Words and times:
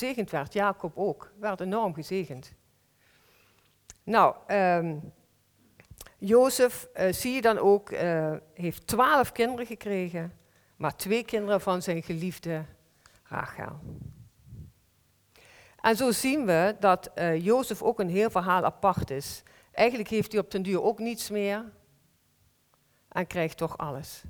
gezegend 0.00 0.30
werd. 0.30 0.52
Jacob 0.52 0.92
ook, 0.96 1.32
werd 1.38 1.60
enorm 1.60 1.94
gezegend. 1.94 2.52
Nou, 4.02 4.34
um, 4.48 5.12
Jozef, 6.18 6.88
uh, 6.94 7.12
zie 7.12 7.32
je 7.32 7.40
dan 7.40 7.58
ook, 7.58 7.90
uh, 7.90 8.36
heeft 8.54 8.86
twaalf 8.86 9.32
kinderen 9.32 9.66
gekregen, 9.66 10.38
maar 10.76 10.96
twee 10.96 11.24
kinderen 11.24 11.60
van 11.60 11.82
zijn 11.82 12.02
geliefde 12.02 12.64
Rachel. 13.24 13.80
En 15.80 15.96
zo 15.96 16.10
zien 16.10 16.46
we 16.46 16.76
dat 16.80 17.10
uh, 17.14 17.44
Jozef 17.44 17.82
ook 17.82 18.00
een 18.00 18.08
heel 18.08 18.30
verhaal 18.30 18.64
apart 18.64 19.10
is. 19.10 19.42
Eigenlijk 19.72 20.08
heeft 20.08 20.32
hij 20.32 20.40
op 20.40 20.50
den 20.50 20.62
duur 20.62 20.82
ook 20.82 20.98
niets 20.98 21.30
meer 21.30 21.64
en 23.08 23.26
krijgt 23.26 23.56
toch 23.56 23.78
alles. 23.78 24.22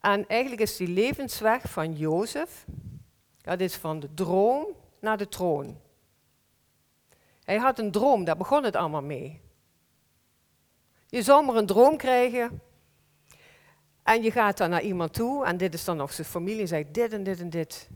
En 0.00 0.26
eigenlijk 0.26 0.62
is 0.62 0.76
die 0.76 0.88
levensweg 0.88 1.62
van 1.70 1.92
Jozef, 1.92 2.66
dat 3.44 3.60
is 3.60 3.76
van 3.76 4.00
de 4.00 4.14
droom 4.14 4.66
naar 5.00 5.16
de 5.16 5.28
troon. 5.28 5.80
Hij 7.44 7.56
had 7.56 7.78
een 7.78 7.90
droom, 7.90 8.24
daar 8.24 8.36
begon 8.36 8.64
het 8.64 8.76
allemaal 8.76 9.02
mee. 9.02 9.40
Je 11.06 11.22
zou 11.22 11.44
maar 11.44 11.54
een 11.54 11.66
droom 11.66 11.96
krijgen 11.96 12.62
en 14.02 14.22
je 14.22 14.30
gaat 14.30 14.56
dan 14.56 14.70
naar 14.70 14.82
iemand 14.82 15.12
toe 15.12 15.44
en 15.44 15.56
dit 15.56 15.74
is 15.74 15.84
dan 15.84 15.96
nog 15.96 16.12
zijn 16.12 16.26
familie 16.26 16.60
en 16.60 16.68
zegt 16.68 16.94
dit 16.94 17.12
en 17.12 17.22
dit 17.22 17.40
en 17.40 17.50
dit. 17.50 17.88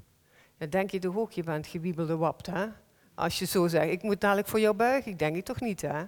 Dan 0.59 0.71
denk 0.71 0.91
je 0.91 0.99
toch 0.99 1.17
ook, 1.17 1.33
je 1.33 1.43
bent 1.43 1.67
gewiebelde 1.67 2.17
wapt, 2.17 2.47
hè? 2.47 2.67
Als 3.15 3.39
je 3.39 3.45
zo 3.45 3.69
zegt, 3.69 3.91
ik 3.91 4.03
moet 4.03 4.21
dadelijk 4.21 4.49
voor 4.49 4.61
jou 4.61 4.75
buigen, 4.75 5.13
ik 5.13 5.19
denk 5.19 5.37
je 5.37 5.43
toch 5.43 5.61
niet, 5.61 5.81
hè? 5.81 6.05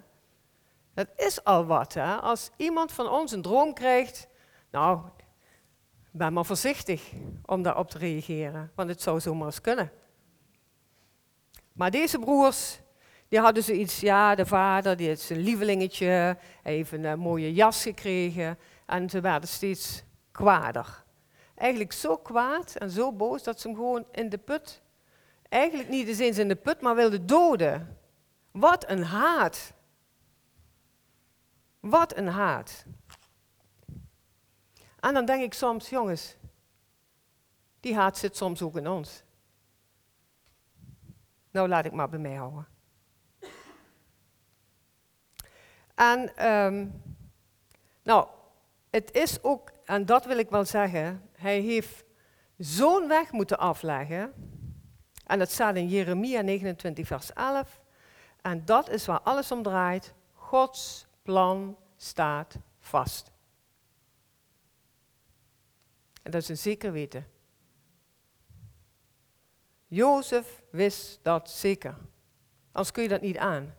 Dat 0.93 1.07
is 1.15 1.43
al 1.43 1.65
wat, 1.65 1.93
hè? 1.93 2.15
Als 2.15 2.51
iemand 2.55 2.91
van 2.91 3.09
ons 3.09 3.31
een 3.31 3.41
droom 3.41 3.73
krijgt, 3.73 4.27
nou, 4.71 5.01
ben 6.11 6.33
maar 6.33 6.45
voorzichtig 6.45 7.11
om 7.45 7.61
daarop 7.61 7.89
te 7.89 7.97
reageren, 7.97 8.71
want 8.75 8.89
het 8.89 9.01
zou 9.01 9.19
zomaar 9.19 9.45
eens 9.45 9.61
kunnen. 9.61 9.91
Maar 11.73 11.91
deze 11.91 12.19
broers, 12.19 12.79
die 13.27 13.39
hadden 13.39 13.63
zoiets, 13.63 13.99
ja, 13.99 14.35
de 14.35 14.45
vader, 14.45 14.97
die 14.97 15.09
is 15.09 15.29
een 15.29 15.39
lievelingetje, 15.39 16.05
hij 16.63 16.73
heeft 16.73 16.91
een 16.91 17.19
mooie 17.19 17.53
jas 17.53 17.81
gekregen 17.81 18.57
en 18.85 19.09
ze 19.09 19.21
werden 19.21 19.49
steeds 19.49 20.03
kwaader. 20.31 21.03
Eigenlijk 21.55 21.91
zo 21.91 22.17
kwaad 22.17 22.75
en 22.75 22.89
zo 22.89 23.13
boos 23.13 23.43
dat 23.43 23.61
ze 23.61 23.67
hem 23.67 23.77
gewoon 23.77 24.05
in 24.11 24.29
de 24.29 24.37
put, 24.37 24.81
eigenlijk 25.49 25.89
niet 25.89 26.19
eens 26.19 26.37
in 26.37 26.47
de 26.47 26.55
put, 26.55 26.81
maar 26.81 26.95
wilden 26.95 27.25
doden. 27.25 27.97
Wat 28.51 28.89
een 28.89 29.03
haat. 29.03 29.73
Wat 31.79 32.17
een 32.17 32.27
haat. 32.27 32.85
En 35.01 35.13
dan 35.13 35.25
denk 35.25 35.43
ik 35.43 35.53
soms, 35.53 35.89
jongens, 35.89 36.35
die 37.79 37.95
haat 37.95 38.17
zit 38.17 38.37
soms 38.37 38.61
ook 38.61 38.75
in 38.75 38.87
ons. 38.87 39.23
Nou, 41.51 41.67
laat 41.67 41.85
ik 41.85 41.91
maar 41.91 42.09
bij 42.09 42.19
mij 42.19 42.35
houden. 42.35 42.67
En, 45.95 46.47
um, 46.51 47.01
nou, 48.03 48.27
het 48.89 49.11
is 49.11 49.43
ook, 49.43 49.71
en 49.85 50.05
dat 50.05 50.25
wil 50.25 50.37
ik 50.37 50.49
wel 50.49 50.65
zeggen, 50.65 51.29
hij 51.33 51.59
heeft 51.59 52.03
zo'n 52.57 53.07
weg 53.07 53.31
moeten 53.31 53.59
afleggen. 53.59 54.33
En 55.25 55.39
dat 55.39 55.51
staat 55.51 55.75
in 55.75 55.87
Jeremia 55.87 56.41
29, 56.41 57.07
vers 57.07 57.33
11. 57.33 57.79
En 58.41 58.65
dat 58.65 58.89
is 58.89 59.05
waar 59.05 59.21
alles 59.21 59.51
om 59.51 59.63
draait. 59.63 60.13
Gods 60.33 61.07
plan 61.23 61.77
staat 61.97 62.55
vast. 62.79 63.30
En 66.21 66.31
dat 66.31 66.41
is 66.41 66.49
een 66.49 66.57
zeker 66.57 66.91
weten. 66.91 67.27
Jozef 69.87 70.61
wist 70.69 71.19
dat 71.21 71.49
zeker. 71.49 71.97
Anders 72.71 72.91
kun 72.91 73.03
je 73.03 73.09
dat 73.09 73.21
niet 73.21 73.37
aan. 73.37 73.73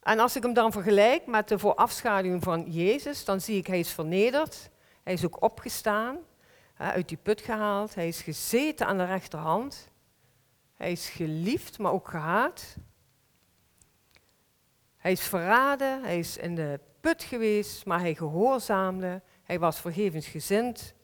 En 0.00 0.18
als 0.18 0.36
ik 0.36 0.42
hem 0.42 0.54
dan 0.54 0.72
vergelijk 0.72 1.26
met 1.26 1.48
de 1.48 1.58
voorafschaduwing 1.58 2.42
van 2.42 2.70
Jezus, 2.70 3.24
dan 3.24 3.40
zie 3.40 3.56
ik 3.56 3.66
hij 3.66 3.78
is 3.78 3.92
vernederd, 3.92 4.70
hij 5.02 5.12
is 5.12 5.24
ook 5.24 5.42
opgestaan, 5.42 6.18
uit 6.76 7.08
die 7.08 7.16
put 7.16 7.40
gehaald, 7.40 7.94
hij 7.94 8.08
is 8.08 8.22
gezeten 8.22 8.86
aan 8.86 8.98
de 8.98 9.04
rechterhand, 9.04 9.88
hij 10.74 10.92
is 10.92 11.08
geliefd, 11.08 11.78
maar 11.78 11.92
ook 11.92 12.08
gehaat. 12.08 12.76
Hij 14.96 15.12
is 15.12 15.22
verraden, 15.22 16.02
hij 16.02 16.18
is 16.18 16.36
in 16.36 16.54
de 16.54 16.80
put 17.06 17.22
geweest, 17.22 17.84
maar 17.84 18.00
hij 18.00 18.14
gehoorzaamde, 18.14 19.22
hij 19.42 19.58
was 19.58 19.80
vergevensgezind. 19.80 20.94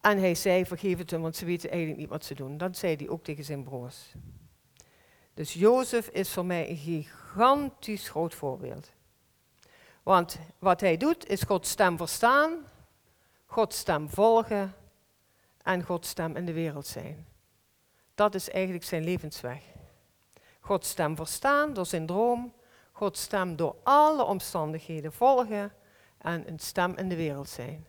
En 0.00 0.18
hij 0.18 0.34
zei, 0.34 0.66
vergeef 0.66 0.98
het 0.98 1.10
hem, 1.10 1.22
want 1.22 1.36
ze 1.36 1.44
weten 1.44 1.70
eigenlijk 1.70 2.00
niet 2.00 2.08
wat 2.08 2.24
ze 2.24 2.34
doen. 2.34 2.56
Dat 2.56 2.76
zei 2.76 2.96
hij 2.96 3.08
ook 3.08 3.24
tegen 3.24 3.44
zijn 3.44 3.64
broers. 3.64 4.14
Dus 5.34 5.52
Jozef 5.52 6.08
is 6.08 6.30
voor 6.30 6.44
mij 6.44 6.70
een 6.70 6.76
gigantisch 6.76 8.08
groot 8.08 8.34
voorbeeld. 8.34 8.92
Want 10.02 10.38
wat 10.58 10.80
hij 10.80 10.96
doet 10.96 11.26
is 11.28 11.42
Gods 11.42 11.70
stem 11.70 11.96
verstaan, 11.96 12.52
Gods 13.46 13.78
stem 13.78 14.08
volgen 14.08 14.74
en 15.62 15.82
Gods 15.82 16.08
stem 16.08 16.36
in 16.36 16.46
de 16.46 16.52
wereld 16.52 16.86
zijn. 16.86 17.26
Dat 18.14 18.34
is 18.34 18.50
eigenlijk 18.50 18.84
zijn 18.84 19.04
levensweg. 19.04 19.62
Gods 20.60 20.88
stem 20.88 21.16
verstaan 21.16 21.72
door 21.72 21.86
zijn 21.86 22.06
droom, 22.06 22.52
Gods 22.96 23.22
stem 23.22 23.56
door 23.56 23.76
alle 23.82 24.24
omstandigheden 24.24 25.12
volgen 25.12 25.72
en 26.18 26.48
een 26.48 26.58
stem 26.58 26.96
in 26.96 27.08
de 27.08 27.16
wereld 27.16 27.48
zijn. 27.48 27.86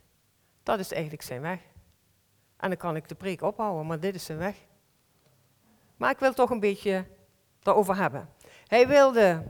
Dat 0.64 0.80
is 0.80 0.92
eigenlijk 0.92 1.22
zijn 1.22 1.42
weg. 1.42 1.60
En 2.58 2.70
dan 2.70 2.78
kan 2.78 2.96
ik 2.96 3.08
de 3.08 3.16
preek 3.16 3.42
ophouden, 3.42 3.86
maar 3.86 4.00
dit 4.00 4.16
is 4.16 4.26
zijn 4.26 4.38
weg. 4.38 4.56
Maar 5.98 6.12
ik 6.12 6.20
wil 6.20 6.34
toch 6.34 6.50
een 6.50 6.60
beetje 6.60 7.06
daarover 7.60 7.96
hebben. 7.96 8.30
Hij, 8.68 8.88
wilde, 8.88 9.44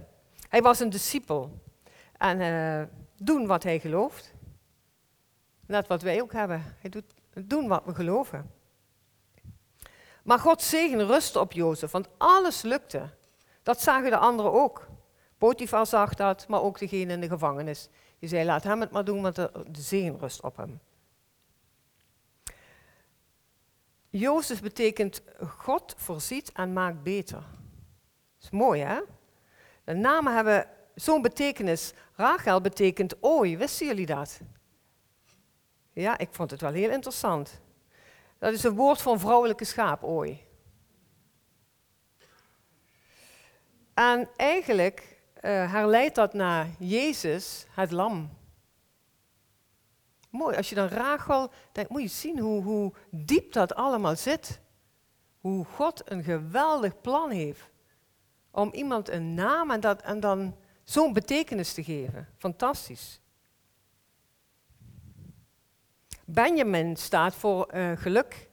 hij 0.49 0.61
was 0.61 0.79
een 0.79 0.89
discipel 0.89 1.61
en 2.17 2.39
uh, 2.39 2.87
doen 3.17 3.47
wat 3.47 3.63
hij 3.63 3.79
gelooft. 3.79 4.33
Net 5.65 5.87
wat 5.87 6.01
wij 6.01 6.21
ook 6.21 6.33
hebben. 6.33 6.75
Hij 6.79 6.89
doet 6.89 7.13
doen 7.33 7.67
wat 7.67 7.85
we 7.85 7.95
geloven. 7.95 8.51
Maar 10.23 10.39
God 10.39 10.61
zegen 10.61 11.05
rustte 11.05 11.39
op 11.39 11.51
Jozef, 11.51 11.91
want 11.91 12.09
alles 12.17 12.61
lukte. 12.61 13.09
Dat 13.63 13.81
zagen 13.81 14.09
de 14.09 14.17
anderen 14.17 14.53
ook. 14.53 14.87
Potifar 15.45 15.85
zag 15.85 16.13
dat, 16.13 16.47
maar 16.47 16.61
ook 16.61 16.79
degene 16.79 17.13
in 17.13 17.21
de 17.21 17.27
gevangenis. 17.27 17.89
Die 18.19 18.29
zei, 18.29 18.45
laat 18.45 18.63
hem 18.63 18.81
het 18.81 18.91
maar 18.91 19.05
doen, 19.05 19.21
want 19.21 19.35
de, 19.35 19.51
zegen 19.71 20.19
rust 20.19 20.41
op 20.41 20.57
hem. 20.57 20.79
Jozef 24.09 24.61
betekent 24.61 25.21
God 25.57 25.93
voorziet 25.97 26.51
en 26.51 26.73
maakt 26.73 27.03
beter 27.03 27.43
is 28.41 28.49
mooi, 28.49 28.81
hè? 28.81 28.99
De 29.83 29.93
namen 29.93 30.35
hebben 30.35 30.67
zo'n 30.95 31.21
betekenis. 31.21 31.93
Rachel 32.15 32.61
betekent 32.61 33.23
ooi, 33.23 33.57
wisten 33.57 33.87
jullie 33.87 34.05
dat? 34.05 34.39
Ja, 35.93 36.17
ik 36.17 36.29
vond 36.31 36.51
het 36.51 36.61
wel 36.61 36.71
heel 36.71 36.89
interessant. 36.89 37.61
Dat 38.37 38.53
is 38.53 38.63
een 38.63 38.75
woord 38.75 39.01
van 39.01 39.19
vrouwelijke 39.19 39.65
schaap, 39.65 40.03
ooi. 40.03 40.43
En 43.93 44.29
eigenlijk 44.35 45.14
uh, 45.45 45.71
herleidt 45.71 46.15
dat 46.15 46.33
naar 46.33 46.67
Jezus, 46.79 47.65
het 47.69 47.91
lam. 47.91 48.29
Mooi, 50.29 50.55
als 50.55 50.69
je 50.69 50.75
dan 50.75 50.87
Rachel 50.87 51.51
denkt, 51.71 51.89
moet 51.89 52.01
je 52.01 52.07
zien 52.07 52.39
hoe, 52.39 52.63
hoe 52.63 52.93
diep 53.09 53.53
dat 53.53 53.75
allemaal 53.75 54.15
zit. 54.15 54.59
Hoe 55.39 55.65
God 55.65 56.11
een 56.11 56.23
geweldig 56.23 57.01
plan 57.01 57.29
heeft 57.29 57.69
om 58.51 58.69
iemand 58.73 59.09
een 59.09 59.33
naam 59.33 59.71
en, 59.71 59.79
dat, 59.79 60.01
en 60.01 60.19
dan 60.19 60.55
zo'n 60.83 61.13
betekenis 61.13 61.73
te 61.73 61.83
geven. 61.83 62.27
Fantastisch. 62.37 63.21
Benjamin 66.25 66.95
staat 66.95 67.35
voor 67.35 67.73
uh, 67.73 67.91
geluk, 67.97 68.49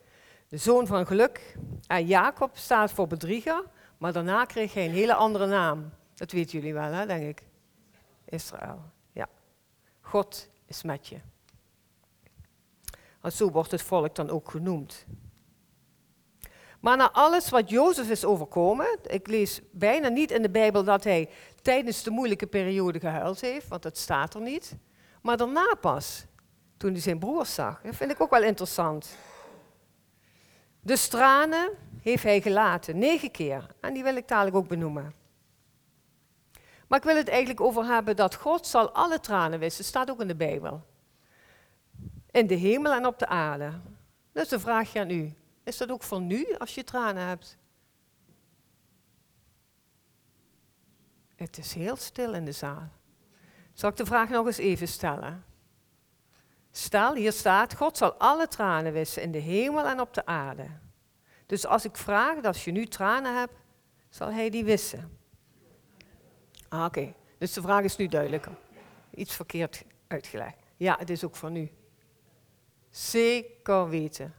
de 0.49 0.57
zoon 0.57 0.87
van 0.87 1.07
geluk. 1.07 1.57
En 1.87 2.07
Jacob 2.07 2.57
staat 2.57 2.93
voor 2.93 3.07
bedrieger, 3.07 3.65
maar 3.99 4.13
daarna 4.13 4.45
kreeg 4.45 4.75
hij 4.75 4.85
een 4.85 4.91
hele 4.91 5.15
andere 5.15 5.47
naam. 5.47 5.93
Dat 6.23 6.31
weten 6.33 6.59
jullie 6.59 6.75
wel, 6.75 6.93
hè, 6.93 7.07
denk 7.07 7.29
ik. 7.29 7.43
Israël, 8.25 8.83
ja. 9.13 9.29
God 10.01 10.49
is 10.67 10.83
met 10.83 11.07
je. 11.07 11.17
En 13.21 13.33
zo 13.33 13.51
wordt 13.51 13.71
het 13.71 13.83
volk 13.83 14.15
dan 14.15 14.31
ook 14.31 14.51
genoemd. 14.51 15.07
Maar 16.81 16.97
na 16.97 17.11
alles 17.11 17.51
wat 17.51 17.71
Jozef 17.71 18.11
is 18.11 18.25
overkomen, 18.25 18.99
ik 19.07 19.27
lees 19.27 19.61
bijna 19.71 20.09
niet 20.09 20.31
in 20.31 20.43
de 20.43 20.51
Bijbel 20.51 20.85
dat 20.85 21.05
hij 21.05 21.31
tijdens 21.63 22.03
de 22.03 22.11
moeilijke 22.11 22.47
periode 22.47 23.01
gehuild 23.01 23.41
heeft, 23.41 23.69
want 23.69 23.83
dat 23.83 23.99
staat 23.99 24.35
er 24.35 24.41
niet. 24.41 24.77
Maar 25.23 25.37
daarna 25.37 25.75
pas, 25.81 26.25
toen 26.77 26.93
hij 26.93 27.01
zijn 27.01 27.19
broers 27.19 27.55
zag. 27.55 27.81
Dat 27.81 27.97
vind 27.97 28.11
ik 28.11 28.21
ook 28.21 28.31
wel 28.31 28.43
interessant. 28.43 29.17
De 30.81 31.07
tranen 31.09 31.71
heeft 32.03 32.23
hij 32.23 32.41
gelaten, 32.41 32.99
negen 32.99 33.31
keer. 33.31 33.67
En 33.81 33.95
die 33.95 34.03
wil 34.03 34.17
ik 34.17 34.29
dadelijk 34.29 34.57
ook 34.57 34.69
benoemen. 34.69 35.21
Maar 36.93 37.01
ik 37.01 37.07
wil 37.07 37.17
het 37.17 37.29
eigenlijk 37.29 37.61
over 37.61 37.85
hebben 37.85 38.17
dat 38.17 38.35
God 38.35 38.67
zal 38.67 38.91
alle 38.91 39.21
tranen 39.21 39.59
wissen. 39.59 39.85
staat 39.85 40.11
ook 40.11 40.21
in 40.21 40.29
de 40.29 40.35
Bijbel. 40.35 40.87
In 42.31 42.47
de 42.47 42.55
hemel 42.55 42.93
en 42.93 43.07
op 43.07 43.19
de 43.19 43.27
aarde. 43.27 43.81
Dat 44.33 44.45
is 44.45 44.51
een 44.51 44.61
vraagje 44.61 45.01
aan 45.01 45.11
u. 45.11 45.35
Is 45.65 45.77
dat 45.77 45.91
ook 45.91 46.03
voor 46.03 46.21
nu 46.21 46.55
als 46.59 46.75
je 46.75 46.85
tranen 46.85 47.27
hebt? 47.27 47.57
Het 51.37 51.59
is 51.59 51.73
heel 51.73 51.97
stil 51.97 52.35
in 52.35 52.45
de 52.45 52.53
zaal. 52.53 52.89
Zal 53.73 53.91
ik 53.91 53.97
de 53.97 54.07
vraag 54.07 54.29
nog 54.29 54.47
eens 54.47 54.59
even 54.59 54.89
stellen? 54.89 55.45
Stel, 56.71 57.15
hier 57.15 57.33
staat, 57.33 57.75
God 57.75 57.97
zal 57.97 58.13
alle 58.13 58.49
tranen 58.49 58.93
wissen 58.93 59.23
in 59.23 59.33
de 59.33 59.39
hemel 59.39 59.87
en 59.87 60.01
op 60.01 60.15
de 60.15 60.27
aarde. 60.27 60.67
Dus 61.47 61.67
als 61.67 61.85
ik 61.85 61.97
vraag 61.97 62.35
dat 62.35 62.45
als 62.45 62.65
je 62.65 62.73
nu 62.73 62.87
tranen 62.87 63.39
hebt, 63.39 63.55
zal 64.09 64.33
hij 64.33 64.51
die 64.51 64.65
wissen. 64.65 65.21
Ah, 66.73 66.85
Oké, 66.85 67.15
dus 67.39 67.53
de 67.53 67.61
vraag 67.61 67.85
is 67.85 67.97
nu 67.97 68.07
duidelijker. 68.07 68.53
Iets 69.15 69.37
verkeerd 69.37 69.85
uitgelegd. 70.07 70.57
Ja, 70.77 70.97
het 70.99 71.11
is 71.11 71.25
ook 71.25 71.37
voor 71.37 71.51
nu. 71.51 71.71
Zeker 72.91 73.89
weten. 73.89 74.35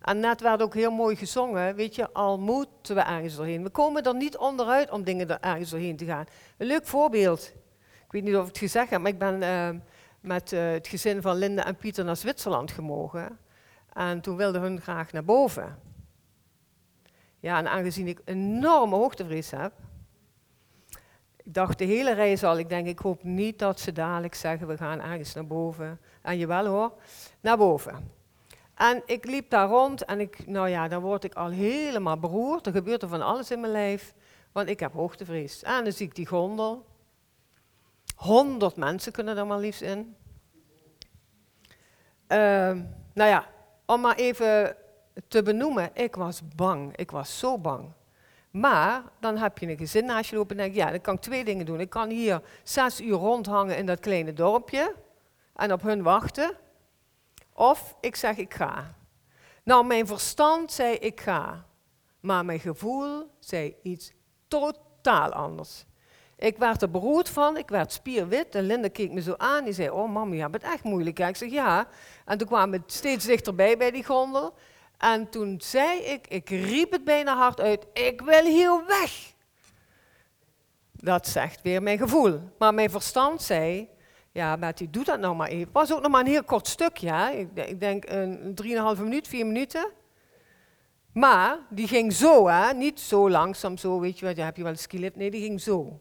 En 0.00 0.20
net 0.20 0.40
werd 0.40 0.62
ook 0.62 0.74
heel 0.74 0.90
mooi 0.90 1.16
gezongen, 1.16 1.74
weet 1.74 1.94
je, 1.94 2.12
al 2.12 2.38
moeten 2.38 2.94
we 2.94 3.00
ergens 3.00 3.36
doorheen. 3.36 3.62
We 3.62 3.70
komen 3.70 4.02
er 4.02 4.14
niet 4.14 4.36
onderuit 4.36 4.90
om 4.90 5.04
dingen 5.04 5.28
er 5.28 5.40
ergens 5.40 5.70
doorheen 5.70 5.96
te 5.96 6.04
gaan. 6.04 6.24
Een 6.56 6.66
leuk 6.66 6.86
voorbeeld. 6.86 7.52
Ik 8.04 8.12
weet 8.12 8.22
niet 8.22 8.34
of 8.34 8.40
ik 8.40 8.48
het 8.48 8.58
gezegd 8.58 8.90
heb, 8.90 9.00
maar 9.00 9.10
ik 9.10 9.18
ben 9.18 9.42
uh, 9.42 9.80
met 10.20 10.52
uh, 10.52 10.70
het 10.70 10.86
gezin 10.86 11.22
van 11.22 11.36
Linda 11.36 11.64
en 11.64 11.76
Pieter 11.76 12.04
naar 12.04 12.16
Zwitserland 12.16 12.70
gemogen. 12.70 13.38
En 13.92 14.20
toen 14.20 14.36
wilden 14.36 14.60
hun 14.60 14.80
graag 14.80 15.12
naar 15.12 15.24
boven. 15.24 15.78
Ja, 17.40 17.58
en 17.58 17.70
aangezien 17.70 18.08
ik 18.08 18.20
enorme 18.24 18.96
hoogtevrees 18.96 19.50
heb, 19.50 19.72
ik 21.44 21.54
dacht 21.54 21.78
de 21.78 21.84
hele 21.84 22.12
reis 22.12 22.44
al, 22.44 22.58
ik 22.58 22.68
denk, 22.68 22.86
ik 22.86 22.98
hoop 22.98 23.22
niet 23.22 23.58
dat 23.58 23.80
ze 23.80 23.92
dadelijk 23.92 24.34
zeggen, 24.34 24.66
we 24.66 24.76
gaan 24.76 25.00
ergens 25.00 25.34
naar 25.34 25.46
boven. 25.46 26.00
En 26.22 26.38
jawel 26.38 26.66
hoor, 26.66 26.92
naar 27.40 27.56
boven. 27.56 28.10
En 28.74 29.02
ik 29.06 29.24
liep 29.24 29.50
daar 29.50 29.68
rond 29.68 30.04
en 30.04 30.20
ik, 30.20 30.46
nou 30.46 30.68
ja, 30.68 30.88
dan 30.88 31.02
word 31.02 31.24
ik 31.24 31.34
al 31.34 31.50
helemaal 31.50 32.18
beroerd. 32.18 32.66
Er 32.66 32.72
gebeurt 32.72 33.02
er 33.02 33.08
van 33.08 33.22
alles 33.22 33.50
in 33.50 33.60
mijn 33.60 33.72
lijf, 33.72 34.14
want 34.52 34.68
ik 34.68 34.80
heb 34.80 34.92
hoogtevrees. 34.92 35.62
En 35.62 35.84
dan 35.84 35.92
zie 35.92 36.06
ik 36.06 36.14
die 36.14 36.26
gondel. 36.26 36.86
Honderd 38.16 38.76
mensen 38.76 39.12
kunnen 39.12 39.36
er 39.36 39.46
maar 39.46 39.58
liefst 39.58 39.80
in. 39.80 40.16
Uh, 42.28 42.38
nou 43.12 43.30
ja, 43.30 43.46
om 43.86 44.00
maar 44.00 44.16
even 44.16 44.76
te 45.28 45.42
benoemen, 45.42 45.90
ik 45.94 46.14
was 46.16 46.42
bang. 46.56 46.96
Ik 46.96 47.10
was 47.10 47.38
zo 47.38 47.58
bang. 47.58 47.92
Maar 48.52 49.02
dan 49.20 49.36
heb 49.36 49.58
je 49.58 49.66
een 49.66 49.76
gezin 49.76 50.04
naast 50.04 50.30
je 50.30 50.36
lopen 50.36 50.56
en 50.56 50.62
denk 50.62 50.74
ja, 50.74 50.90
dan 50.90 51.00
kan 51.00 51.14
ik 51.14 51.20
twee 51.20 51.44
dingen 51.44 51.66
doen. 51.66 51.80
Ik 51.80 51.90
kan 51.90 52.08
hier 52.08 52.42
zes 52.62 53.00
uur 53.00 53.16
rondhangen 53.16 53.76
in 53.76 53.86
dat 53.86 54.00
kleine 54.00 54.32
dorpje 54.32 54.94
en 55.54 55.72
op 55.72 55.82
hun 55.82 56.02
wachten. 56.02 56.56
Of 57.52 57.96
ik 58.00 58.16
zeg 58.16 58.36
ik 58.36 58.54
ga. 58.54 58.94
Nou, 59.62 59.86
mijn 59.86 60.06
verstand 60.06 60.72
zei 60.72 60.94
ik 60.94 61.20
ga. 61.20 61.66
Maar 62.20 62.44
mijn 62.44 62.60
gevoel 62.60 63.30
zei 63.38 63.74
iets 63.82 64.12
totaal 64.48 65.32
anders. 65.32 65.84
Ik 66.36 66.58
werd 66.58 66.82
er 66.82 66.90
beroerd 66.90 67.28
van, 67.28 67.56
ik 67.56 67.68
werd 67.68 67.92
spierwit 67.92 68.54
en 68.54 68.64
Linda 68.64 68.88
keek 68.88 69.10
me 69.10 69.22
zo 69.22 69.34
aan. 69.36 69.64
Die 69.64 69.72
zei, 69.72 69.90
oh 69.90 70.12
mama, 70.12 70.34
je 70.34 70.40
hebt 70.40 70.52
het 70.52 70.62
echt 70.62 70.82
moeilijk. 70.82 71.18
Ik 71.18 71.36
zeg, 71.36 71.50
ja. 71.50 71.86
En 72.24 72.38
toen 72.38 72.46
kwamen 72.46 72.80
we 72.80 72.92
steeds 72.92 73.24
dichterbij 73.24 73.76
bij 73.76 73.90
die 73.90 74.04
gondel. 74.04 74.54
En 75.02 75.28
toen 75.30 75.60
zei 75.60 76.00
ik, 76.00 76.26
ik 76.28 76.48
riep 76.48 76.90
het 76.90 77.04
bijna 77.04 77.36
hard 77.36 77.60
uit, 77.60 77.86
ik 77.92 78.20
wil 78.20 78.44
hier 78.44 78.84
weg. 78.86 79.32
Dat 80.92 81.26
zegt 81.28 81.62
weer 81.62 81.82
mijn 81.82 81.98
gevoel. 81.98 82.40
Maar 82.58 82.74
mijn 82.74 82.90
verstand 82.90 83.42
zei, 83.42 83.88
ja, 84.32 84.56
Betty, 84.56 84.90
doe 84.90 85.04
dat 85.04 85.20
nou 85.20 85.34
maar 85.36 85.48
even. 85.48 85.64
Het 85.64 85.72
was 85.72 85.92
ook 85.92 86.02
nog 86.02 86.10
maar 86.10 86.20
een 86.20 86.26
heel 86.26 86.44
kort 86.44 86.68
stukje, 86.68 87.12
hè? 87.12 87.30
Ik, 87.30 87.80
denk 87.80 88.04
een 88.08 88.58
3,5 88.96 89.02
minuut, 89.02 89.28
4 89.28 89.46
minuten. 89.46 89.90
Maar 91.12 91.58
die 91.70 91.88
ging 91.88 92.12
zo, 92.12 92.48
hè? 92.48 92.74
niet 92.74 93.00
zo 93.00 93.30
langzaam, 93.30 93.76
zo, 93.76 94.00
weet 94.00 94.18
je 94.18 94.26
wat, 94.26 94.36
heb 94.36 94.56
je 94.56 94.62
wel 94.62 94.72
een 94.72 94.78
skilift? 94.78 95.16
Nee, 95.16 95.30
die 95.30 95.42
ging 95.42 95.60
zo. 95.60 96.00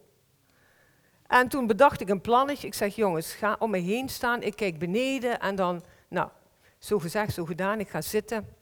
En 1.27 1.48
toen 1.48 1.68
bedacht 1.68 2.01
ik 2.01 2.09
een 2.09 2.21
plannetje. 2.21 2.68
Ik 2.68 2.74
zeg, 2.74 2.95
jongens, 2.95 3.33
ga 3.33 3.56
om 3.59 3.69
me 3.69 3.77
heen 3.77 4.09
staan. 4.09 4.42
Ik 4.42 4.56
kijk 4.56 4.80
beneden 4.80 5.39
en 5.39 5.56
dan, 5.56 5.83
nou, 6.09 6.30
zo 6.80 7.00
gezegd, 7.00 7.33
zo 7.33 7.45
gedaan. 7.45 7.80
Ik 7.80 7.89
ga 7.89 8.01
zitten. 8.01 8.59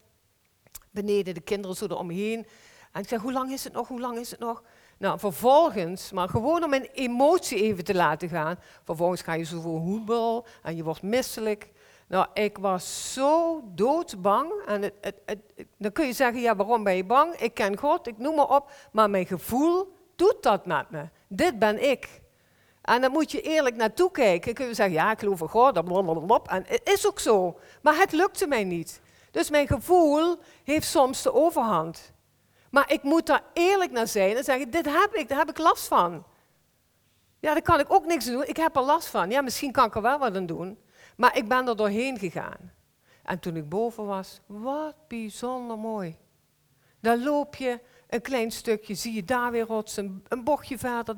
Beneden, 0.90 1.34
de 1.34 1.40
kinderen 1.40 1.76
zo 1.76 1.84
erom 1.84 2.06
me 2.06 2.14
heen. 2.14 2.46
En 2.92 3.02
ik 3.02 3.08
zeg, 3.08 3.20
hoe 3.20 3.32
lang 3.32 3.50
is 3.50 3.64
het 3.64 3.72
nog, 3.72 3.88
hoe 3.88 4.00
lang 4.00 4.18
is 4.18 4.30
het 4.30 4.40
nog? 4.40 4.62
Nou, 4.98 5.18
vervolgens, 5.18 6.12
maar 6.12 6.28
gewoon 6.28 6.64
om 6.64 6.72
een 6.74 6.88
emotie 6.92 7.62
even 7.62 7.84
te 7.84 7.94
laten 7.94 8.28
gaan. 8.28 8.58
Vervolgens 8.84 9.22
ga 9.22 9.32
je 9.32 9.44
zo 9.44 9.60
voor 9.60 9.78
hoebel 9.78 10.46
en 10.62 10.76
je 10.76 10.84
wordt 10.84 11.02
misselijk. 11.02 11.70
Nou, 12.06 12.26
ik 12.34 12.58
was 12.58 13.12
zo 13.12 13.62
doodbang. 13.74 14.52
En 14.66 14.82
het, 14.82 15.14
het, 15.24 15.38
dan 15.78 15.92
kun 15.92 16.06
je 16.06 16.12
zeggen, 16.12 16.40
ja, 16.40 16.56
waarom 16.56 16.84
ben 16.84 16.96
je 16.96 17.04
bang? 17.04 17.34
Ik 17.34 17.54
ken 17.54 17.78
God, 17.78 18.06
ik 18.06 18.18
noem 18.18 18.34
maar 18.34 18.48
op. 18.48 18.70
Maar 18.92 19.10
mijn 19.10 19.26
gevoel 19.26 19.92
doet 20.16 20.36
dat 20.40 20.66
met 20.66 20.90
me. 20.90 21.08
Dit 21.28 21.58
ben 21.58 21.90
ik. 21.90 22.20
En 22.82 23.00
dan 23.00 23.12
moet 23.12 23.30
je 23.30 23.40
eerlijk 23.40 23.76
naartoe 23.76 24.10
kijken. 24.10 24.54
Kun 24.54 24.66
je 24.66 24.74
zeggen, 24.74 24.94
ja, 24.94 25.10
ik 25.10 25.18
geloof 25.18 25.40
in 25.40 25.48
God. 25.48 25.76
En 26.46 26.64
het 26.66 26.80
is 26.84 27.06
ook 27.06 27.18
zo. 27.18 27.58
Maar 27.82 27.96
het 27.96 28.12
lukte 28.12 28.46
mij 28.46 28.64
niet. 28.64 29.00
Dus 29.30 29.50
mijn 29.50 29.66
gevoel 29.66 30.38
heeft 30.64 30.86
soms 30.86 31.22
de 31.22 31.32
overhand. 31.32 32.12
Maar 32.70 32.92
ik 32.92 33.02
moet 33.02 33.26
daar 33.26 33.42
eerlijk 33.52 33.90
naar 33.90 34.08
zijn 34.08 34.36
en 34.36 34.44
zeggen, 34.44 34.70
dit 34.70 34.86
heb 34.86 35.14
ik, 35.14 35.28
daar 35.28 35.38
heb 35.38 35.50
ik 35.50 35.58
last 35.58 35.88
van. 35.88 36.24
Ja, 37.38 37.52
daar 37.52 37.62
kan 37.62 37.80
ik 37.80 37.92
ook 37.92 38.06
niks 38.06 38.24
doen, 38.24 38.44
ik 38.44 38.56
heb 38.56 38.76
er 38.76 38.82
last 38.82 39.08
van. 39.08 39.30
Ja, 39.30 39.40
misschien 39.40 39.72
kan 39.72 39.86
ik 39.86 39.94
er 39.94 40.02
wel 40.02 40.18
wat 40.18 40.36
aan 40.36 40.46
doen. 40.46 40.78
Maar 41.16 41.36
ik 41.36 41.48
ben 41.48 41.68
er 41.68 41.76
doorheen 41.76 42.18
gegaan. 42.18 42.72
En 43.22 43.38
toen 43.38 43.56
ik 43.56 43.68
boven 43.68 44.06
was, 44.06 44.40
wat 44.46 44.94
bijzonder 45.08 45.78
mooi. 45.78 46.16
Dan 47.00 47.22
loop 47.22 47.54
je 47.54 47.80
een 48.08 48.20
klein 48.20 48.50
stukje, 48.50 48.94
zie 48.94 49.12
je 49.12 49.24
daar 49.24 49.50
weer 49.50 49.66
rotsen, 49.66 50.24
een 50.28 50.44
bochtje 50.44 50.78
verder. 50.78 51.16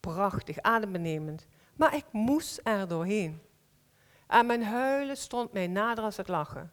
Prachtig, 0.00 0.58
adembenemend. 0.60 1.46
Maar 1.76 1.94
ik 1.94 2.04
moest 2.10 2.60
er 2.62 2.88
doorheen. 2.88 3.42
En 4.26 4.46
mijn 4.46 4.64
huilen 4.64 5.16
stond 5.16 5.52
mij 5.52 5.66
nader 5.66 6.04
als 6.04 6.16
het 6.16 6.28
lachen. 6.28 6.72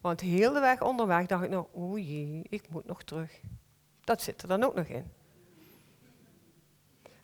Want 0.00 0.20
heel 0.20 0.52
de 0.52 0.60
weg 0.60 0.82
onderweg 0.82 1.26
dacht 1.26 1.44
ik 1.44 1.50
nog, 1.50 1.66
oei, 1.76 2.02
jee, 2.02 2.46
ik 2.48 2.68
moet 2.70 2.86
nog 2.86 3.02
terug. 3.02 3.40
Dat 4.04 4.22
zit 4.22 4.42
er 4.42 4.48
dan 4.48 4.62
ook 4.62 4.74
nog 4.74 4.86
in. 4.86 5.12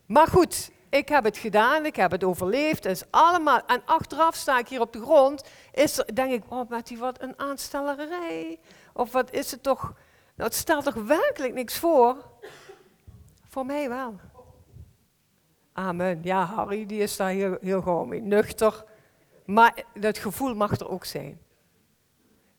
Maar 0.07 0.27
goed, 0.27 0.71
ik 0.89 1.09
heb 1.09 1.25
het 1.25 1.37
gedaan, 1.37 1.87
ik 1.87 1.97
heb 1.97 2.11
het 2.11 2.25
overleefd, 2.25 2.85
is 2.85 3.11
allemaal. 3.11 3.67
En 3.67 3.83
achteraf 3.85 4.35
sta 4.35 4.59
ik 4.59 4.69
hier 4.69 4.81
op 4.81 4.93
de 4.93 5.01
grond, 5.01 5.45
is 5.73 5.99
er, 5.99 6.15
denk 6.15 6.33
ik, 6.33 6.43
oh 6.49 6.69
Betty, 6.69 6.97
wat 6.97 7.23
een 7.23 7.39
aanstellerij. 7.39 8.61
Of 8.93 9.13
wat 9.13 9.33
is 9.33 9.51
het 9.51 9.63
toch, 9.63 9.83
nou 10.35 10.49
het 10.49 10.55
stelt 10.55 10.85
toch 10.85 10.95
werkelijk 10.95 11.55
niks 11.55 11.79
voor? 11.79 12.17
Voor 13.49 13.67
mij 13.67 13.89
wel. 13.89 14.15
Amen. 15.73 16.21
Ja, 16.23 16.45
Harry, 16.45 16.87
die 16.87 17.01
is 17.01 17.17
daar 17.17 17.31
heel, 17.31 17.57
heel 17.61 17.83
gewoon 17.83 18.09
mee, 18.09 18.21
nuchter. 18.21 18.85
Maar 19.45 19.83
dat 19.95 20.19
gevoel 20.19 20.55
mag 20.55 20.81
er 20.81 20.89
ook 20.89 21.05
zijn. 21.05 21.41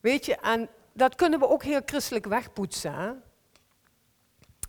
Weet 0.06 0.26
je, 0.26 0.36
en 0.36 0.70
dat 0.94 1.16
kunnen 1.16 1.40
we 1.40 1.48
ook 1.48 1.64
heel 1.64 1.82
christelijk 1.86 2.26
wegpoetsen. 2.26 3.24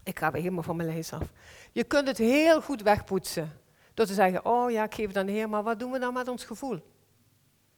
Ik 0.04 0.18
ga 0.18 0.30
weer 0.30 0.42
helemaal 0.42 0.62
van 0.62 0.76
mijn 0.76 0.88
lijst 0.88 1.12
af. 1.12 1.32
Je 1.72 1.84
kunt 1.84 2.08
het 2.08 2.18
heel 2.18 2.62
goed 2.62 2.82
wegpoetsen. 2.82 3.60
Door 3.94 4.06
te 4.06 4.14
zeggen, 4.14 4.44
oh 4.44 4.70
ja, 4.70 4.84
ik 4.84 4.94
geef 4.94 5.06
het 5.06 5.16
aan 5.16 5.26
de 5.26 5.32
Heer, 5.32 5.48
maar 5.48 5.62
wat 5.62 5.78
doen 5.78 5.90
we 5.90 5.98
dan 5.98 6.12
met 6.12 6.28
ons 6.28 6.44
gevoel? 6.44 6.82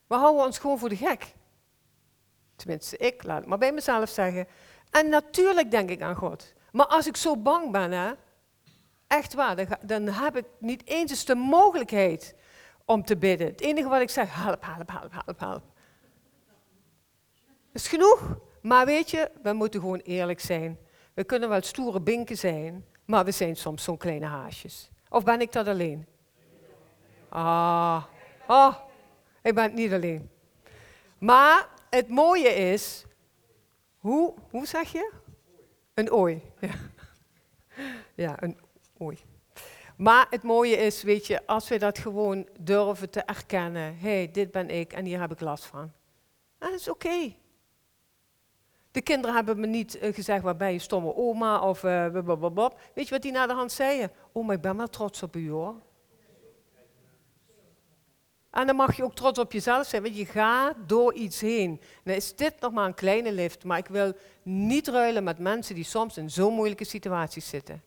We 0.06 0.14
houden 0.14 0.44
ons 0.44 0.58
gewoon 0.58 0.78
voor 0.78 0.88
de 0.88 0.96
gek. 0.96 1.34
Tenminste, 2.56 2.96
ik 2.96 3.22
laat 3.22 3.38
het 3.38 3.46
maar 3.46 3.58
bij 3.58 3.72
mezelf 3.72 4.08
zeggen. 4.08 4.46
En 4.90 5.08
natuurlijk 5.08 5.70
denk 5.70 5.90
ik 5.90 6.02
aan 6.02 6.16
God. 6.16 6.52
Maar 6.72 6.86
als 6.86 7.06
ik 7.06 7.16
zo 7.16 7.36
bang 7.36 7.70
ben, 7.70 7.92
hè, 7.92 8.12
echt 9.06 9.34
waar, 9.34 9.56
dan, 9.56 9.66
dan 9.82 10.08
heb 10.08 10.36
ik 10.36 10.46
niet 10.58 10.86
eens 10.86 11.24
de 11.24 11.34
mogelijkheid 11.34 12.34
om 12.84 13.04
te 13.04 13.16
bidden. 13.16 13.46
Het 13.46 13.60
enige 13.60 13.88
wat 13.88 14.00
ik 14.00 14.10
zeg, 14.10 14.34
help, 14.34 14.64
help, 14.64 14.90
help, 14.90 15.12
help, 15.12 15.40
help 15.40 15.76
is 17.72 17.88
genoeg. 17.88 18.38
Maar 18.62 18.87
weet 18.87 19.10
je, 19.10 19.30
we 19.42 19.52
moeten 19.52 19.80
gewoon 19.80 19.98
eerlijk 19.98 20.40
zijn. 20.40 20.78
We 21.14 21.25
kunnen 21.25 21.48
wel 21.48 21.62
stoere 21.62 22.00
binken 22.00 22.37
zijn, 22.37 22.84
maar 23.04 23.25
we 23.25 23.30
zijn 23.30 23.56
soms 23.56 23.82
zo'n 23.82 23.96
kleine 23.96 24.26
haasjes. 24.26 24.90
Of 25.08 25.25
ben 25.25 25.40
ik 25.40 25.52
dat 25.52 25.66
alleen? 25.66 26.06
Ah, 27.28 28.04
oh, 28.46 28.75
ik 29.42 29.54
ben 29.54 29.75
niet 29.75 29.92
alleen. 29.92 30.30
Maar 31.18 31.68
het 31.90 32.08
mooie 32.08 32.48
is, 32.48 33.04
hoe, 33.98 34.34
hoe 34.50 34.66
zeg 34.66 34.92
je? 34.92 35.12
Een 35.94 36.10
ooi. 36.10 36.42
Ja, 36.60 36.75
ja 38.14 38.42
een 38.42 38.58
ooi. 38.98 39.18
Maar 39.96 40.26
het 40.30 40.42
mooie 40.42 40.76
is, 40.76 41.02
weet 41.02 41.26
je, 41.26 41.46
als 41.46 41.68
we 41.68 41.78
dat 41.78 41.98
gewoon 41.98 42.48
durven 42.60 43.10
te 43.10 43.20
erkennen. 43.20 43.98
Hé, 43.98 44.16
hey, 44.16 44.30
dit 44.30 44.50
ben 44.50 44.70
ik 44.70 44.92
en 44.92 45.04
hier 45.04 45.20
heb 45.20 45.32
ik 45.32 45.40
last 45.40 45.64
van. 45.64 45.92
Dat 46.58 46.72
is 46.72 46.88
oké. 46.88 47.34
De 48.90 49.00
kinderen 49.00 49.37
hebben 49.37 49.61
me 49.61 49.66
niet 49.66 50.02
uh, 50.02 50.14
gezegd, 50.14 50.42
waar 50.42 50.57
ben 50.57 50.73
je 50.73 50.78
stomme 50.78 51.16
oma 51.16 51.61
of 51.61 51.83
uh, 51.83 52.07
Weet 52.95 53.09
je 53.09 53.11
wat 53.11 53.23
die 53.23 53.33
naar 53.33 53.49
de 53.49 53.54
hand 53.54 53.73
zeiden? 53.73 54.12
Maar 54.33 54.54
ik 54.54 54.61
ben 54.61 54.76
wel 54.76 54.88
trots 54.88 55.23
op 55.23 55.37
u 55.37 55.50
hoor. 55.50 55.75
En 58.50 58.66
dan 58.66 58.76
mag 58.76 58.97
je 58.97 59.04
ook 59.04 59.14
trots 59.14 59.38
op 59.38 59.52
jezelf 59.52 59.87
zijn, 59.87 60.02
want 60.02 60.16
je 60.16 60.26
gaat 60.26 60.75
door 60.87 61.14
iets 61.14 61.40
heen. 61.40 61.80
Dan 62.04 62.14
is 62.14 62.37
dit 62.37 62.61
nog 62.61 62.73
maar 62.73 62.87
een 62.87 62.95
kleine 62.95 63.33
lift, 63.33 63.64
maar 63.64 63.78
ik 63.78 63.87
wil 63.87 64.12
niet 64.42 64.88
ruilen 64.88 65.25
met 65.25 65.38
mensen 65.38 65.75
die 65.75 65.85
soms 65.85 66.16
in 66.16 66.30
zo'n 66.30 66.54
moeilijke 66.54 66.85
situaties 66.85 67.49
zitten. 67.49 67.83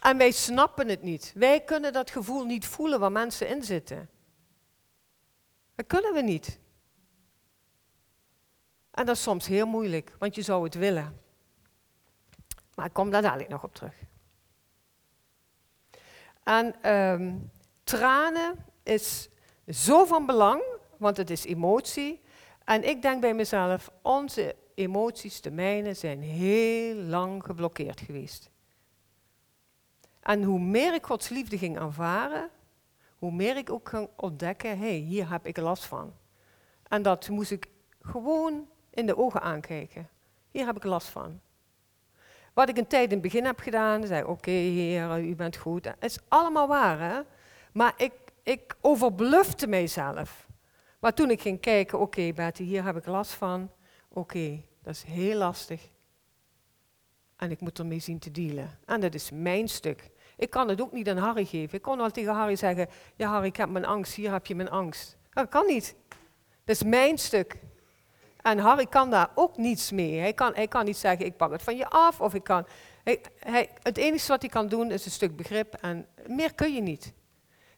En 0.00 0.16
wij 0.16 0.30
snappen 0.30 0.88
het 0.88 1.02
niet. 1.02 1.32
Wij 1.34 1.60
kunnen 1.60 1.92
dat 1.92 2.10
gevoel 2.10 2.44
niet 2.44 2.66
voelen 2.66 3.00
waar 3.00 3.12
mensen 3.12 3.48
in 3.48 3.62
zitten. 3.62 4.10
Dat 5.74 5.86
kunnen 5.86 6.12
we 6.12 6.20
niet. 6.20 6.58
En 8.92 9.06
dat 9.06 9.16
is 9.16 9.22
soms 9.22 9.46
heel 9.46 9.66
moeilijk, 9.66 10.16
want 10.18 10.34
je 10.34 10.42
zou 10.42 10.64
het 10.64 10.74
willen. 10.74 11.20
Maar 12.74 12.86
ik 12.86 12.92
kom 12.92 13.10
daar 13.10 13.22
dadelijk 13.22 13.48
nog 13.48 13.64
op 13.64 13.74
terug. 13.74 13.94
En 16.42 16.82
ehm, 16.82 17.34
tranen 17.84 18.64
is 18.82 19.28
zo 19.68 20.04
van 20.04 20.26
belang, 20.26 20.62
want 20.96 21.16
het 21.16 21.30
is 21.30 21.44
emotie. 21.44 22.20
En 22.64 22.88
ik 22.88 23.02
denk 23.02 23.20
bij 23.20 23.34
mezelf, 23.34 23.90
onze 24.02 24.56
emoties, 24.74 25.40
de 25.40 25.50
mijne, 25.50 25.94
zijn 25.94 26.20
heel 26.22 26.94
lang 26.94 27.44
geblokkeerd 27.44 28.00
geweest. 28.00 28.50
En 30.20 30.42
hoe 30.42 30.60
meer 30.60 30.94
ik 30.94 31.06
Gods 31.06 31.28
liefde 31.28 31.58
ging 31.58 31.78
aanvaren, 31.78 32.50
hoe 33.18 33.32
meer 33.32 33.56
ik 33.56 33.70
ook 33.70 33.88
ging 33.88 34.08
ontdekken, 34.16 34.78
hé, 34.78 34.88
hey, 34.88 34.96
hier 34.96 35.30
heb 35.30 35.46
ik 35.46 35.56
last 35.56 35.84
van. 35.84 36.12
En 36.88 37.02
dat 37.02 37.28
moest 37.28 37.50
ik 37.50 37.68
gewoon 38.00 38.68
in 38.94 39.06
de 39.06 39.16
ogen 39.16 39.42
aankijken. 39.42 40.08
Hier 40.50 40.66
heb 40.66 40.76
ik 40.76 40.84
last 40.84 41.08
van. 41.08 41.40
Wat 42.52 42.68
ik 42.68 42.76
een 42.76 42.86
tijd 42.86 43.04
in 43.04 43.12
het 43.12 43.22
begin 43.22 43.44
heb 43.44 43.58
gedaan, 43.58 44.06
zei 44.06 44.24
oké 44.24 44.50
heer, 44.50 45.20
u 45.20 45.34
bent 45.34 45.56
goed. 45.56 45.84
Het 45.84 45.96
is 46.00 46.18
allemaal 46.28 46.68
waar 46.68 47.00
hè. 47.00 47.20
Maar 47.72 47.94
ik, 47.96 48.12
ik 48.42 48.76
overblufte 48.80 49.66
mijzelf. 49.66 50.46
Maar 50.98 51.14
toen 51.14 51.30
ik 51.30 51.40
ging 51.40 51.60
kijken, 51.60 51.98
oké 51.98 52.20
okay, 52.20 52.34
Betty, 52.34 52.62
hier 52.62 52.84
heb 52.84 52.96
ik 52.96 53.06
last 53.06 53.32
van. 53.32 53.70
Oké, 54.08 54.62
dat 54.82 54.94
is 54.94 55.02
heel 55.02 55.38
lastig. 55.38 55.90
En 57.36 57.50
ik 57.50 57.60
moet 57.60 57.78
ermee 57.78 57.98
zien 57.98 58.18
te 58.18 58.30
dealen. 58.30 58.78
En 58.84 59.00
dat 59.00 59.14
is 59.14 59.30
mijn 59.30 59.68
stuk. 59.68 60.10
Ik 60.36 60.50
kan 60.50 60.68
het 60.68 60.80
ook 60.80 60.92
niet 60.92 61.08
aan 61.08 61.16
Harry 61.16 61.44
geven. 61.44 61.76
Ik 61.76 61.82
kon 61.82 61.96
wel 61.96 62.10
tegen 62.10 62.34
Harry 62.34 62.56
zeggen, 62.56 62.88
ja 63.16 63.30
Harry, 63.30 63.46
ik 63.46 63.56
heb 63.56 63.68
mijn 63.68 63.84
angst, 63.84 64.14
hier 64.14 64.32
heb 64.32 64.46
je 64.46 64.54
mijn 64.54 64.70
angst. 64.70 65.16
Dat 65.30 65.48
kan 65.48 65.66
niet. 65.66 65.94
Dat 66.64 66.76
is 66.76 66.82
mijn 66.82 67.18
stuk. 67.18 67.56
En 68.42 68.58
Harry 68.58 68.86
kan 68.86 69.10
daar 69.10 69.30
ook 69.34 69.56
niets 69.56 69.90
mee. 69.90 70.18
Hij 70.18 70.32
kan, 70.32 70.54
hij 70.54 70.68
kan 70.68 70.84
niet 70.84 70.96
zeggen, 70.96 71.26
ik 71.26 71.36
pak 71.36 71.50
het 71.52 71.62
van 71.62 71.76
je 71.76 71.88
af. 71.88 72.20
Of 72.20 72.34
ik 72.34 72.44
kan, 72.44 72.66
hij, 73.04 73.20
hij, 73.38 73.70
het 73.82 73.96
enige 73.96 74.28
wat 74.28 74.40
hij 74.40 74.50
kan 74.50 74.68
doen 74.68 74.90
is 74.90 75.04
een 75.04 75.10
stuk 75.10 75.36
begrip. 75.36 75.74
En 75.74 76.06
meer 76.26 76.54
kun 76.54 76.74
je 76.74 76.80
niet. 76.80 77.12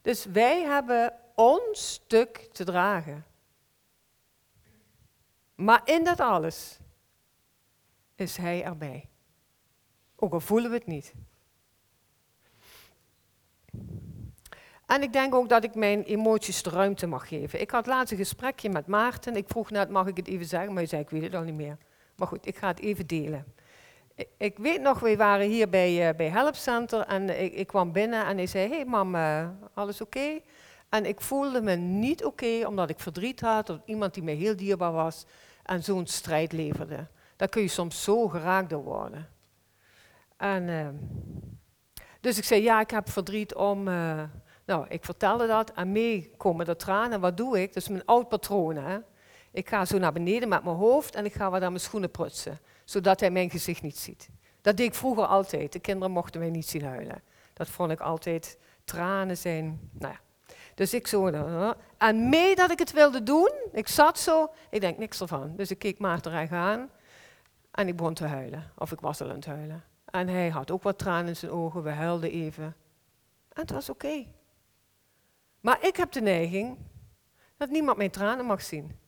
Dus 0.02 0.25
wij 0.25 0.62
hebben 0.62 1.12
ons 1.35 1.92
stuk 1.92 2.49
te 2.52 2.64
dragen. 2.64 3.25
Maar 5.54 5.80
in 5.85 6.04
dat 6.04 6.21
alles 6.21 6.78
is 8.14 8.37
hij 8.37 8.64
erbij. 8.64 9.09
Ook 10.16 10.33
al 10.33 10.40
voelen 10.40 10.71
we 10.71 10.76
het 10.76 10.87
niet. 10.87 11.14
En 14.86 15.02
ik 15.02 15.12
denk 15.12 15.34
ook 15.34 15.48
dat 15.48 15.64
ik 15.64 15.74
mijn 15.74 16.02
emoties 16.02 16.62
de 16.62 16.70
ruimte 16.70 17.06
mag 17.06 17.28
geven. 17.28 17.60
Ik 17.60 17.70
had 17.70 17.86
laatst 17.86 18.12
een 18.12 18.18
gesprekje 18.18 18.70
met 18.70 18.86
Maarten. 18.86 19.36
Ik 19.36 19.48
vroeg 19.48 19.70
net, 19.70 19.88
mag 19.90 20.06
ik 20.06 20.16
het 20.16 20.28
even 20.28 20.46
zeggen? 20.46 20.68
Maar 20.68 20.78
hij 20.78 20.86
zei, 20.86 21.02
ik 21.02 21.10
weet 21.10 21.22
het 21.22 21.34
al 21.34 21.42
niet 21.42 21.54
meer. 21.54 21.76
Maar 22.16 22.28
goed, 22.28 22.46
ik 22.46 22.56
ga 22.56 22.66
het 22.66 22.80
even 22.80 23.06
delen. 23.06 23.44
Ik, 24.36 24.58
weet 24.58 24.80
nog, 24.80 25.00
we 25.00 25.16
waren 25.16 25.46
hier 25.48 25.68
bij, 25.68 26.08
uh, 26.08 26.16
bij 26.16 26.28
Help 26.28 26.54
Center 26.54 27.00
en 27.00 27.42
ik, 27.42 27.52
ik, 27.52 27.66
kwam 27.66 27.92
binnen 27.92 28.26
en 28.26 28.36
hij 28.36 28.46
zei, 28.46 28.68
hey 28.68 28.84
mam, 28.84 29.14
uh, 29.14 29.48
alles 29.74 30.00
oké? 30.00 30.40
En 30.88 31.06
ik 31.06 31.20
voelde 31.20 31.62
me 31.62 31.74
niet 31.74 32.24
oké, 32.24 32.66
omdat 32.66 32.90
ik 32.90 32.98
verdriet 32.98 33.40
had, 33.40 33.70
of 33.70 33.78
iemand 33.84 34.14
die 34.14 34.22
mij 34.22 34.34
heel 34.34 34.56
dierbaar 34.56 34.92
was 34.92 35.26
en 35.62 35.84
zo'n 35.84 36.06
strijd 36.06 36.52
leverde. 36.52 37.06
Daar 37.36 37.48
kun 37.48 37.62
je 37.62 37.68
soms 37.68 38.02
zo 38.02 38.28
geraakt 38.28 38.70
door 38.70 38.82
worden. 38.82 39.28
En, 40.36 40.68
uh, 40.68 40.88
dus 42.20 42.38
ik 42.38 42.44
zei, 42.44 42.62
ja, 42.62 42.80
ik 42.80 42.90
heb 42.90 43.10
verdriet 43.10 43.54
om 43.54 43.88
nou, 44.66 44.87
ik 44.88 45.04
vertelde 45.04 45.47
dat 45.47 45.73
en 45.73 45.92
mee 45.92 46.30
komen 46.37 46.66
de 46.66 46.76
tranen. 46.76 47.21
Wat 47.21 47.37
doe 47.37 47.62
ik? 47.62 47.75
Dat 47.75 47.83
is 47.83 47.88
mijn 47.88 48.04
oud 48.04 48.28
patroon. 48.28 48.76
Hè? 48.76 48.99
Ik 49.50 49.68
ga 49.68 49.85
zo 49.85 49.99
naar 49.99 50.12
beneden 50.12 50.49
met 50.49 50.64
mijn 50.64 50.76
hoofd 50.76 51.14
en 51.14 51.25
ik 51.25 51.33
ga 51.33 51.50
wat 51.50 51.62
aan 51.62 51.68
mijn 51.68 51.85
schoenen 51.85 52.11
prutsen. 52.11 52.59
Zodat 52.85 53.21
hij 53.21 53.30
mijn 53.30 53.50
gezicht 53.50 53.83
niet 53.83 53.99
ziet. 53.99 54.28
Dat 54.61 54.76
deed 54.76 54.87
ik 54.87 54.94
vroeger 54.94 55.26
altijd. 55.26 55.73
De 55.73 55.78
kinderen 55.78 56.12
mochten 56.12 56.40
mij 56.40 56.50
niet 56.50 56.68
zien 56.68 56.85
huilen. 56.85 57.23
Dat 57.52 57.68
vond 57.68 57.90
ik 57.90 58.00
altijd 58.00 58.59
tranen 58.85 59.37
zijn. 59.37 59.90
Nou 59.92 60.12
ja. 60.12 60.21
Dus 60.75 60.94
ik 60.94 61.06
zo. 61.06 61.28
En 61.99 62.28
mee 62.28 62.54
dat 62.54 62.71
ik 62.71 62.78
het 62.78 62.92
wilde 62.92 63.23
doen, 63.23 63.52
ik 63.73 63.88
zat 63.88 64.18
zo, 64.18 64.50
ik 64.71 64.80
denk 64.80 64.99
niks 64.99 65.21
ervan. 65.21 65.56
Dus 65.56 65.71
ik 65.71 65.78
keek 65.78 65.99
Maarten 65.99 66.33
recht 66.33 66.52
aan 66.52 66.90
en 67.71 67.88
ik 67.88 67.97
begon 67.97 68.14
te 68.14 68.26
huilen. 68.26 68.73
Of 68.78 68.92
ik 68.92 69.00
was 69.00 69.21
al 69.21 69.28
aan 69.28 69.35
het 69.35 69.47
huilen. 69.47 69.85
En 70.04 70.28
hij 70.28 70.49
had 70.49 70.71
ook 70.71 70.83
wat 70.83 70.99
tranen 70.99 71.28
in 71.28 71.37
zijn 71.37 71.52
ogen, 71.52 71.83
we 71.83 71.90
huilden 71.90 72.30
even. 72.30 72.64
En 73.49 73.61
het 73.61 73.71
was 73.71 73.90
oké. 73.90 74.26
Maar 75.64 75.87
ik 75.87 75.97
heb 75.97 76.12
de 76.12 76.21
neiging 76.21 76.78
dat 77.56 77.68
niemand 77.68 77.97
mijn 77.97 78.11
tranen 78.11 78.47
mag 78.47 78.62
zien. 78.62 78.99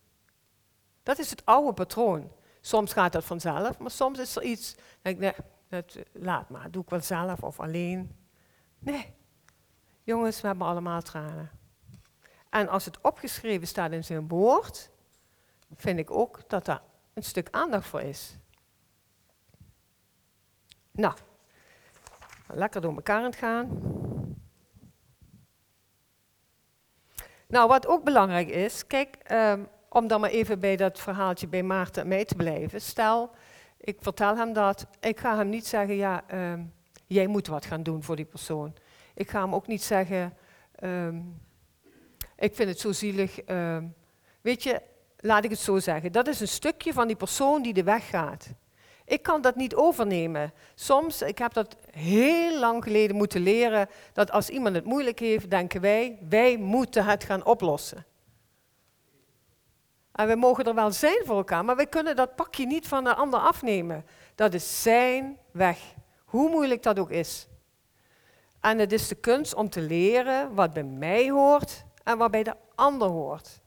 Dat 1.03 1.19
is 1.19 1.31
het 1.31 1.45
oude 1.45 1.73
patroon. 1.73 2.33
Soms 2.61 2.93
gaat 2.93 3.13
dat 3.13 3.25
vanzelf, 3.25 3.79
maar 3.79 3.91
soms 3.91 4.19
is 4.19 4.37
er 4.37 4.43
iets, 4.43 4.75
denk 5.03 5.21
ik, 5.21 5.35
nee, 5.69 5.83
laat 6.13 6.51
maar, 6.51 6.71
doe 6.71 6.83
ik 6.83 6.91
wel 6.91 7.01
zelf 7.01 7.43
of 7.43 7.61
alleen. 7.61 8.17
Nee, 8.79 9.15
jongens, 10.03 10.41
we 10.41 10.47
hebben 10.47 10.67
allemaal 10.67 11.03
tranen. 11.03 11.51
En 12.51 12.69
als 12.69 12.85
het 12.85 13.01
opgeschreven 13.01 13.67
staat 13.67 13.93
in 13.93 14.05
zijn 14.05 14.29
woord, 14.29 14.91
vind 15.75 15.99
ik 15.99 16.11
ook 16.11 16.49
dat 16.49 16.65
daar 16.65 16.83
een 17.15 17.25
stuk 17.25 17.49
aandacht 17.51 17.87
voor 17.87 18.01
is. 18.01 18.37
Nou, 20.91 21.15
lekker 22.47 22.81
door 22.81 22.95
elkaar 22.95 23.19
aan 23.19 23.25
het 23.25 23.37
gaan. 23.37 24.05
Nou, 27.49 27.69
wat 27.69 27.87
ook 27.87 28.05
belangrijk 28.05 28.49
is, 28.49 28.87
kijk, 28.87 29.17
ehm, 29.23 29.61
om 29.89 30.07
dan 30.07 30.21
maar 30.21 30.31
even 30.31 30.61
bij 30.61 30.77
dat 30.77 31.01
verhaaltje 31.01 31.49
bij 31.49 31.63
Maarten 31.63 32.13
en 32.13 32.27
te 32.27 32.35
blijven. 32.35 32.81
Stel, 32.81 33.31
ik 33.81 33.99
vertel 34.01 34.37
hem 34.37 34.53
dat, 34.53 34.87
ik 35.01 35.19
ga 35.19 35.37
hem 35.37 35.49
niet 35.49 35.67
zeggen, 35.67 35.97
ja, 35.97 36.25
ehm, 36.27 36.63
jij 37.07 37.27
moet 37.27 37.47
wat 37.47 37.67
gaan 37.67 37.83
doen 37.83 38.03
voor 38.03 38.17
die 38.17 38.25
persoon. 38.25 38.75
Ik 39.15 39.31
ga 39.31 39.41
hem 39.41 39.55
ook 39.55 39.67
niet 39.67 39.83
zeggen, 39.83 40.37
ehm, 40.75 41.21
ik 42.37 42.55
vind 42.55 42.69
het 42.69 42.81
zo 42.81 42.93
zielig. 42.93 43.41
weet 44.41 44.63
je, 44.63 44.83
laat 45.17 45.45
ik 45.45 45.51
het 45.51 45.59
zo 45.59 45.79
zeggen, 45.79 46.13
dat 46.13 46.27
is 46.27 46.41
een 46.41 46.49
stukje 46.49 46.93
van 46.93 47.07
die 47.07 47.17
persoon 47.17 47.63
die 47.63 47.73
de 47.73 47.83
weg 47.83 48.09
gaat. 48.09 48.49
Ik 49.07 49.23
kan 49.23 49.41
dat 49.41 49.57
niet 49.57 49.75
overnemen. 49.75 50.53
Soms, 50.75 51.23
ik 51.23 51.39
heb 51.39 51.53
dat 51.53 51.77
heel 51.91 52.59
lang 52.59 52.83
geleden 52.83 53.17
moeten 53.17 53.41
leren, 53.41 53.89
dat 54.13 54.31
als 54.31 54.49
iemand 54.49 54.75
het 54.75 54.85
moeilijk 54.85 55.19
heeft, 55.19 55.51
denken 55.51 55.81
wij, 55.81 56.19
wij 56.29 56.57
moeten 56.57 57.05
het 57.05 57.25
gaan 57.25 57.45
oplossen. 57.45 58.07
En 60.13 60.29
we 60.29 60.35
mogen 60.35 60.65
er 60.65 60.75
wel 60.75 60.93
zijn 60.93 61.23
voor 61.25 61.37
elkaar, 61.37 61.65
maar 61.65 61.77
wij 61.77 61.87
kunnen 61.87 62.17
dat 62.17 62.35
pakje 62.35 62.67
niet 62.67 62.89
van 62.89 63.05
de 63.05 63.15
ander 63.15 63.41
afnemen. 63.41 64.05
Dat 64.35 64.55
is 64.55 64.83
zijn 64.83 65.39
weg, 65.51 65.79
hoe 66.25 66.51
moeilijk 66.51 66.83
dat 66.83 66.99
ook 66.99 67.11
is. 67.11 67.49
En 68.61 68.79
het 68.79 68.93
is 68.93 69.09
de 69.09 69.15
kunst 69.15 69.55
om 69.55 69.71
te 69.71 69.81
leren 69.81 70.55
wat 70.55 70.73
bij 70.73 70.85
mij 70.85 71.31
hoort 71.31 71.85
en 72.03 72.19
wat 72.19 72.31
bij 72.31 72.43
de 72.43 72.55
ander 72.75 73.09
hoort. 73.09 73.61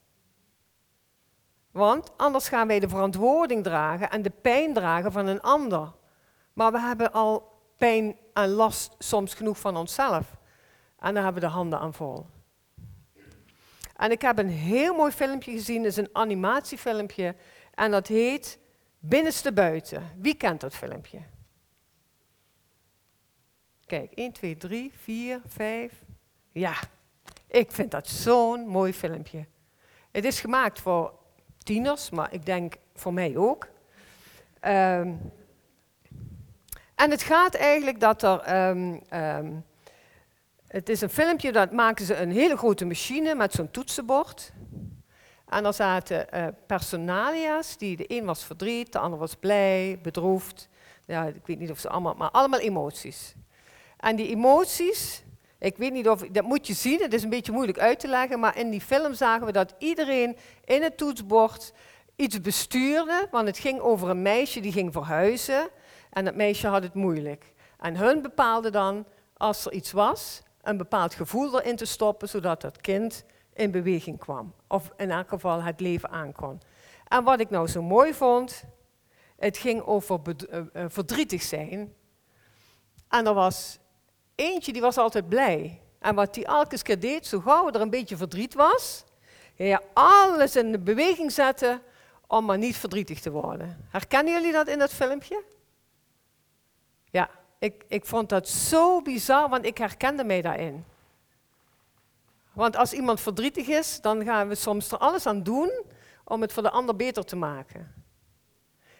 Want 1.70 2.10
anders 2.16 2.48
gaan 2.48 2.66
wij 2.66 2.80
de 2.80 2.88
verantwoording 2.88 3.64
dragen 3.64 4.10
en 4.10 4.22
de 4.22 4.30
pijn 4.30 4.74
dragen 4.74 5.12
van 5.12 5.26
een 5.26 5.40
ander. 5.40 5.92
Maar 6.52 6.72
we 6.72 6.80
hebben 6.80 7.12
al 7.12 7.62
pijn 7.76 8.16
en 8.34 8.48
last 8.48 8.94
soms 8.98 9.34
genoeg 9.34 9.58
van 9.58 9.76
onszelf. 9.76 10.36
En 10.98 11.14
daar 11.14 11.24
hebben 11.24 11.42
we 11.42 11.48
de 11.48 11.54
handen 11.54 11.78
aan 11.78 11.94
vol. 11.94 12.26
En 13.96 14.10
ik 14.10 14.22
heb 14.22 14.38
een 14.38 14.48
heel 14.48 14.94
mooi 14.94 15.12
filmpje 15.12 15.52
gezien, 15.52 15.82
het 15.82 15.92
is 15.92 15.96
een 15.96 16.10
animatiefilmpje. 16.12 17.34
En 17.74 17.90
dat 17.90 18.06
heet 18.06 18.58
Binnenste 18.98 19.52
Buiten. 19.52 20.10
Wie 20.16 20.34
kent 20.34 20.60
dat 20.60 20.74
filmpje? 20.74 21.18
Kijk, 23.86 24.12
1, 24.12 24.32
2, 24.32 24.56
3, 24.56 24.92
4, 24.94 25.40
5. 25.46 26.04
Ja, 26.50 26.74
ik 27.46 27.72
vind 27.72 27.90
dat 27.90 28.08
zo'n 28.08 28.66
mooi 28.66 28.94
filmpje. 28.94 29.46
Het 30.10 30.24
is 30.24 30.40
gemaakt 30.40 30.80
voor 30.80 31.19
tieners, 31.62 32.10
maar 32.10 32.32
ik 32.32 32.46
denk 32.46 32.74
voor 32.94 33.12
mij 33.12 33.36
ook. 33.36 33.68
Um, 34.62 35.32
en 36.94 37.10
het 37.10 37.22
gaat 37.22 37.54
eigenlijk 37.54 38.00
dat 38.00 38.22
er. 38.22 38.68
Um, 38.68 39.00
um, 39.14 39.64
het 40.66 40.88
is 40.88 41.00
een 41.00 41.10
filmpje, 41.10 41.52
dat 41.52 41.72
maken 41.72 42.04
ze 42.04 42.16
een 42.16 42.30
hele 42.30 42.56
grote 42.56 42.84
machine 42.84 43.34
met 43.34 43.52
zo'n 43.52 43.70
toetsenbord. 43.70 44.52
En 45.48 45.64
er 45.64 45.74
zaten 45.74 46.26
uh, 46.34 46.46
personalia's, 46.66 47.76
die 47.76 47.96
de 47.96 48.04
een 48.06 48.24
was 48.24 48.44
verdriet, 48.44 48.92
de 48.92 48.98
ander 48.98 49.18
was 49.18 49.34
blij, 49.34 49.98
bedroefd. 50.02 50.68
Ja, 51.04 51.24
ik 51.24 51.46
weet 51.46 51.58
niet 51.58 51.70
of 51.70 51.78
ze 51.78 51.88
allemaal, 51.88 52.14
maar 52.14 52.30
allemaal 52.30 52.60
emoties. 52.60 53.34
En 53.96 54.16
die 54.16 54.28
emoties, 54.28 55.22
Ik 55.60 55.76
weet 55.76 55.92
niet 55.92 56.08
of, 56.08 56.20
dat 56.20 56.44
moet 56.44 56.66
je 56.66 56.74
zien, 56.74 57.00
het 57.00 57.14
is 57.14 57.22
een 57.22 57.30
beetje 57.30 57.52
moeilijk 57.52 57.78
uit 57.78 58.00
te 58.00 58.08
leggen, 58.08 58.40
maar 58.40 58.58
in 58.58 58.70
die 58.70 58.80
film 58.80 59.14
zagen 59.14 59.46
we 59.46 59.52
dat 59.52 59.74
iedereen 59.78 60.36
in 60.64 60.82
het 60.82 60.96
toetsbord 60.96 61.72
iets 62.16 62.40
bestuurde, 62.40 63.28
want 63.30 63.46
het 63.46 63.58
ging 63.58 63.80
over 63.80 64.08
een 64.08 64.22
meisje 64.22 64.60
die 64.60 64.72
ging 64.72 64.92
verhuizen 64.92 65.68
en 66.10 66.24
dat 66.24 66.34
meisje 66.34 66.66
had 66.66 66.82
het 66.82 66.94
moeilijk. 66.94 67.52
En 67.78 67.96
hun 67.96 68.22
bepaalden 68.22 68.72
dan, 68.72 69.06
als 69.36 69.66
er 69.66 69.72
iets 69.72 69.92
was, 69.92 70.42
een 70.62 70.76
bepaald 70.76 71.14
gevoel 71.14 71.60
erin 71.60 71.76
te 71.76 71.84
stoppen, 71.84 72.28
zodat 72.28 72.60
dat 72.60 72.80
kind 72.80 73.24
in 73.54 73.70
beweging 73.70 74.18
kwam. 74.18 74.54
Of 74.68 74.92
in 74.96 75.10
elk 75.10 75.28
geval 75.28 75.62
het 75.62 75.80
leven 75.80 76.10
aankon. 76.10 76.60
En 77.08 77.24
wat 77.24 77.40
ik 77.40 77.50
nou 77.50 77.68
zo 77.68 77.82
mooi 77.82 78.14
vond, 78.14 78.64
het 79.36 79.58
ging 79.58 79.82
over 79.82 80.20
uh, 80.50 80.84
verdrietig 80.88 81.42
zijn. 81.42 81.94
En 83.08 83.26
er 83.26 83.34
was 83.34 83.78
eentje 84.40 84.72
die 84.72 84.82
was 84.82 84.96
altijd 84.96 85.28
blij. 85.28 85.80
En 85.98 86.14
wat 86.14 86.34
die 86.34 86.44
elke 86.44 86.82
keer 86.82 87.00
deed, 87.00 87.26
zo 87.26 87.40
gauw 87.40 87.68
er 87.68 87.80
een 87.80 87.90
beetje 87.90 88.16
verdriet 88.16 88.54
was, 88.54 89.04
ja, 89.54 89.82
alles 89.92 90.56
in 90.56 90.72
de 90.72 90.78
beweging 90.78 91.32
zetten 91.32 91.82
om 92.26 92.44
maar 92.44 92.58
niet 92.58 92.76
verdrietig 92.76 93.20
te 93.20 93.30
worden. 93.30 93.86
Herkennen 93.88 94.32
jullie 94.32 94.52
dat 94.52 94.68
in 94.68 94.78
dat 94.78 94.92
filmpje? 94.92 95.42
Ja, 97.10 97.30
ik, 97.58 97.84
ik 97.88 98.06
vond 98.06 98.28
dat 98.28 98.48
zo 98.48 99.02
bizar, 99.02 99.48
want 99.48 99.64
ik 99.64 99.78
herkende 99.78 100.24
mij 100.24 100.42
daarin. 100.42 100.84
Want 102.52 102.76
als 102.76 102.92
iemand 102.92 103.20
verdrietig 103.20 103.66
is, 103.66 104.00
dan 104.00 104.24
gaan 104.24 104.48
we 104.48 104.54
soms 104.54 104.90
er 104.90 104.98
alles 104.98 105.26
aan 105.26 105.42
doen 105.42 105.70
om 106.24 106.40
het 106.40 106.52
voor 106.52 106.62
de 106.62 106.70
ander 106.70 106.96
beter 106.96 107.24
te 107.24 107.36
maken. 107.36 107.94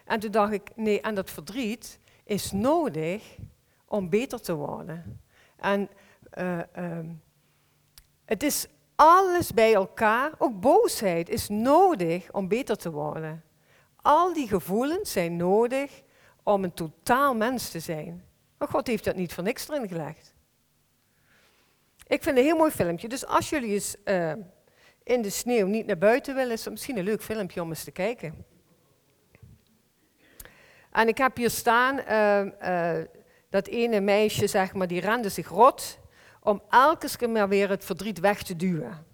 En 0.05 0.21
toen 0.21 0.31
dacht 0.31 0.53
ik, 0.53 0.77
nee, 0.77 1.01
en 1.01 1.15
dat 1.15 1.31
verdriet 1.31 1.99
is 2.25 2.53
nodig 2.53 3.37
om 3.87 4.09
beter 4.09 4.41
te 4.41 4.55
worden. 4.55 5.21
En 5.61 5.91
uh, 6.39 6.59
het 8.25 8.43
is 8.43 8.67
alles 8.95 9.53
bij 9.53 9.75
elkaar, 9.75 10.33
ook 10.39 10.61
boosheid 10.61 11.29
is 11.29 11.49
nodig 11.49 12.33
om 12.33 12.49
beter 12.49 12.77
te 12.77 12.91
worden. 12.91 13.45
Al 13.97 14.33
die 14.33 14.49
gevoelens 14.49 15.13
zijn 15.13 15.37
nodig 15.37 16.03
om 16.43 16.65
een 16.65 16.75
totaal 16.75 17.35
mens 17.35 17.71
te 17.71 17.81
zijn. 17.81 18.25
Maar 18.59 18.69
God 18.69 18.87
heeft 18.87 19.05
dat 19.05 19.17
niet 19.17 19.35
voor 19.35 19.45
niks 19.45 19.69
erin 19.69 19.89
gelegd. 19.89 20.35
Ik 22.07 22.23
vind 22.23 22.25
het 22.25 22.37
een 22.37 22.45
heel 22.45 22.57
mooi 22.57 22.71
filmpje. 22.71 23.09
Dus 23.09 23.27
als 23.27 23.51
jullie 23.51 23.73
eens 23.73 23.97
uh, 24.05 24.33
in 25.03 25.23
de 25.23 25.31
sneeuw 25.31 25.67
niet 25.67 25.87
naar 25.87 25.99
buiten 25.99 26.35
willen, 26.35 26.53
is 26.53 26.65
het 26.65 26.73
misschien 26.73 26.97
een 26.97 27.05
leuk 27.05 27.23
filmpje 27.23 27.63
om 27.63 27.69
eens 27.69 27.85
te 27.85 27.91
kijken. 27.91 28.45
En 30.91 31.09
ik 31.09 31.19
heb 31.19 31.37
hier 31.37 31.51
staan 31.51 31.99
uh, 31.99 32.99
uh, 32.99 33.05
dat 33.51 33.67
ene 33.67 34.01
meisje, 34.01 34.47
zeg 34.47 34.75
maar, 34.75 34.87
die 34.87 35.01
rende 35.01 35.29
zich 35.29 35.49
rot 35.49 35.99
om 36.43 36.63
elke 36.69 37.17
keer 37.17 37.31
maar 37.31 37.49
weer 37.49 37.69
het 37.69 37.85
verdriet 37.85 38.21
weg 38.21 38.43
te 38.43 38.57
duwen. 38.57 39.07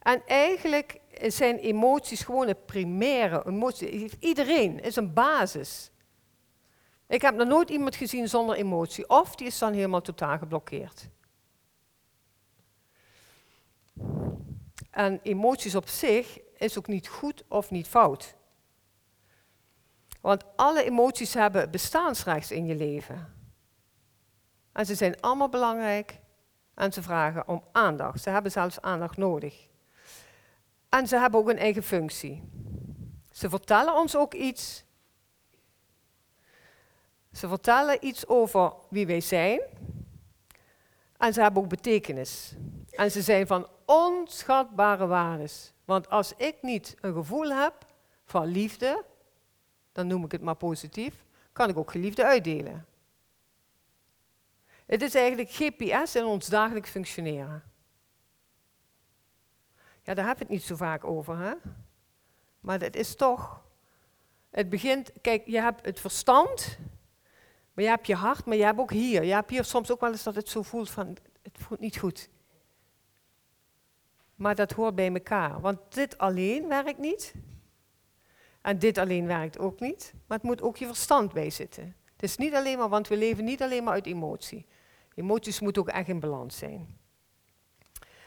En 0.00 0.22
eigenlijk 0.26 1.00
zijn 1.26 1.58
emoties 1.58 2.22
gewoon 2.22 2.48
een 2.48 2.64
primaire 2.64 3.46
emotie. 3.46 4.10
Iedereen 4.18 4.80
is 4.80 4.96
een 4.96 5.12
basis. 5.12 5.90
Ik 7.06 7.22
heb 7.22 7.34
nog 7.34 7.48
nooit 7.48 7.70
iemand 7.70 7.96
gezien 7.96 8.28
zonder 8.28 8.56
emotie. 8.56 9.08
Of 9.08 9.34
die 9.34 9.46
is 9.46 9.58
dan 9.58 9.72
helemaal 9.72 10.00
totaal 10.00 10.38
geblokkeerd. 10.38 11.08
En 14.90 15.20
emoties 15.22 15.74
op 15.74 15.88
zich 15.88 16.38
is 16.56 16.78
ook 16.78 16.86
niet 16.86 17.08
goed 17.08 17.44
of 17.48 17.70
niet 17.70 17.86
fout. 17.86 18.34
Want 20.20 20.44
alle 20.56 20.84
emoties 20.84 21.34
hebben 21.34 21.70
bestaansrechts 21.70 22.50
in 22.50 22.66
je 22.66 22.74
leven. 22.74 23.34
En 24.72 24.86
ze 24.86 24.94
zijn 24.94 25.20
allemaal 25.20 25.48
belangrijk 25.48 26.20
en 26.74 26.92
ze 26.92 27.02
vragen 27.02 27.48
om 27.48 27.64
aandacht. 27.72 28.22
Ze 28.22 28.30
hebben 28.30 28.52
zelfs 28.52 28.80
aandacht 28.80 29.16
nodig. 29.16 29.68
En 30.88 31.08
ze 31.08 31.16
hebben 31.16 31.40
ook 31.40 31.48
een 31.48 31.58
eigen 31.58 31.82
functie. 31.82 32.42
Ze 33.30 33.48
vertellen 33.48 33.94
ons 33.94 34.16
ook 34.16 34.34
iets. 34.34 34.84
Ze 37.32 37.48
vertellen 37.48 38.06
iets 38.06 38.26
over 38.26 38.72
wie 38.90 39.06
wij 39.06 39.20
zijn. 39.20 39.60
En 41.16 41.32
ze 41.32 41.40
hebben 41.40 41.62
ook 41.62 41.68
betekenis. 41.68 42.54
En 42.90 43.10
ze 43.10 43.22
zijn 43.22 43.46
van 43.46 43.68
onschatbare 43.84 45.06
waardes. 45.06 45.72
Want 45.84 46.10
als 46.10 46.32
ik 46.36 46.56
niet 46.62 46.96
een 47.00 47.12
gevoel 47.12 47.50
heb 47.50 47.74
van 48.24 48.46
liefde, 48.46 49.04
dan 49.92 50.06
noem 50.06 50.24
ik 50.24 50.32
het 50.32 50.42
maar 50.42 50.56
positief, 50.56 51.24
kan 51.52 51.68
ik 51.68 51.76
ook 51.76 51.90
geliefde 51.90 52.24
uitdelen. 52.24 52.86
Het 54.86 55.02
is 55.02 55.14
eigenlijk 55.14 55.50
GPS 55.50 56.14
in 56.14 56.24
ons 56.24 56.46
dagelijks 56.46 56.90
functioneren. 56.90 57.62
Ja, 60.02 60.14
daar 60.14 60.26
heb 60.26 60.34
ik 60.34 60.40
het 60.40 60.48
niet 60.48 60.62
zo 60.62 60.76
vaak 60.76 61.04
over, 61.04 61.38
hè? 61.38 61.54
Maar 62.60 62.80
het 62.80 62.96
is 62.96 63.14
toch. 63.14 63.62
Het 64.50 64.68
begint, 64.68 65.12
kijk, 65.20 65.46
je 65.46 65.60
hebt 65.60 65.84
het 65.84 66.00
verstand, 66.00 66.78
maar 67.72 67.84
je 67.84 67.90
hebt 67.90 68.06
je 68.06 68.14
hart, 68.14 68.44
maar 68.44 68.56
je 68.56 68.64
hebt 68.64 68.78
ook 68.78 68.90
hier. 68.90 69.24
Je 69.24 69.32
hebt 69.32 69.50
hier 69.50 69.64
soms 69.64 69.90
ook 69.90 70.00
wel 70.00 70.10
eens 70.10 70.22
dat 70.22 70.34
het 70.34 70.48
zo 70.48 70.62
voelt 70.62 70.90
van, 70.90 71.16
het 71.42 71.58
voelt 71.58 71.80
niet 71.80 71.98
goed. 71.98 72.28
Maar 74.34 74.54
dat 74.54 74.72
hoort 74.72 74.94
bij 74.94 75.12
elkaar, 75.12 75.60
want 75.60 75.94
dit 75.94 76.18
alleen 76.18 76.68
werkt 76.68 76.98
niet. 76.98 77.34
En 78.60 78.78
dit 78.78 78.98
alleen 78.98 79.26
werkt 79.26 79.58
ook 79.58 79.80
niet, 79.80 80.14
maar 80.26 80.38
het 80.38 80.46
moet 80.46 80.62
ook 80.62 80.76
je 80.76 80.86
verstand 80.86 81.32
bij 81.32 81.50
zitten. 81.50 81.96
Het 82.12 82.22
is 82.22 82.36
niet 82.36 82.54
alleen 82.54 82.78
maar, 82.78 82.88
want 82.88 83.08
we 83.08 83.16
leven 83.16 83.44
niet 83.44 83.62
alleen 83.62 83.84
maar 83.84 83.92
uit 83.92 84.06
emotie. 84.06 84.66
Emoties 85.14 85.60
moeten 85.60 85.82
ook 85.82 85.88
echt 85.88 86.08
in 86.08 86.20
balans 86.20 86.58
zijn. 86.58 86.98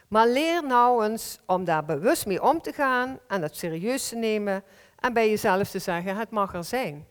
Maar 0.08 0.28
leer 0.28 0.66
nou 0.66 1.06
eens 1.06 1.40
om 1.46 1.64
daar 1.64 1.86
bewust 1.86 2.26
mee 2.26 2.44
om 2.44 2.62
te 2.62 2.74
gaan 2.74 3.20
en 3.28 3.42
dat 3.42 3.56
serieus 3.56 4.10
te 4.10 4.16
nemen 4.16 4.64
en 5.00 5.14
bij 5.14 5.30
jezelf 5.30 5.70
te 5.70 5.80
zeggen, 5.80 6.18
het 6.18 6.30
mag 6.30 6.54
er 6.54 6.64
zijn. 6.64 7.08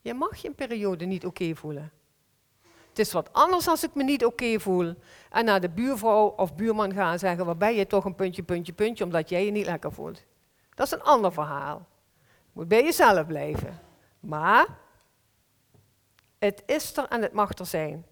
Je 0.00 0.14
mag 0.14 0.36
je 0.36 0.48
een 0.48 0.54
periode 0.54 1.04
niet 1.04 1.26
oké 1.26 1.54
voelen. 1.54 1.92
Het 2.88 2.98
is 2.98 3.12
wat 3.12 3.32
anders 3.32 3.68
als 3.68 3.84
ik 3.84 3.94
me 3.94 4.02
niet 4.02 4.24
oké 4.24 4.60
voel 4.60 4.94
en 5.30 5.44
naar 5.44 5.60
de 5.60 5.68
buurvrouw 5.68 6.26
of 6.26 6.54
buurman 6.54 6.92
ga 6.92 7.12
en 7.12 7.18
zeggen, 7.18 7.44
waar 7.46 7.56
ben 7.56 7.74
je 7.74 7.86
toch 7.86 8.04
een 8.04 8.14
puntje, 8.14 8.42
puntje, 8.42 8.72
puntje, 8.72 9.04
omdat 9.04 9.28
jij 9.28 9.44
je 9.44 9.50
niet 9.50 9.66
lekker 9.66 9.92
voelt. 9.92 10.24
Dat 10.74 10.86
is 10.86 10.92
een 10.92 11.02
ander 11.02 11.32
verhaal. 11.32 11.86
Moet 12.58 12.68
bij 12.68 12.84
jezelf 12.84 13.26
blijven. 13.26 13.80
Maar 14.20 14.66
het 16.38 16.62
is 16.66 16.96
er 16.96 17.04
en 17.08 17.22
het 17.22 17.32
mag 17.32 17.58
er 17.58 17.66
zijn. 17.66 18.06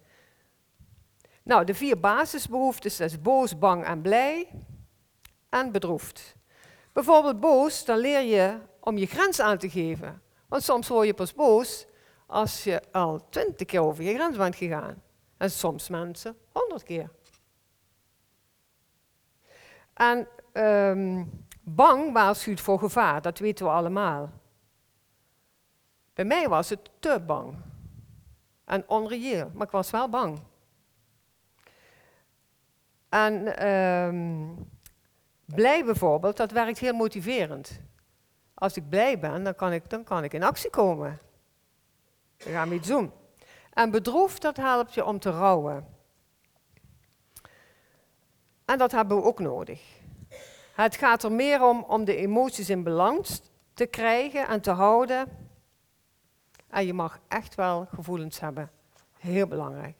Nou, 1.43 1.65
de 1.65 1.73
vier 1.73 1.99
basisbehoeftes 1.99 2.99
is 2.99 3.21
boos, 3.21 3.57
bang 3.57 3.85
en 3.85 4.01
blij 4.01 4.49
en 5.49 5.71
bedroefd. 5.71 6.35
Bijvoorbeeld 6.93 7.39
boos, 7.39 7.85
dan 7.85 7.97
leer 7.97 8.21
je 8.21 8.59
om 8.79 8.97
je 8.97 9.05
grens 9.05 9.39
aan 9.39 9.57
te 9.57 9.69
geven. 9.69 10.21
Want 10.47 10.63
soms 10.63 10.87
word 10.87 11.07
je 11.07 11.13
pas 11.13 11.33
boos 11.33 11.87
als 12.25 12.63
je 12.63 12.81
al 12.91 13.29
twintig 13.29 13.67
keer 13.67 13.81
over 13.81 14.03
je 14.03 14.13
grens 14.13 14.37
bent 14.37 14.55
gegaan. 14.55 15.03
En 15.37 15.51
soms 15.51 15.89
mensen 15.89 16.37
honderd 16.51 16.83
keer. 16.83 17.09
En 19.93 20.27
um, 20.53 21.46
bang 21.69 22.13
waarschuwt 22.13 22.61
voor 22.61 22.79
gevaar, 22.79 23.21
dat 23.21 23.39
weten 23.39 23.65
we 23.65 23.71
allemaal. 23.71 24.29
Bij 26.13 26.25
mij 26.25 26.49
was 26.49 26.69
het 26.69 26.89
te 26.99 27.23
bang. 27.25 27.55
En 28.65 28.89
onreëel, 28.89 29.51
maar 29.53 29.65
ik 29.65 29.71
was 29.71 29.91
wel 29.91 30.09
bang. 30.09 30.39
En 33.09 33.67
um, 33.67 34.69
blij 35.45 35.85
bijvoorbeeld, 35.85 36.37
dat 36.37 36.51
werkt 36.51 36.79
heel 36.79 36.93
motiverend. 36.93 37.81
Als 38.53 38.77
ik 38.77 38.89
blij 38.89 39.19
ben, 39.19 39.43
dan 39.43 39.55
kan 39.55 39.73
ik, 39.73 39.89
dan 39.89 40.03
kan 40.03 40.23
ik 40.23 40.33
in 40.33 40.43
actie 40.43 40.69
komen. 40.69 41.19
Dan 42.37 42.53
gaan 42.53 42.71
iets 42.71 42.87
doen. 42.87 43.11
En 43.73 43.91
bedroefd, 43.91 44.41
dat 44.41 44.57
helpt 44.57 44.93
je 44.93 45.05
om 45.05 45.19
te 45.19 45.29
rouwen. 45.29 45.87
En 48.65 48.77
dat 48.77 48.91
hebben 48.91 49.17
we 49.17 49.23
ook 49.23 49.39
nodig. 49.39 49.96
Het 50.77 50.95
gaat 50.95 51.23
er 51.23 51.31
meer 51.31 51.63
om 51.63 51.83
om 51.83 52.05
de 52.05 52.15
emoties 52.15 52.69
in 52.69 52.83
balans 52.83 53.41
te 53.73 53.85
krijgen 53.85 54.47
en 54.47 54.61
te 54.61 54.71
houden. 54.71 55.27
En 56.67 56.85
je 56.85 56.93
mag 56.93 57.19
echt 57.27 57.55
wel 57.55 57.85
gevoelens 57.93 58.39
hebben. 58.39 58.71
Heel 59.19 59.47
belangrijk. 59.47 59.95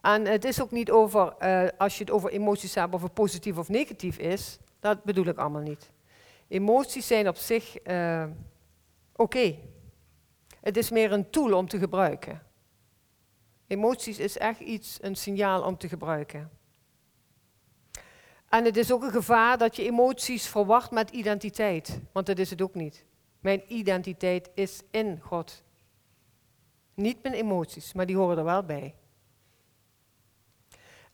En 0.00 0.26
het 0.26 0.44
is 0.44 0.62
ook 0.62 0.70
niet 0.70 0.90
over, 0.90 1.34
uh, 1.42 1.68
als 1.78 1.98
je 1.98 2.04
het 2.04 2.12
over 2.12 2.30
emoties 2.30 2.74
hebt, 2.74 2.94
of 2.94 3.02
het 3.02 3.14
positief 3.14 3.58
of 3.58 3.68
negatief 3.68 4.18
is. 4.18 4.58
Dat 4.80 5.04
bedoel 5.04 5.26
ik 5.26 5.38
allemaal 5.38 5.62
niet. 5.62 5.90
Emoties 6.48 7.06
zijn 7.06 7.28
op 7.28 7.36
zich 7.36 7.86
uh, 7.86 8.24
oké. 9.16 9.56
Het 10.60 10.76
is 10.76 10.90
meer 10.90 11.12
een 11.12 11.30
tool 11.30 11.56
om 11.56 11.68
te 11.68 11.78
gebruiken. 11.78 12.42
Emoties 13.66 14.18
is 14.18 14.38
echt 14.38 14.60
iets, 14.60 14.98
een 15.00 15.16
signaal 15.16 15.62
om 15.62 15.76
te 15.76 15.88
gebruiken. 15.88 16.57
En 18.48 18.64
het 18.64 18.76
is 18.76 18.92
ook 18.92 19.02
een 19.02 19.10
gevaar 19.10 19.58
dat 19.58 19.76
je 19.76 19.84
emoties 19.84 20.46
verwacht 20.46 20.90
met 20.90 21.10
identiteit. 21.10 22.00
Want 22.12 22.26
dat 22.26 22.38
is 22.38 22.50
het 22.50 22.62
ook 22.62 22.74
niet. 22.74 23.04
Mijn 23.40 23.62
identiteit 23.72 24.50
is 24.54 24.82
in 24.90 25.20
God. 25.20 25.62
Niet 26.94 27.22
mijn 27.22 27.34
emoties, 27.34 27.92
maar 27.92 28.06
die 28.06 28.16
horen 28.16 28.38
er 28.38 28.44
wel 28.44 28.62
bij. 28.62 28.94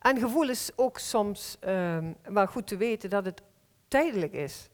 En 0.00 0.18
gevoel 0.18 0.48
is 0.48 0.70
ook 0.76 0.98
soms 0.98 1.56
uh, 1.60 1.98
wel 2.22 2.46
goed 2.46 2.66
te 2.66 2.76
weten 2.76 3.10
dat 3.10 3.24
het 3.24 3.42
tijdelijk 3.88 4.32
is. 4.32 4.68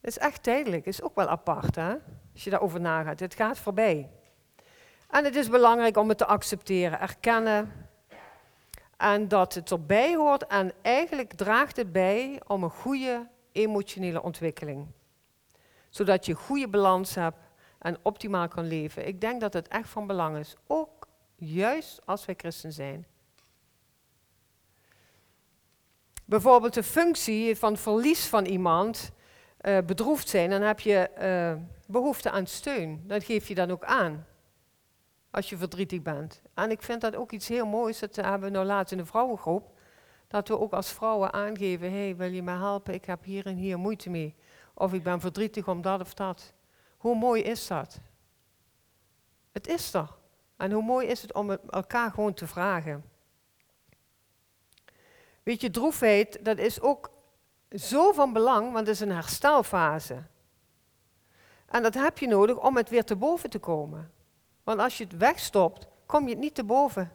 Het 0.00 0.16
is 0.16 0.18
echt 0.18 0.42
tijdelijk, 0.42 0.84
het 0.84 0.94
is 0.94 1.02
ook 1.02 1.14
wel 1.14 1.28
apart 1.28 1.74
hè, 1.74 1.94
als 2.32 2.44
je 2.44 2.50
daarover 2.50 2.80
nagaat. 2.80 3.20
Het 3.20 3.34
gaat 3.34 3.58
voorbij. 3.58 4.10
En 5.10 5.24
het 5.24 5.36
is 5.36 5.48
belangrijk 5.48 5.96
om 5.96 6.08
het 6.08 6.18
te 6.18 6.26
accepteren, 6.26 7.00
erkennen. 7.00 7.85
En 8.96 9.28
dat 9.28 9.54
het 9.54 9.70
erbij 9.70 10.14
hoort 10.14 10.46
en 10.46 10.72
eigenlijk 10.82 11.32
draagt 11.32 11.76
het 11.76 11.92
bij 11.92 12.40
om 12.46 12.62
een 12.62 12.70
goede 12.70 13.28
emotionele 13.52 14.22
ontwikkeling. 14.22 14.86
Zodat 15.88 16.26
je 16.26 16.34
goede 16.34 16.68
balans 16.68 17.14
hebt 17.14 17.38
en 17.78 17.98
optimaal 18.02 18.48
kan 18.48 18.66
leven. 18.66 19.06
Ik 19.06 19.20
denk 19.20 19.40
dat 19.40 19.52
het 19.52 19.68
echt 19.68 19.88
van 19.88 20.06
belang 20.06 20.36
is, 20.36 20.56
ook 20.66 21.08
juist 21.34 22.00
als 22.04 22.24
wij 22.24 22.34
christen 22.38 22.72
zijn. 22.72 23.06
Bijvoorbeeld 26.24 26.74
de 26.74 26.82
functie 26.82 27.56
van 27.56 27.76
verlies 27.76 28.26
van 28.26 28.44
iemand, 28.44 29.12
uh, 29.60 29.78
bedroefd 29.86 30.28
zijn, 30.28 30.50
dan 30.50 30.62
heb 30.62 30.80
je 30.80 31.10
uh, 31.18 31.62
behoefte 31.86 32.30
aan 32.30 32.46
steun. 32.46 33.02
Dat 33.06 33.24
geef 33.24 33.48
je 33.48 33.54
dan 33.54 33.70
ook 33.70 33.84
aan 33.84 34.26
als 35.36 35.48
je 35.48 35.56
verdrietig 35.56 36.02
bent. 36.02 36.42
En 36.54 36.70
ik 36.70 36.82
vind 36.82 37.00
dat 37.00 37.16
ook 37.16 37.32
iets 37.32 37.48
heel 37.48 37.66
moois, 37.66 37.98
dat 37.98 38.16
hebben 38.16 38.40
we 38.40 38.54
nou 38.56 38.66
laatst 38.66 38.92
in 38.92 38.98
de 38.98 39.06
vrouwengroep, 39.06 39.78
dat 40.28 40.48
we 40.48 40.58
ook 40.58 40.72
als 40.72 40.92
vrouwen 40.92 41.32
aangeven, 41.32 41.92
hey, 41.92 42.16
wil 42.16 42.32
je 42.32 42.42
me 42.42 42.50
helpen, 42.50 42.94
ik 42.94 43.04
heb 43.04 43.24
hier 43.24 43.46
en 43.46 43.56
hier 43.56 43.78
moeite 43.78 44.10
mee. 44.10 44.34
Of 44.74 44.92
ik 44.92 45.02
ben 45.02 45.20
verdrietig 45.20 45.68
om 45.68 45.82
dat 45.82 46.00
of 46.00 46.14
dat. 46.14 46.52
Hoe 46.96 47.16
mooi 47.16 47.42
is 47.42 47.66
dat? 47.66 48.00
Het 49.52 49.66
is 49.66 49.94
er. 49.94 50.08
En 50.56 50.72
hoe 50.72 50.82
mooi 50.82 51.06
is 51.06 51.22
het 51.22 51.34
om 51.34 51.50
elkaar 51.50 52.10
gewoon 52.10 52.34
te 52.34 52.46
vragen. 52.46 53.04
Weet 55.42 55.60
je, 55.60 55.70
droefheid, 55.70 56.44
dat 56.44 56.58
is 56.58 56.80
ook 56.80 57.10
zo 57.70 58.12
van 58.12 58.32
belang, 58.32 58.72
want 58.72 58.86
het 58.86 58.94
is 58.96 59.00
een 59.00 59.12
herstelfase. 59.12 60.22
En 61.66 61.82
dat 61.82 61.94
heb 61.94 62.18
je 62.18 62.26
nodig 62.26 62.62
om 62.62 62.76
het 62.76 62.88
weer 62.88 63.04
te 63.04 63.16
boven 63.16 63.50
te 63.50 63.58
komen. 63.58 64.14
Want 64.66 64.80
als 64.80 64.98
je 64.98 65.04
het 65.04 65.16
wegstopt, 65.16 65.86
kom 66.06 66.24
je 66.24 66.30
het 66.30 66.38
niet 66.38 66.54
te 66.54 66.64
boven. 66.64 67.12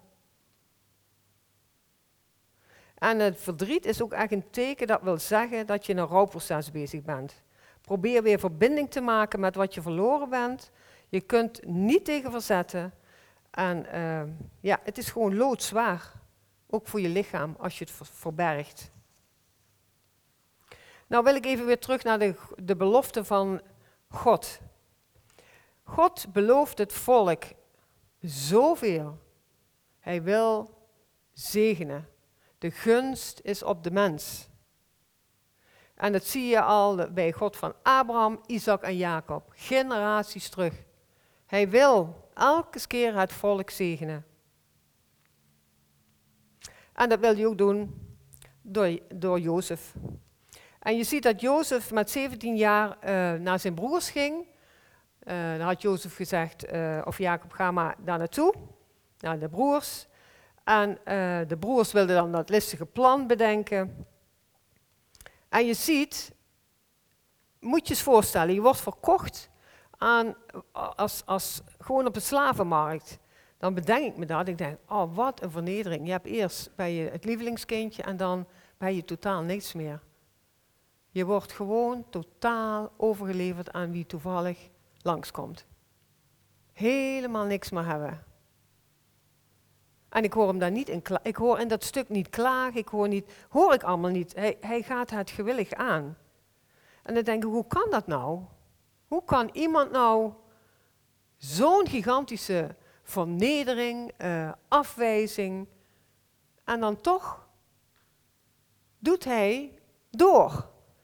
En 2.98 3.20
het 3.20 3.42
verdriet 3.42 3.86
is 3.86 4.02
ook 4.02 4.14
echt 4.14 4.32
een 4.32 4.50
teken 4.50 4.88
dat 4.88 5.02
wil 5.02 5.18
zeggen 5.18 5.68
dat 5.68 5.86
je 5.86 5.92
in 5.92 5.98
een 5.98 6.08
rouwproces 6.08 6.72
bezig 6.72 7.02
bent. 7.02 7.42
Probeer 7.82 8.24
weer 8.24 8.40
verbinding 8.40 8.92
te 8.92 9.02
maken 9.02 9.40
met 9.40 9.56
wat 9.56 9.74
je 9.74 9.82
verloren 9.82 10.30
bent. 10.30 10.72
Je 11.10 11.22
kunt 11.22 11.66
niet 11.66 12.06
tegen 12.06 12.32
verzetten. 12.32 12.94
En 13.50 13.86
uh, 13.94 14.22
ja, 14.60 14.80
het 14.84 14.98
is 14.98 15.10
gewoon 15.10 15.36
loodzwaar. 15.36 16.12
Ook 16.70 16.88
voor 16.88 17.02
je 17.02 17.10
lichaam 17.10 17.56
als 17.60 17.80
je 17.80 17.86
het 17.86 18.10
verbergt. 18.10 18.92
Nou 21.08 21.24
wil 21.24 21.36
ik 21.36 21.46
even 21.46 21.66
weer 21.66 21.80
terug 21.80 22.04
naar 22.04 22.20
de, 22.20 22.36
de 22.56 22.76
belofte 22.76 23.26
van 23.26 23.62
God. 24.10 24.60
God 25.92 26.34
belooft 26.34 26.78
het 26.78 26.94
volk 26.94 27.44
zoveel. 28.22 29.20
Hij 30.00 30.24
wil 30.24 30.78
zegenen. 31.34 32.10
De 32.58 32.72
gunst 32.72 33.40
is 33.44 33.64
op 33.64 33.84
de 33.84 33.92
mens. 33.92 34.50
En 35.96 36.12
dat 36.12 36.24
zie 36.24 36.46
je 36.46 36.62
al 36.62 37.12
bij 37.12 37.32
God 37.32 37.58
van 37.58 37.74
Abraham, 37.84 38.42
Isaac 38.46 38.82
en 38.82 38.98
Jacob. 38.98 39.52
Generaties 39.56 40.50
terug. 40.50 40.74
Hij 41.46 41.70
wil 41.70 42.30
elke 42.34 42.88
keer 42.88 43.20
het 43.20 43.34
volk 43.34 43.70
zegenen. 43.70 44.26
En 46.94 47.10
dat 47.10 47.20
wil 47.20 47.36
hij 47.36 47.46
ook 47.46 47.58
doen 47.58 48.08
door, 48.62 49.00
door 49.16 49.40
Jozef. 49.40 49.94
En 50.80 50.98
je 50.98 51.04
ziet 51.04 51.24
dat 51.24 51.42
Jozef 51.42 51.92
met 51.92 52.10
17 52.10 52.56
jaar 52.56 52.90
uh, 52.90 53.40
naar 53.40 53.60
zijn 53.60 53.74
broers 53.74 54.10
ging. 54.10 54.50
Uh, 55.28 55.58
dan 55.58 55.68
had 55.68 55.82
Jozef 55.82 56.16
gezegd, 56.16 56.74
uh, 56.74 57.02
of 57.06 57.18
Jacob, 57.18 57.52
ga 57.52 57.72
maar 57.72 57.96
daar 58.00 58.18
naartoe, 58.18 58.54
naar 59.20 59.40
de 59.40 59.50
broers. 59.50 60.08
En 60.64 61.00
de 61.48 61.58
broers 61.60 61.92
wilden 61.92 62.16
dan 62.16 62.32
dat 62.32 62.50
listige 62.50 62.86
plan 62.86 63.28
bedenken. 63.28 64.06
En 65.50 65.66
je 65.66 65.74
ziet, 65.74 66.34
moet 67.60 67.88
je 67.88 67.94
eens 67.94 68.04
voorstellen, 68.04 68.54
je 68.54 68.62
wordt 68.62 68.82
verkocht 68.82 69.50
aan, 69.98 70.36
als, 70.72 71.22
als, 71.26 71.62
gewoon 71.80 72.08
op 72.08 72.14
de 72.14 72.20
slavenmarkt. 72.20 73.20
Dan 73.58 73.74
bedenk 73.74 74.06
ik 74.06 74.18
me 74.18 74.26
dat. 74.26 74.48
Ik 74.48 74.58
denk, 74.58 74.78
oh 74.88 75.16
wat 75.16 75.42
een 75.42 75.52
vernedering. 75.52 76.06
Je 76.06 76.12
hebt 76.12 76.26
eerst 76.26 76.76
bij 76.76 76.94
je 76.94 77.10
het 77.10 77.26
lievelingskindje 77.26 78.04
en 78.04 78.18
dan 78.18 78.48
ben 78.78 78.96
je 78.96 79.06
totaal 79.06 79.42
niks 79.42 79.74
meer. 79.74 80.02
Je 81.10 81.26
wordt 81.26 81.52
gewoon 81.52 82.06
totaal 82.10 82.92
overgeleverd 82.98 83.72
aan 83.72 83.92
wie 83.92 84.06
toevallig 84.06 84.70
langskomt. 85.04 85.66
Helemaal 86.74 87.46
niks 87.46 87.70
meer 87.70 87.86
hebben. 87.86 88.24
En 90.10 90.24
ik 90.24 90.34
hoor 90.34 90.48
hem 90.48 90.60
daar 90.60 90.72
niet 90.72 90.90
in 90.90 91.02
Ik 91.24 91.36
hoor 91.36 91.60
in 91.60 91.68
dat 91.68 91.84
stuk 91.84 92.10
niet 92.10 92.30
klagen. 92.30 92.80
Ik 92.80 92.88
hoor 92.88 93.08
niet, 93.08 93.46
hoor 93.50 93.74
ik 93.74 93.84
allemaal 93.84 94.10
niet. 94.10 94.36
Hij, 94.36 94.58
hij 94.60 94.82
gaat 94.82 95.10
het 95.10 95.30
gewillig 95.30 95.74
aan. 95.74 96.18
En 97.04 97.14
dan 97.14 97.24
denk 97.24 97.44
ik, 97.44 97.50
hoe 97.50 97.68
kan 97.68 97.88
dat 97.90 98.08
nou? 98.08 98.40
Hoe 99.08 99.24
kan 99.24 99.50
iemand 99.54 99.92
nou 99.92 100.34
zo'n 101.38 101.88
gigantische 101.88 102.76
vernedering, 103.04 104.12
uh, 104.18 104.52
afwijzing, 104.68 105.68
en 106.64 106.80
dan 106.80 107.02
toch 107.02 107.48
doet 109.00 109.24
hij 109.24 109.80
door. 110.10 110.52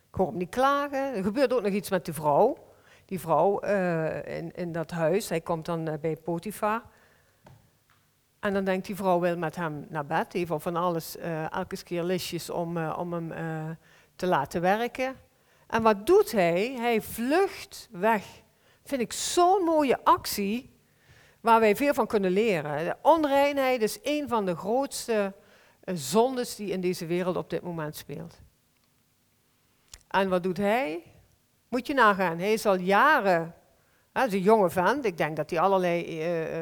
Ik 0.08 0.16
hoor 0.16 0.28
hem 0.28 0.38
niet 0.38 0.50
klagen. 0.50 1.16
Er 1.16 1.24
gebeurt 1.24 1.54
ook 1.54 1.62
nog 1.62 1.74
iets 1.74 1.90
met 1.90 2.06
de 2.06 2.14
vrouw. 2.14 2.67
Die 3.08 3.20
vrouw 3.20 3.63
uh, 3.63 4.38
in, 4.38 4.52
in 4.56 4.72
dat 4.72 4.91
huis, 4.91 5.30
hij 5.30 5.41
komt 5.41 5.65
dan 5.65 5.89
uh, 5.89 5.93
bij 6.02 6.15
Potifar. 6.15 6.82
En 8.39 8.54
dan 8.54 8.63
denkt 8.63 8.86
die 8.86 8.96
vrouw 8.96 9.20
wil 9.20 9.38
met 9.38 9.56
hem 9.56 9.86
naar 9.89 10.06
bed, 10.06 10.34
even 10.34 10.62
van 10.62 10.76
alles, 10.76 11.17
uh, 11.17 11.52
elke 11.52 11.84
keer 11.84 12.04
listjes 12.04 12.50
om, 12.50 12.78
om 12.88 13.13
hem 13.13 13.32
te 14.15 14.26
laten 14.26 14.62
werken. 14.62 15.15
En 15.67 15.82
wat 15.82 16.06
doet 16.06 16.32
hij? 16.32 16.76
Hij 16.78 17.02
vlucht 17.02 17.89
weg. 17.91 18.26
Vind 18.84 19.02
ik 19.02 19.13
zo'n 19.13 19.63
mooie 19.63 20.04
actie 20.04 20.70
waar 21.41 21.60
wij 21.60 21.76
veel 21.76 21.93
van 21.93 22.08
kunnen 22.08 22.32
leren. 22.32 22.98
Onreinheid 23.02 23.82
is 23.82 24.00
een 24.04 24.28
van 24.28 24.46
de 24.46 24.56
grootste 24.56 25.34
zondes 25.86 26.56
die 26.56 26.72
in 26.72 26.82
deze 26.82 27.06
wereld 27.06 27.36
op 27.36 27.50
dit 27.50 27.62
moment 27.62 27.96
speelt. 27.96 28.41
En 30.08 30.30
wat 30.30 30.43
doet 30.43 30.58
hij? 30.58 31.04
Moet 31.78 31.88
je 31.88 31.94
nagaan, 31.94 32.40
hij 32.40 32.54
is 32.54 32.66
al 32.66 32.76
jaren 32.76 33.56
hij 34.12 34.26
is 34.26 34.34
een 34.34 34.42
jonge 34.42 34.70
vent. 34.70 35.06
Ik 35.06 35.18
denk 35.18 35.36
dat 35.36 35.50
hij 35.50 35.60
allerlei 35.60 36.20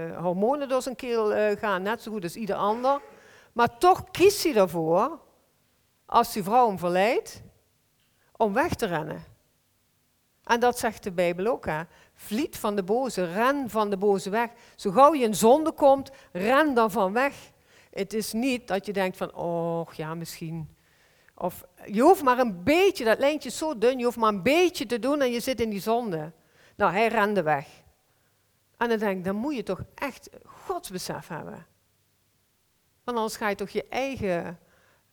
uh, 0.09 0.17
hormonen 0.17 0.69
door 0.69 0.81
zijn 0.81 0.95
keel 0.95 1.35
uh, 1.35 1.57
gaan, 1.57 1.81
net 1.81 2.01
zo 2.01 2.11
goed 2.11 2.23
als 2.23 2.35
ieder 2.35 2.55
ander. 2.55 3.01
Maar 3.53 3.77
toch 3.77 4.11
kiest 4.11 4.43
hij 4.43 4.55
ervoor, 4.55 5.19
als 6.05 6.33
die 6.33 6.43
vrouw 6.43 6.67
hem 6.67 6.79
verleidt, 6.79 7.41
om 8.37 8.53
weg 8.53 8.73
te 8.73 8.85
rennen. 8.85 9.23
En 10.43 10.59
dat 10.59 10.79
zegt 10.79 11.03
de 11.03 11.11
Bijbel 11.11 11.47
ook. 11.47 11.65
Hè. 11.65 11.81
Vliet 12.13 12.57
van 12.57 12.75
de 12.75 12.83
boze, 12.83 13.25
ren 13.25 13.69
van 13.69 13.89
de 13.89 13.97
boze 13.97 14.29
weg. 14.29 14.49
Zo 14.75 14.91
gauw 14.91 15.13
je 15.13 15.23
in 15.23 15.35
zonde 15.35 15.71
komt, 15.71 16.11
ren 16.31 16.73
dan 16.73 16.91
van 16.91 17.13
weg. 17.13 17.51
Het 17.91 18.13
is 18.13 18.33
niet 18.33 18.67
dat 18.67 18.85
je 18.85 18.93
denkt 18.93 19.17
van, 19.17 19.33
oh 19.33 19.93
ja, 19.93 20.15
misschien. 20.15 20.74
Of 21.37 21.63
je 21.85 22.01
hoeft 22.01 22.23
maar 22.23 22.39
een 22.39 22.63
beetje, 22.63 23.05
dat 23.05 23.19
lijntje 23.19 23.49
is 23.49 23.57
zo 23.57 23.77
dun, 23.77 23.97
je 23.97 24.05
hoeft 24.05 24.17
maar 24.17 24.33
een 24.33 24.43
beetje 24.43 24.85
te 24.85 24.99
doen 24.99 25.21
en 25.21 25.31
je 25.31 25.39
zit 25.39 25.61
in 25.61 25.69
die 25.69 25.81
zonde. 25.81 26.31
Nou, 26.75 26.91
hij 26.91 27.07
rende 27.07 27.43
weg. 27.43 27.67
En 28.77 28.89
dan 28.89 28.97
denk 28.97 29.17
ik, 29.17 29.23
dan 29.23 29.35
moet 29.35 29.55
je 29.55 29.63
toch 29.63 29.83
echt 29.95 30.29
godsbesef 30.45 31.27
hebben. 31.27 31.65
Want 33.03 33.17
anders 33.17 33.35
ga 33.35 33.49
je 33.49 33.55
toch 33.55 33.69
je 33.69 33.87
eigen 33.89 34.59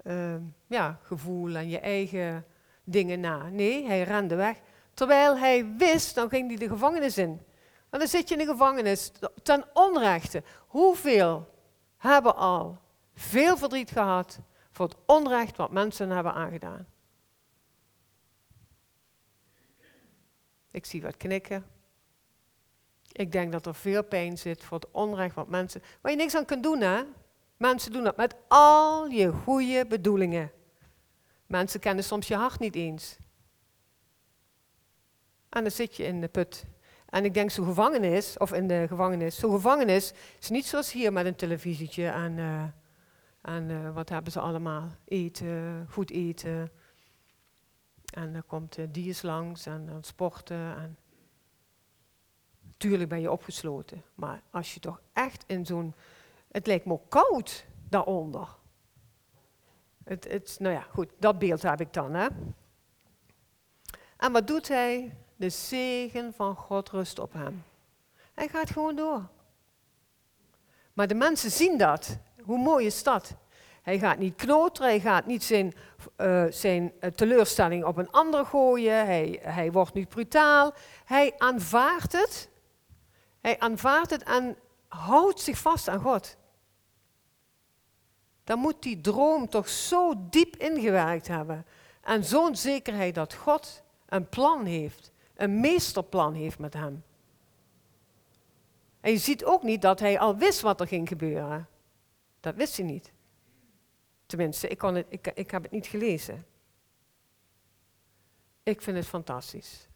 uh, 0.02 0.34
ja, 0.66 0.98
gevoel 1.02 1.54
en 1.54 1.68
je 1.68 1.78
eigen 1.78 2.46
dingen 2.84 3.20
na. 3.20 3.48
Nee, 3.48 3.86
hij 3.86 4.02
rende 4.02 4.34
weg. 4.34 4.60
Terwijl 4.94 5.38
hij 5.38 5.74
wist, 5.76 6.14
dan 6.14 6.28
ging 6.28 6.48
hij 6.48 6.56
de 6.56 6.68
gevangenis 6.68 7.18
in. 7.18 7.40
En 7.90 7.98
dan 7.98 8.08
zit 8.08 8.28
je 8.28 8.34
in 8.34 8.46
de 8.46 8.52
gevangenis 8.52 9.12
ten 9.42 9.64
onrechte. 9.72 10.42
Hoeveel 10.66 11.48
hebben 11.96 12.36
al 12.36 12.78
veel 13.14 13.56
verdriet 13.56 13.90
gehad 13.90 14.38
voor 14.72 14.86
het 14.86 14.96
onrecht 15.06 15.56
wat 15.56 15.70
mensen 15.70 16.10
hebben 16.10 16.34
aangedaan? 16.34 16.86
Ik 20.70 20.86
zie 20.86 21.02
wat 21.02 21.16
knikken. 21.16 21.66
Ik 23.12 23.32
denk 23.32 23.52
dat 23.52 23.66
er 23.66 23.74
veel 23.74 24.04
pijn 24.04 24.38
zit 24.38 24.64
voor 24.64 24.78
het 24.78 24.90
onrecht 24.90 25.34
wat 25.34 25.48
mensen. 25.48 25.82
Waar 26.00 26.12
je 26.12 26.18
niks 26.18 26.34
aan 26.34 26.44
kunt 26.44 26.62
doen, 26.62 26.80
hè? 26.80 27.02
Mensen 27.56 27.92
doen 27.92 28.04
dat 28.04 28.16
met 28.16 28.34
al 28.48 29.06
je 29.06 29.32
goede 29.32 29.86
bedoelingen. 29.86 30.52
Mensen 31.46 31.80
kennen 31.80 32.04
soms 32.04 32.28
je 32.28 32.34
hart 32.34 32.58
niet 32.58 32.74
eens. 32.74 33.16
En 35.48 35.62
dan 35.62 35.70
zit 35.70 35.96
je 35.96 36.04
in 36.04 36.20
de 36.20 36.28
put. 36.28 36.64
En 37.08 37.24
ik 37.24 37.34
denk, 37.34 37.50
zo'n 37.50 37.66
gevangenis, 37.66 38.38
of 38.38 38.52
in 38.52 38.68
de 38.68 38.84
gevangenis, 38.88 39.36
zo'n 39.36 39.52
gevangenis 39.52 40.12
is 40.40 40.48
niet 40.48 40.66
zoals 40.66 40.92
hier 40.92 41.12
met 41.12 41.26
een 41.26 41.36
televisietje 41.36 42.06
en 42.06 42.36
uh, 42.38 42.64
En 43.42 43.70
eh, 43.70 43.94
wat 43.94 44.08
hebben 44.08 44.32
ze 44.32 44.40
allemaal? 44.40 44.88
Eten, 45.04 45.86
goed 45.90 46.10
eten. 46.10 46.70
En 48.14 48.32
dan 48.32 48.46
komt 48.46 48.78
uh, 48.78 48.86
diers 48.90 49.22
langs 49.22 49.66
en 49.66 49.86
dan 49.86 50.04
sporten. 50.04 50.76
En 50.76 50.96
Tuurlijk 52.82 53.08
ben 53.08 53.20
je 53.20 53.30
opgesloten. 53.30 54.02
Maar 54.14 54.42
als 54.50 54.74
je 54.74 54.80
toch 54.80 55.00
echt 55.12 55.44
in 55.46 55.66
zo'n... 55.66 55.94
Het 56.50 56.66
lijkt 56.66 56.84
me 56.84 56.92
ook 56.92 57.10
koud 57.10 57.66
daaronder. 57.88 58.48
Het, 60.04 60.28
het, 60.30 60.56
nou 60.58 60.74
ja, 60.74 60.80
goed, 60.80 61.08
dat 61.18 61.38
beeld 61.38 61.62
heb 61.62 61.80
ik 61.80 61.92
dan. 61.92 62.14
Hè? 62.14 62.28
En 64.16 64.32
wat 64.32 64.46
doet 64.46 64.68
hij? 64.68 65.16
De 65.36 65.50
zegen 65.50 66.32
van 66.32 66.56
God 66.56 66.90
rust 66.90 67.18
op 67.18 67.32
hem. 67.32 67.62
Hij 68.34 68.48
gaat 68.48 68.70
gewoon 68.70 68.96
door. 68.96 69.28
Maar 70.92 71.06
de 71.06 71.14
mensen 71.14 71.50
zien 71.50 71.78
dat. 71.78 72.18
Hoe 72.44 72.58
mooi 72.58 72.86
is 72.86 73.02
dat? 73.02 73.34
Hij 73.82 73.98
gaat 73.98 74.18
niet 74.18 74.34
knoteren, 74.36 74.90
hij 74.90 75.00
gaat 75.00 75.26
niet 75.26 75.44
zijn, 75.44 75.74
uh, 76.16 76.44
zijn 76.50 76.92
uh, 77.00 77.10
teleurstelling 77.10 77.84
op 77.84 77.96
een 77.96 78.10
ander 78.10 78.46
gooien, 78.46 79.06
hij, 79.06 79.38
hij 79.42 79.72
wordt 79.72 79.94
niet 79.94 80.08
brutaal. 80.08 80.72
Hij 81.04 81.34
aanvaardt 81.38 82.12
het. 82.12 82.48
Hij 83.40 83.58
aanvaardt 83.58 84.10
het 84.10 84.22
en 84.22 84.56
houdt 84.88 85.40
zich 85.40 85.58
vast 85.58 85.88
aan 85.88 86.00
God. 86.00 86.36
Dan 88.44 88.58
moet 88.58 88.82
die 88.82 89.00
droom 89.00 89.48
toch 89.48 89.68
zo 89.68 90.14
diep 90.30 90.56
ingewerkt 90.56 91.28
hebben. 91.28 91.66
En 92.02 92.24
zo'n 92.24 92.56
zekerheid 92.56 93.14
dat 93.14 93.34
God 93.34 93.82
een 94.08 94.28
plan 94.28 94.64
heeft, 94.64 95.12
een 95.34 95.60
meesterplan 95.60 96.34
heeft 96.34 96.58
met 96.58 96.74
hem. 96.74 97.04
En 99.00 99.10
je 99.10 99.18
ziet 99.18 99.44
ook 99.44 99.62
niet 99.62 99.82
dat 99.82 100.00
hij 100.00 100.18
al 100.18 100.36
wist 100.36 100.60
wat 100.60 100.80
er 100.80 100.86
ging 100.86 101.08
gebeuren. 101.08 101.68
Dat 102.42 102.54
wist 102.54 102.76
hij 102.76 102.86
niet. 102.86 103.12
Tenminste, 104.26 104.68
ik, 104.68 104.78
kon 104.78 104.94
het, 104.94 105.06
ik, 105.08 105.26
ik 105.26 105.50
heb 105.50 105.62
het 105.62 105.72
niet 105.72 105.86
gelezen. 105.86 106.46
Ik 108.62 108.82
vind 108.82 108.96
het 108.96 109.06
fantastisch. 109.06 109.88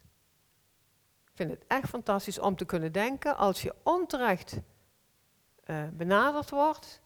Ik 1.25 1.31
vind 1.33 1.49
het 1.49 1.63
echt 1.67 1.89
fantastisch 1.89 2.39
om 2.39 2.55
te 2.55 2.65
kunnen 2.65 2.91
denken 2.91 3.37
als 3.37 3.61
je 3.61 3.75
onterecht 3.83 4.59
uh, 5.65 5.87
benaderd 5.93 6.49
wordt. 6.49 7.01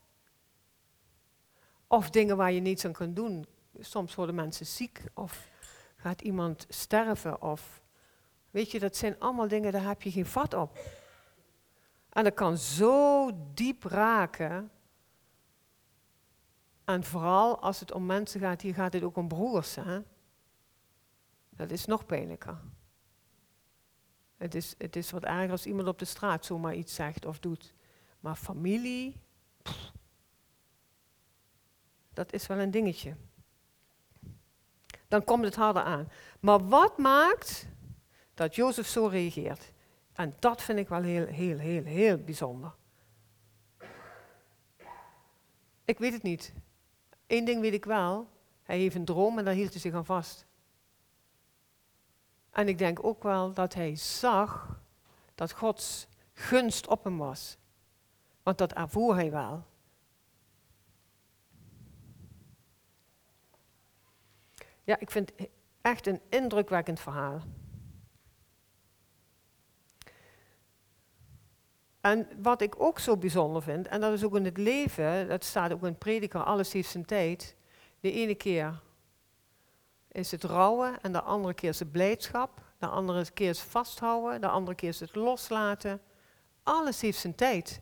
Of 1.87 2.09
dingen 2.09 2.37
waar 2.37 2.51
je 2.51 2.61
niets 2.61 2.85
aan 2.85 2.91
kunt 2.91 3.15
doen. 3.15 3.45
Soms 3.79 4.15
worden 4.15 4.35
mensen 4.35 4.65
ziek 4.65 5.03
of 5.13 5.49
gaat 5.95 6.21
iemand 6.21 6.65
sterven. 6.69 7.41
Of 7.41 7.81
weet 8.49 8.71
je, 8.71 8.79
dat 8.79 8.95
zijn 8.95 9.19
allemaal 9.19 9.47
dingen, 9.47 9.71
daar 9.71 9.87
heb 9.87 10.01
je 10.01 10.11
geen 10.11 10.25
vat 10.25 10.53
op. 10.53 10.79
En 12.09 12.23
dat 12.23 12.33
kan 12.33 12.57
zo 12.57 13.29
diep 13.53 13.83
raken. 13.83 14.71
En 16.91 17.03
vooral 17.03 17.59
als 17.59 17.79
het 17.79 17.91
om 17.91 18.05
mensen 18.05 18.39
gaat, 18.39 18.61
hier 18.61 18.73
gaat 18.73 18.93
het 18.93 19.03
ook 19.03 19.17
om 19.17 19.27
broers. 19.27 19.75
Hè? 19.75 19.99
Dat 21.49 21.71
is 21.71 21.85
nog 21.85 22.05
pijnlijker. 22.05 22.57
Het 24.37 24.55
is, 24.55 24.75
het 24.77 24.95
is 24.95 25.11
wat 25.11 25.23
erger 25.23 25.51
als 25.51 25.65
iemand 25.65 25.87
op 25.87 25.99
de 25.99 26.05
straat 26.05 26.45
zomaar 26.45 26.75
iets 26.75 26.95
zegt 26.95 27.25
of 27.25 27.39
doet. 27.39 27.73
Maar 28.19 28.35
familie, 28.35 29.21
dat 32.13 32.33
is 32.33 32.47
wel 32.47 32.59
een 32.59 32.71
dingetje. 32.71 33.15
Dan 35.07 35.23
komt 35.23 35.43
het 35.43 35.55
harder 35.55 35.83
aan. 35.83 36.11
Maar 36.39 36.67
wat 36.67 36.97
maakt 36.97 37.67
dat 38.33 38.55
Jozef 38.55 38.87
zo 38.87 39.05
reageert? 39.05 39.71
En 40.13 40.33
dat 40.39 40.61
vind 40.61 40.79
ik 40.79 40.87
wel 40.87 41.01
heel, 41.01 41.25
heel, 41.25 41.57
heel, 41.57 41.83
heel 41.83 42.17
bijzonder. 42.17 42.73
Ik 45.85 45.99
weet 45.99 46.13
het 46.13 46.23
niet. 46.23 46.53
Eén 47.31 47.45
ding 47.45 47.61
weet 47.61 47.73
ik 47.73 47.85
wel. 47.85 48.29
Hij 48.63 48.77
heeft 48.77 48.95
een 48.95 49.05
droom 49.05 49.37
en 49.37 49.45
daar 49.45 49.53
hield 49.53 49.71
hij 49.71 49.79
zich 49.79 49.93
aan 49.93 50.05
vast. 50.05 50.45
En 52.49 52.67
ik 52.67 52.77
denk 52.77 53.03
ook 53.03 53.23
wel 53.23 53.53
dat 53.53 53.73
hij 53.73 53.95
zag 53.95 54.79
dat 55.35 55.51
Gods 55.51 56.07
gunst 56.33 56.87
op 56.87 57.03
hem 57.03 57.17
was. 57.17 57.57
Want 58.43 58.57
dat 58.57 58.73
ervoer 58.73 59.15
hij 59.15 59.31
wel. 59.31 59.65
Ja, 64.83 64.99
ik 64.99 65.11
vind 65.11 65.31
het 65.35 65.49
echt 65.81 66.07
een 66.07 66.21
indrukwekkend 66.29 66.99
verhaal. 66.99 67.41
En 72.01 72.27
wat 72.41 72.61
ik 72.61 72.81
ook 72.81 72.99
zo 72.99 73.17
bijzonder 73.17 73.61
vind, 73.61 73.87
en 73.87 74.01
dat 74.01 74.13
is 74.13 74.23
ook 74.23 74.35
in 74.35 74.45
het 74.45 74.57
leven, 74.57 75.27
dat 75.27 75.43
staat 75.43 75.73
ook 75.73 75.83
in 75.83 75.97
Prediker, 75.97 76.43
alles 76.43 76.73
heeft 76.73 76.89
zijn 76.89 77.05
tijd. 77.05 77.55
De 77.99 78.11
ene 78.11 78.35
keer 78.35 78.81
is 80.11 80.31
het 80.31 80.43
rouwen 80.43 81.01
en 81.01 81.11
de 81.11 81.21
andere 81.21 81.53
keer 81.53 81.69
is 81.69 81.79
het 81.79 81.91
blijdschap. 81.91 82.61
De 82.77 82.87
andere 82.87 83.31
keer 83.31 83.49
is 83.49 83.61
vasthouden, 83.61 84.41
de 84.41 84.47
andere 84.47 84.75
keer 84.75 84.89
is 84.89 84.99
het 84.99 85.15
loslaten. 85.15 86.01
Alles 86.63 87.01
heeft 87.01 87.19
zijn 87.19 87.35
tijd. 87.35 87.81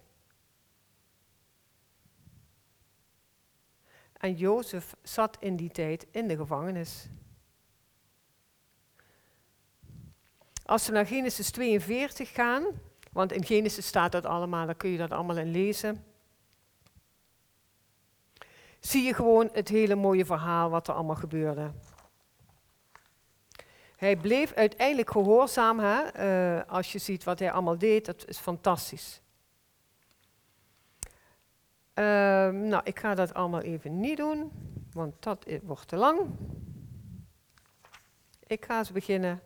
En 4.14 4.34
Jozef 4.34 4.96
zat 5.04 5.38
in 5.40 5.56
die 5.56 5.72
tijd 5.72 6.08
in 6.12 6.28
de 6.28 6.36
gevangenis. 6.36 7.08
Als 10.66 10.88
we 10.88 10.94
naar 10.94 11.06
Genesis 11.06 11.52
42 11.52 12.32
gaan, 12.32 12.66
want 13.12 13.32
in 13.32 13.46
Genesis 13.46 13.88
staat 13.88 14.12
dat 14.12 14.26
allemaal, 14.26 14.66
dan 14.66 14.78
kun 14.78 14.90
je 14.90 14.98
dat 14.98 15.12
allemaal 15.12 15.38
in 15.38 15.52
lezen. 15.52 16.04
Zie 18.80 19.04
je 19.04 19.14
gewoon 19.14 19.50
het 19.54 19.68
hele 19.68 19.96
mooie 19.96 20.26
verhaal 20.26 20.70
wat 20.70 20.88
er 20.88 20.94
allemaal 20.94 21.16
gebeurde. 21.16 21.72
Hij 23.96 24.16
bleef 24.16 24.54
uiteindelijk 24.54 25.12
gehoorzaam. 25.12 25.80
Hè? 25.80 26.02
Uh, 26.58 26.64
als 26.68 26.92
je 26.92 27.00
ziet 27.00 27.24
wat 27.24 27.40
hij 27.40 27.52
allemaal 27.52 27.78
deed, 27.78 28.06
dat 28.06 28.28
is 28.28 28.38
fantastisch. 28.38 29.22
Uh, 31.94 32.06
nou, 32.50 32.82
ik 32.84 33.00
ga 33.00 33.16
dat 33.16 33.34
allemaal 33.34 33.62
even 33.62 34.00
niet 34.00 34.18
doen, 34.18 34.52
want 34.94 35.24
dat 35.24 35.46
wordt 35.64 35.88
te 35.88 35.96
lang. 35.96 36.20
Ik 38.48 38.66
ga 38.66 38.78
eens 38.78 38.92
beginnen. 38.92 39.42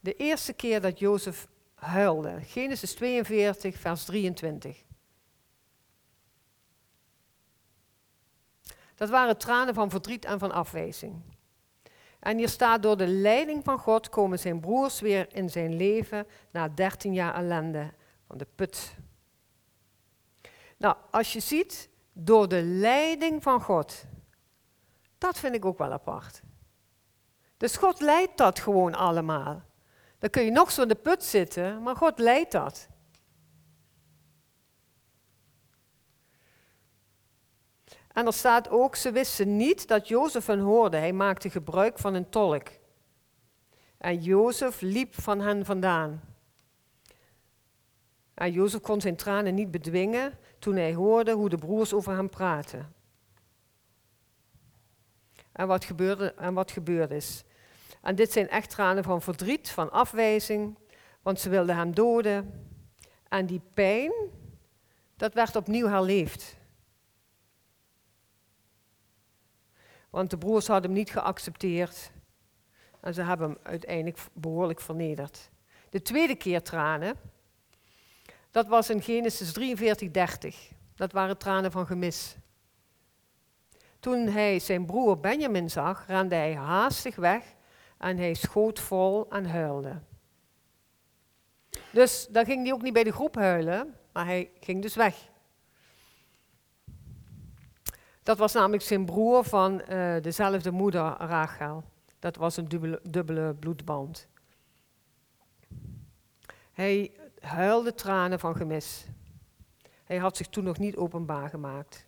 De 0.00 0.14
eerste 0.14 0.52
keer 0.52 0.80
dat 0.80 0.98
Jozef 0.98 1.48
huilde. 1.76 2.40
Genesis 2.40 2.94
42, 2.94 3.78
vers 3.78 4.04
23. 4.04 4.84
Dat 8.94 9.08
waren 9.08 9.38
tranen 9.38 9.74
van 9.74 9.90
verdriet 9.90 10.24
en 10.24 10.38
van 10.38 10.52
afwijzing. 10.52 11.22
En 12.18 12.36
hier 12.36 12.48
staat, 12.48 12.82
door 12.82 12.96
de 12.96 13.06
leiding 13.06 13.64
van 13.64 13.78
God 13.78 14.08
komen 14.08 14.38
zijn 14.38 14.60
broers 14.60 15.00
weer 15.00 15.34
in 15.34 15.50
zijn 15.50 15.76
leven 15.76 16.26
na 16.50 16.68
13 16.68 17.12
jaar 17.12 17.34
ellende 17.34 17.92
van 18.26 18.38
de 18.38 18.46
put. 18.54 18.94
Nou, 20.76 20.96
als 21.10 21.32
je 21.32 21.40
ziet, 21.40 21.88
door 22.12 22.48
de 22.48 22.62
leiding 22.62 23.42
van 23.42 23.62
God. 23.62 24.04
Dat 25.18 25.38
vind 25.38 25.54
ik 25.54 25.64
ook 25.64 25.78
wel 25.78 25.92
apart. 25.92 26.42
Dus 27.56 27.76
God 27.76 28.00
leidt 28.00 28.36
dat 28.36 28.58
gewoon 28.58 28.94
allemaal. 28.94 29.62
Dan 30.26 30.34
kun 30.34 30.44
je 30.44 30.50
nog 30.50 30.70
zo 30.70 30.82
in 30.82 30.88
de 30.88 30.94
put 30.94 31.24
zitten, 31.24 31.82
maar 31.82 31.96
God 31.96 32.18
leidt 32.18 32.52
dat. 32.52 32.88
En 38.12 38.26
er 38.26 38.32
staat 38.32 38.68
ook, 38.68 38.96
ze 38.96 39.12
wisten 39.12 39.56
niet 39.56 39.88
dat 39.88 40.08
Jozef 40.08 40.46
hen 40.46 40.58
hoorde. 40.58 40.96
Hij 40.96 41.12
maakte 41.12 41.50
gebruik 41.50 41.98
van 41.98 42.14
een 42.14 42.28
tolk. 42.28 42.68
En 43.98 44.22
Jozef 44.22 44.80
liep 44.80 45.14
van 45.14 45.40
hen 45.40 45.64
vandaan. 45.64 46.20
En 48.34 48.52
Jozef 48.52 48.80
kon 48.80 49.00
zijn 49.00 49.16
tranen 49.16 49.54
niet 49.54 49.70
bedwingen 49.70 50.38
toen 50.58 50.76
hij 50.76 50.94
hoorde 50.94 51.32
hoe 51.32 51.48
de 51.48 51.58
broers 51.58 51.92
over 51.92 52.16
hem 52.16 52.28
praten. 52.28 52.94
En 55.52 55.66
wat 55.66 55.84
gebeurde, 55.84 56.34
en 56.34 56.54
wat 56.54 56.70
gebeurd 56.70 57.10
is. 57.10 57.44
En 58.06 58.14
dit 58.14 58.32
zijn 58.32 58.48
echt 58.48 58.70
tranen 58.70 59.04
van 59.04 59.22
verdriet, 59.22 59.70
van 59.70 59.90
afwijzing, 59.90 60.78
want 61.22 61.40
ze 61.40 61.48
wilden 61.48 61.76
hem 61.76 61.94
doden. 61.94 62.68
En 63.28 63.46
die 63.46 63.60
pijn, 63.74 64.12
dat 65.16 65.34
werd 65.34 65.56
opnieuw 65.56 65.88
herleefd. 65.88 66.56
Want 70.10 70.30
de 70.30 70.38
broers 70.38 70.66
hadden 70.66 70.90
hem 70.90 70.98
niet 70.98 71.10
geaccepteerd. 71.10 72.10
En 73.00 73.14
ze 73.14 73.22
hebben 73.22 73.48
hem 73.48 73.58
uiteindelijk 73.62 74.18
behoorlijk 74.32 74.80
vernederd. 74.80 75.50
De 75.90 76.02
tweede 76.02 76.34
keer 76.34 76.62
tranen, 76.62 77.16
dat 78.50 78.66
was 78.66 78.90
in 78.90 79.02
Genesis 79.02 79.52
43, 79.52 80.10
30. 80.10 80.70
Dat 80.94 81.12
waren 81.12 81.38
tranen 81.38 81.72
van 81.72 81.86
gemis. 81.86 82.36
Toen 84.00 84.26
hij 84.26 84.58
zijn 84.58 84.86
broer 84.86 85.20
Benjamin 85.20 85.70
zag, 85.70 86.06
rende 86.06 86.34
hij 86.34 86.54
haastig 86.54 87.16
weg 87.16 87.55
en 87.98 88.16
hij 88.16 88.34
schoot 88.34 88.80
vol 88.80 89.30
en 89.30 89.46
huilde. 89.46 90.00
Dus 91.92 92.26
dan 92.30 92.44
ging 92.44 92.62
hij 92.62 92.72
ook 92.72 92.82
niet 92.82 92.92
bij 92.92 93.04
de 93.04 93.12
groep 93.12 93.34
huilen, 93.34 93.94
maar 94.12 94.24
hij 94.24 94.50
ging 94.60 94.82
dus 94.82 94.94
weg. 94.94 95.30
Dat 98.22 98.38
was 98.38 98.52
namelijk 98.52 98.82
zijn 98.82 99.04
broer 99.04 99.44
van 99.44 99.82
uh, 99.88 100.16
dezelfde 100.20 100.70
moeder, 100.70 101.16
Rachel. 101.18 101.84
Dat 102.18 102.36
was 102.36 102.56
een 102.56 102.68
dubbele, 102.68 103.00
dubbele 103.02 103.54
bloedband. 103.54 104.28
Hij 106.72 107.12
huilde 107.40 107.94
tranen 107.94 108.38
van 108.38 108.56
gemis. 108.56 109.06
Hij 110.04 110.16
had 110.16 110.36
zich 110.36 110.48
toen 110.48 110.64
nog 110.64 110.78
niet 110.78 110.96
openbaar 110.96 111.48
gemaakt. 111.48 112.06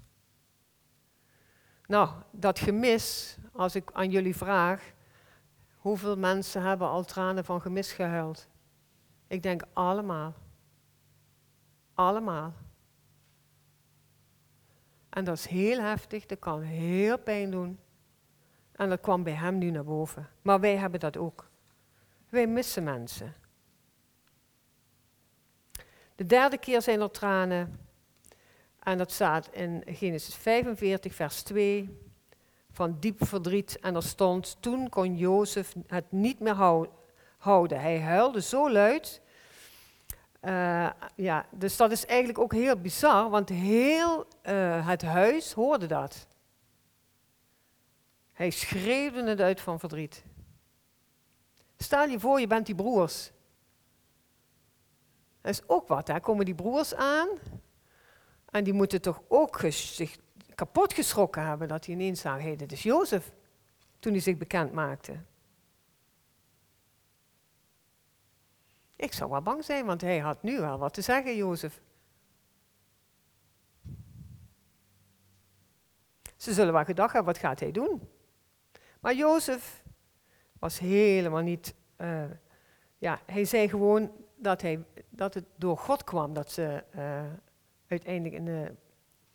Nou, 1.86 2.10
dat 2.30 2.58
gemis, 2.58 3.36
als 3.52 3.74
ik 3.74 3.90
aan 3.92 4.10
jullie 4.10 4.36
vraag, 4.36 4.92
hoeveel 5.78 6.16
mensen 6.16 6.62
hebben 6.62 6.88
al 6.88 7.04
tranen 7.04 7.44
van 7.44 7.60
gemis 7.60 7.92
gehuild? 7.92 8.48
Ik 9.26 9.42
denk 9.42 9.62
allemaal. 9.72 10.34
Allemaal. 11.94 12.52
En 15.08 15.24
dat 15.24 15.36
is 15.36 15.46
heel 15.46 15.80
heftig, 15.80 16.26
dat 16.26 16.38
kan 16.38 16.60
heel 16.60 17.18
pijn 17.18 17.50
doen. 17.50 17.78
En 18.72 18.88
dat 18.88 19.00
kwam 19.00 19.22
bij 19.22 19.32
hem 19.32 19.58
nu 19.58 19.70
naar 19.70 19.84
boven. 19.84 20.28
Maar 20.42 20.60
wij 20.60 20.76
hebben 20.76 21.00
dat 21.00 21.16
ook. 21.16 21.50
Wij 22.28 22.46
missen 22.46 22.84
mensen. 22.84 23.34
De 26.14 26.26
derde 26.26 26.58
keer 26.58 26.82
zijn 26.82 27.00
er 27.00 27.10
tranen. 27.10 27.80
En 28.78 28.98
dat 28.98 29.12
staat 29.12 29.48
in 29.52 29.82
Genesis 29.86 30.34
45, 30.34 31.14
vers 31.14 31.42
2. 31.42 32.07
Van 32.78 32.96
diep 33.00 33.26
verdriet. 33.26 33.78
En 33.78 33.94
er 33.94 34.02
stond, 34.02 34.56
toen 34.60 34.88
kon 34.88 35.16
Jozef 35.16 35.74
het 35.86 36.12
niet 36.12 36.40
meer 36.40 36.88
houden. 37.38 37.80
Hij 37.80 38.00
huilde 38.00 38.40
zo 38.40 38.70
luid. 38.70 39.20
Uh, 40.42 40.90
ja, 41.14 41.46
dus 41.50 41.76
dat 41.76 41.90
is 41.90 42.06
eigenlijk 42.06 42.38
ook 42.38 42.52
heel 42.52 42.76
bizar, 42.76 43.30
want 43.30 43.48
heel 43.48 44.26
uh, 44.42 44.88
het 44.88 45.02
huis 45.02 45.52
hoorde 45.52 45.86
dat. 45.86 46.26
Hij 48.32 48.50
schreeuwde 48.50 49.28
het 49.28 49.40
uit 49.40 49.60
van 49.60 49.78
verdriet. 49.78 50.24
Stel 51.76 52.08
je 52.08 52.20
voor, 52.20 52.40
je 52.40 52.46
bent 52.46 52.66
die 52.66 52.74
broers. 52.74 53.30
Dat 55.40 55.52
is 55.52 55.62
ook 55.68 55.88
wat, 55.88 56.08
hè? 56.08 56.20
komen 56.20 56.44
die 56.44 56.54
broers 56.54 56.94
aan. 56.94 57.28
En 58.50 58.64
die 58.64 58.72
moeten 58.72 59.00
toch 59.00 59.22
ook 59.28 59.60
zich 59.68 60.16
kapot 60.58 60.92
geschrokken 60.92 61.46
hebben 61.46 61.68
dat 61.68 61.86
hij 61.86 61.94
ineens 61.94 62.20
zag, 62.20 62.40
hé, 62.40 62.56
dit 62.56 62.72
is 62.72 62.82
Jozef. 62.82 63.32
Toen 63.98 64.12
hij 64.12 64.20
zich 64.20 64.36
bekend 64.36 64.72
maakte. 64.72 65.16
Ik 68.96 69.12
zou 69.12 69.30
wel 69.30 69.42
bang 69.42 69.64
zijn, 69.64 69.86
want 69.86 70.00
hij 70.00 70.18
had 70.18 70.42
nu 70.42 70.60
wel 70.60 70.78
wat 70.78 70.94
te 70.94 71.00
zeggen, 71.00 71.36
Jozef. 71.36 71.80
Ze 76.36 76.52
zullen 76.52 76.72
wel 76.72 76.84
gedacht 76.84 77.12
hebben, 77.12 77.32
wat 77.32 77.42
gaat 77.42 77.60
hij 77.60 77.70
doen? 77.70 78.08
Maar 79.00 79.14
Jozef 79.14 79.82
was 80.58 80.78
helemaal 80.78 81.42
niet, 81.42 81.74
uh, 81.98 82.24
ja, 82.98 83.20
hij 83.26 83.44
zei 83.44 83.68
gewoon 83.68 84.12
dat, 84.36 84.62
hij, 84.62 84.84
dat 85.08 85.34
het 85.34 85.44
door 85.56 85.78
God 85.78 86.04
kwam 86.04 86.34
dat 86.34 86.50
ze 86.50 86.84
uh, 86.96 87.22
uiteindelijk 87.86 88.34
in 88.34 88.44
de 88.44 88.74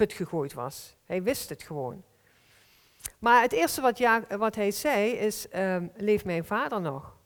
put 0.03 0.13
gegooid 0.13 0.53
was. 0.53 0.95
Hij 1.05 1.23
wist 1.23 1.49
het 1.49 1.63
gewoon. 1.63 2.03
Maar 3.19 3.41
het 3.41 3.51
eerste 3.51 3.81
wat, 3.81 3.97
ja, 3.97 4.37
wat 4.37 4.55
hij 4.55 4.71
zei 4.71 5.11
is, 5.11 5.47
um, 5.55 5.91
leeft 5.95 6.25
mijn 6.25 6.45
vader 6.45 6.81
nog? 6.81 7.17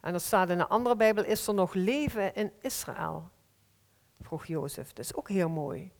En 0.00 0.14
er 0.14 0.20
staat 0.20 0.50
in 0.50 0.60
een 0.60 0.68
andere 0.68 0.96
Bijbel, 0.96 1.24
is 1.24 1.46
er 1.46 1.54
nog 1.54 1.74
leven 1.74 2.34
in 2.34 2.52
Israël? 2.60 3.30
Vroeg 4.20 4.46
Jozef. 4.46 4.92
Dat 4.92 5.04
is 5.04 5.14
ook 5.14 5.28
heel 5.28 5.48
mooi. 5.48 5.92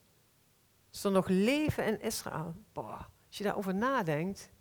Is 0.91 1.03
er 1.03 1.11
nog 1.11 1.27
leven 1.27 1.85
in 1.85 2.01
Israël? 2.01 2.55
Boah, 2.73 2.99
als 3.27 3.37
je 3.37 3.43
daarover 3.43 3.75
nadenkt. 3.75 4.51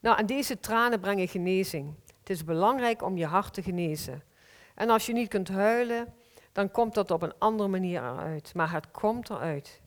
Nou, 0.00 0.18
en 0.18 0.26
deze 0.26 0.60
tranen 0.60 1.00
brengen 1.00 1.28
genezing. 1.28 1.94
Het 2.18 2.30
is 2.30 2.44
belangrijk 2.44 3.02
om 3.02 3.16
je 3.16 3.26
hart 3.26 3.54
te 3.54 3.62
genezen. 3.62 4.22
En 4.74 4.90
als 4.90 5.06
je 5.06 5.12
niet 5.12 5.28
kunt 5.28 5.48
huilen, 5.48 6.14
dan 6.52 6.70
komt 6.70 6.94
dat 6.94 7.10
op 7.10 7.22
een 7.22 7.38
andere 7.38 7.68
manier 7.68 8.02
eruit. 8.02 8.54
Maar 8.54 8.72
het 8.72 8.90
komt 8.90 9.30
eruit. 9.30 9.80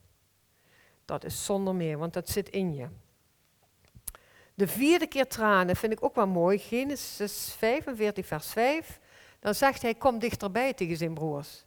Dat 1.06 1.24
is 1.24 1.46
zonder 1.46 1.76
meer, 1.76 1.98
want 1.98 2.14
dat 2.14 2.30
zit 2.30 2.50
in 2.50 2.74
je. 2.74 2.88
De 4.54 4.68
vierde 4.68 5.08
keer 5.08 5.28
tranen 5.28 5.76
vind 5.76 5.92
ik 5.94 6.04
ook 6.04 6.16
wel 6.16 6.28
mooi. 6.28 6.58
Genesis 6.58 7.54
45, 7.58 8.26
vers 8.26 8.52
5. 8.52 9.00
Dan 9.40 9.56
zegt 9.56 9.82
hij, 9.82 9.96
kom 9.96 10.20
dichterbij 10.20 10.74
tegen 10.74 10.98
zijn 10.98 11.14
broers. 11.14 11.66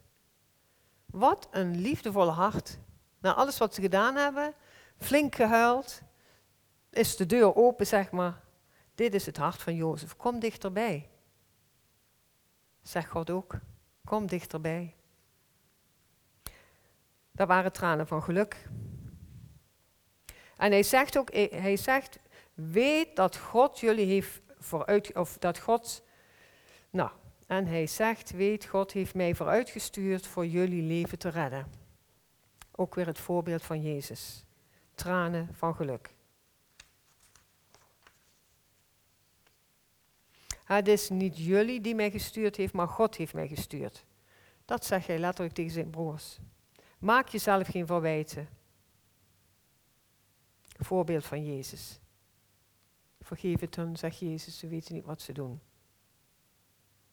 Wat 1.05 1.47
een 1.51 1.81
liefdevolle 1.81 2.31
hart. 2.31 2.77
Na 3.19 3.33
alles 3.33 3.57
wat 3.57 3.73
ze 3.73 3.81
gedaan 3.81 4.15
hebben, 4.15 4.53
flink 4.97 5.35
gehuild, 5.35 6.01
is 6.89 7.15
de 7.15 7.25
deur 7.25 7.55
open, 7.55 7.87
zeg 7.87 8.11
maar. 8.11 8.41
Dit 8.95 9.13
is 9.13 9.25
het 9.25 9.37
hart 9.37 9.61
van 9.61 9.75
Jozef. 9.75 10.15
Kom 10.15 10.39
dichterbij. 10.39 11.09
Zegt 12.81 13.09
God 13.09 13.29
ook. 13.29 13.59
Kom 14.05 14.27
dichterbij. 14.27 14.95
Daar 17.31 17.47
waren 17.47 17.71
tranen 17.71 18.07
van 18.07 18.23
geluk. 18.23 18.67
En 20.57 20.71
hij 20.71 20.83
zegt 20.83 21.17
ook, 21.17 21.33
hij 21.33 21.77
zegt, 21.77 22.19
Weet 22.55 23.15
dat 23.15 23.37
God 23.37 23.79
jullie 23.79 24.05
heeft 24.05 24.41
vooruit, 24.57 25.15
of 25.15 25.37
dat 25.37 25.59
God, 25.59 26.03
nou, 26.89 27.09
en 27.45 27.67
hij 27.67 27.87
zegt, 27.87 28.31
weet, 28.31 28.65
God 28.65 28.91
heeft 28.91 29.15
mij 29.15 29.35
vooruitgestuurd 29.35 30.27
voor 30.27 30.45
jullie 30.45 30.81
leven 30.81 31.19
te 31.19 31.29
redden. 31.29 31.71
Ook 32.71 32.95
weer 32.95 33.05
het 33.05 33.19
voorbeeld 33.19 33.63
van 33.63 33.81
Jezus. 33.81 34.45
Tranen 34.93 35.49
van 35.53 35.75
geluk. 35.75 36.14
Het 40.65 40.87
is 40.87 41.09
niet 41.09 41.37
jullie 41.37 41.81
die 41.81 41.95
mij 41.95 42.11
gestuurd 42.11 42.55
heeft, 42.55 42.73
maar 42.73 42.87
God 42.87 43.15
heeft 43.15 43.33
mij 43.33 43.47
gestuurd. 43.47 44.05
Dat 44.65 44.85
zegt 44.85 45.07
hij 45.07 45.19
letterlijk 45.19 45.55
tegen 45.55 45.71
zijn 45.71 45.89
broers. 45.89 46.39
Maak 46.99 47.27
jezelf 47.27 47.67
geen 47.67 47.85
verwijten. 47.87 48.49
Voorbeeld 50.61 51.25
van 51.25 51.45
Jezus. 51.45 51.99
Vergeef 53.21 53.59
het 53.59 53.75
hun, 53.75 53.97
zegt 53.97 54.17
Jezus, 54.17 54.57
ze 54.57 54.67
weten 54.67 54.93
niet 54.93 55.05
wat 55.05 55.21
ze 55.21 55.31
doen. 55.31 55.61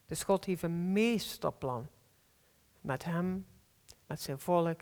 Dus 0.05 0.23
God 0.23 0.45
heeft 0.45 0.63
een 0.63 0.91
meesterplan. 0.91 1.87
Met 2.81 3.03
hem, 3.03 3.45
met 4.05 4.21
zijn 4.21 4.39
volk, 4.39 4.81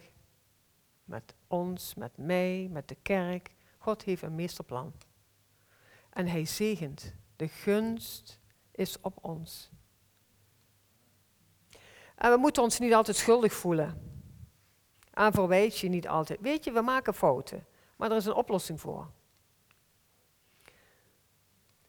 met 1.04 1.36
ons, 1.48 1.94
met 1.94 2.18
mij, 2.18 2.68
met 2.72 2.88
de 2.88 2.98
kerk. 3.02 3.52
God 3.78 4.04
heeft 4.04 4.22
een 4.22 4.36
meesterplan. 4.36 4.94
En 6.10 6.28
hij 6.28 6.46
zegent. 6.46 7.14
De 7.36 7.48
gunst 7.48 8.41
is 8.72 9.00
op 9.02 9.18
ons. 9.22 9.70
En 12.16 12.32
we 12.32 12.38
moeten 12.38 12.64
ons 12.64 12.80
niet 12.80 12.94
altijd 12.94 13.18
schuldig 13.18 13.54
voelen. 13.54 14.10
En 15.14 15.34
verwijt 15.34 15.78
je 15.78 15.90
niet 15.90 16.08
altijd. 16.08 16.40
Weet 16.42 16.64
je, 16.64 16.72
we 16.72 16.82
maken 16.82 17.14
fouten. 17.14 17.66
Maar 17.96 18.12
er 18.12 18.18
is 18.18 18.26
een 18.26 18.34
oplossing 18.34 18.82
voor. 18.82 19.12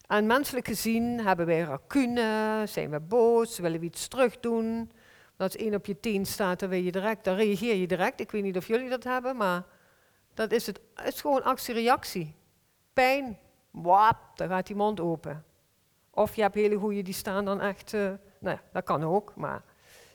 En 0.06 0.26
menselijk 0.26 0.66
gezien 0.66 1.20
hebben 1.20 1.46
wij 1.46 1.60
racune, 1.60 2.62
zijn 2.66 2.90
we 2.90 3.00
boos, 3.00 3.58
willen 3.58 3.80
we 3.80 3.86
iets 3.86 4.08
terug 4.08 4.40
doen. 4.40 4.92
Als 5.36 5.56
één 5.56 5.74
op 5.74 5.86
je 5.86 6.00
tien 6.00 6.26
staat, 6.26 6.60
dan, 6.60 6.82
je 6.82 6.92
direct, 6.92 7.24
dan 7.24 7.34
reageer 7.34 7.74
je 7.74 7.86
direct. 7.86 8.20
Ik 8.20 8.30
weet 8.30 8.42
niet 8.42 8.56
of 8.56 8.66
jullie 8.66 8.88
dat 8.88 9.04
hebben, 9.04 9.36
maar 9.36 9.64
dat 10.34 10.52
is 10.52 10.66
het. 10.66 10.80
Het 10.94 11.14
is 11.14 11.20
gewoon 11.20 11.42
actie-reactie. 11.42 12.34
Pijn, 12.92 13.38
wap, 13.70 14.16
dan 14.34 14.48
gaat 14.48 14.66
die 14.66 14.76
mond 14.76 15.00
open. 15.00 15.44
Of 16.14 16.34
je 16.34 16.42
hebt 16.42 16.54
hele 16.54 16.76
goeie 16.76 17.02
die 17.02 17.14
staan 17.14 17.44
dan 17.44 17.60
echt, 17.60 17.92
uh, 17.92 18.00
nou 18.38 18.56
ja, 18.56 18.62
dat 18.72 18.84
kan 18.84 19.04
ook, 19.04 19.32
maar 19.36 19.62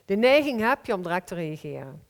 de 0.04 0.16
neiging 0.16 0.60
heb 0.60 0.86
je 0.86 0.94
om 0.94 1.02
direct 1.02 1.26
te 1.26 1.34
reageren. 1.34 2.02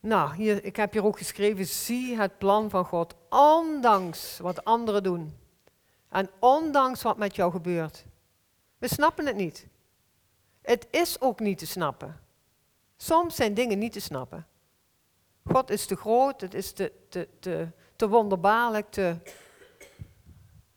Nou, 0.00 0.34
hier, 0.34 0.64
ik 0.64 0.76
heb 0.76 0.92
hier 0.92 1.04
ook 1.04 1.18
geschreven, 1.18 1.66
zie 1.66 2.16
het 2.16 2.38
plan 2.38 2.70
van 2.70 2.84
God, 2.84 3.14
ondanks 3.30 4.38
wat 4.38 4.64
anderen 4.64 5.02
doen. 5.02 5.36
En 6.08 6.30
ondanks 6.38 7.02
wat 7.02 7.16
met 7.16 7.36
jou 7.36 7.52
gebeurt. 7.52 8.04
We 8.78 8.88
snappen 8.88 9.26
het 9.26 9.36
niet. 9.36 9.66
Het 10.62 10.86
is 10.90 11.20
ook 11.20 11.40
niet 11.40 11.58
te 11.58 11.66
snappen. 11.66 12.20
Soms 12.96 13.36
zijn 13.36 13.54
dingen 13.54 13.78
niet 13.78 13.92
te 13.92 14.00
snappen. 14.00 14.46
God 15.44 15.70
is 15.70 15.86
te 15.86 15.96
groot, 15.96 16.40
het 16.40 16.54
is 16.54 16.72
te, 16.72 16.92
te, 17.08 17.28
te, 17.38 17.68
te 17.96 18.08
wonderbaarlijk, 18.08 18.90
te... 18.90 19.16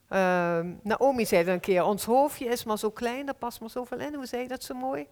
Uh, 0.10 0.60
Naomi 0.84 1.26
zei 1.26 1.44
dan 1.44 1.54
een 1.54 1.60
keer, 1.60 1.84
ons 1.84 2.06
hoofdje 2.06 2.46
is 2.46 2.64
maar 2.64 2.78
zo 2.78 2.90
klein, 2.90 3.26
daar 3.26 3.36
past 3.36 3.60
maar 3.60 3.70
zoveel 3.70 4.00
in. 4.00 4.14
Hoe 4.14 4.26
zei 4.26 4.42
je 4.42 4.48
dat 4.48 4.64
zo 4.64 4.74
mooi? 4.74 5.08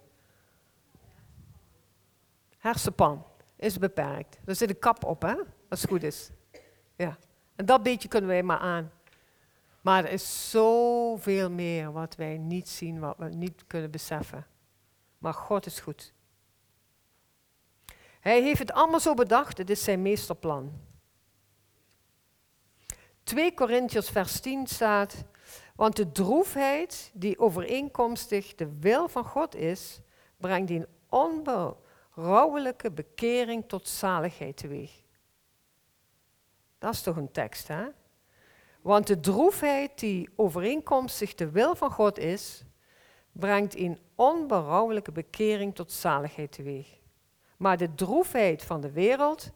Hersenpan 2.58 3.26
is 3.56 3.78
beperkt. 3.78 4.40
Er 4.46 4.56
zit 4.56 4.70
een 4.70 4.80
kap 4.80 5.04
op, 5.04 5.22
hè? 5.22 5.36
Als 5.70 5.82
het 5.82 5.90
goed 5.90 6.04
is. 6.04 6.30
Ja. 6.96 7.18
En 7.56 7.66
dat 7.66 7.84
beetje 7.84 8.08
kunnen 8.08 8.30
wij 8.30 8.44
maar 8.44 8.58
aan. 8.60 8.92
Maar 9.82 10.06
er 10.06 10.12
is 10.12 10.50
zoveel 10.50 11.50
meer 11.50 11.92
wat 11.92 12.16
wij 12.16 12.38
niet 12.38 12.70
zien, 12.70 13.00
wat 13.00 13.18
we 13.18 13.30
niet 13.30 13.64
kunnen 13.68 13.92
beseffen. 13.92 14.48
Maar 15.18 15.34
God 15.34 15.66
is 15.66 15.80
goed. 15.80 16.14
Hij 18.20 18.42
heeft 18.42 18.60
het 18.60 18.72
allemaal 18.72 19.00
zo 19.00 19.14
bedacht, 19.14 19.58
het 19.58 19.70
is 19.70 19.84
zijn 19.84 20.02
meesterplan. 20.02 20.72
2 23.24 23.54
Korintiërs 23.54 24.10
vers 24.10 24.40
10 24.40 24.68
staat, 24.68 25.24
want 25.76 25.96
de 25.96 26.12
droefheid 26.12 27.12
die 27.14 27.40
overeenkomstig 27.40 28.56
de 28.56 28.80
wil 28.80 29.08
van 29.08 29.26
God 29.26 29.56
is, 29.56 30.00
brengt 30.38 30.70
een 30.70 30.88
onberouwelijke 31.10 32.92
bekering 32.92 33.64
tot 33.68 33.88
zaligheid 33.88 34.58
teweeg. 34.58 35.02
Dat 36.78 36.94
is 36.94 37.02
toch 37.02 37.16
een 37.16 37.32
tekst, 37.32 37.68
hè? 37.68 37.86
Want 38.82 39.08
de 39.08 39.20
droefheid 39.20 40.00
die 40.00 40.30
overeenkomstig 40.36 41.36
de 41.36 41.50
wil 41.50 41.76
van 41.76 41.92
God 41.92 42.18
is, 42.18 42.64
brengt 43.32 43.76
een 43.76 44.00
onberouwelijke 44.16 45.12
bekering 45.12 45.76
tot 45.76 45.92
zaligheid 45.92 46.52
teweeg. 46.52 46.88
Maar 47.58 47.78
de 47.78 47.96
droefheid 47.96 48.64
van 48.64 48.82
de 48.82 48.92
wereld 48.92 49.52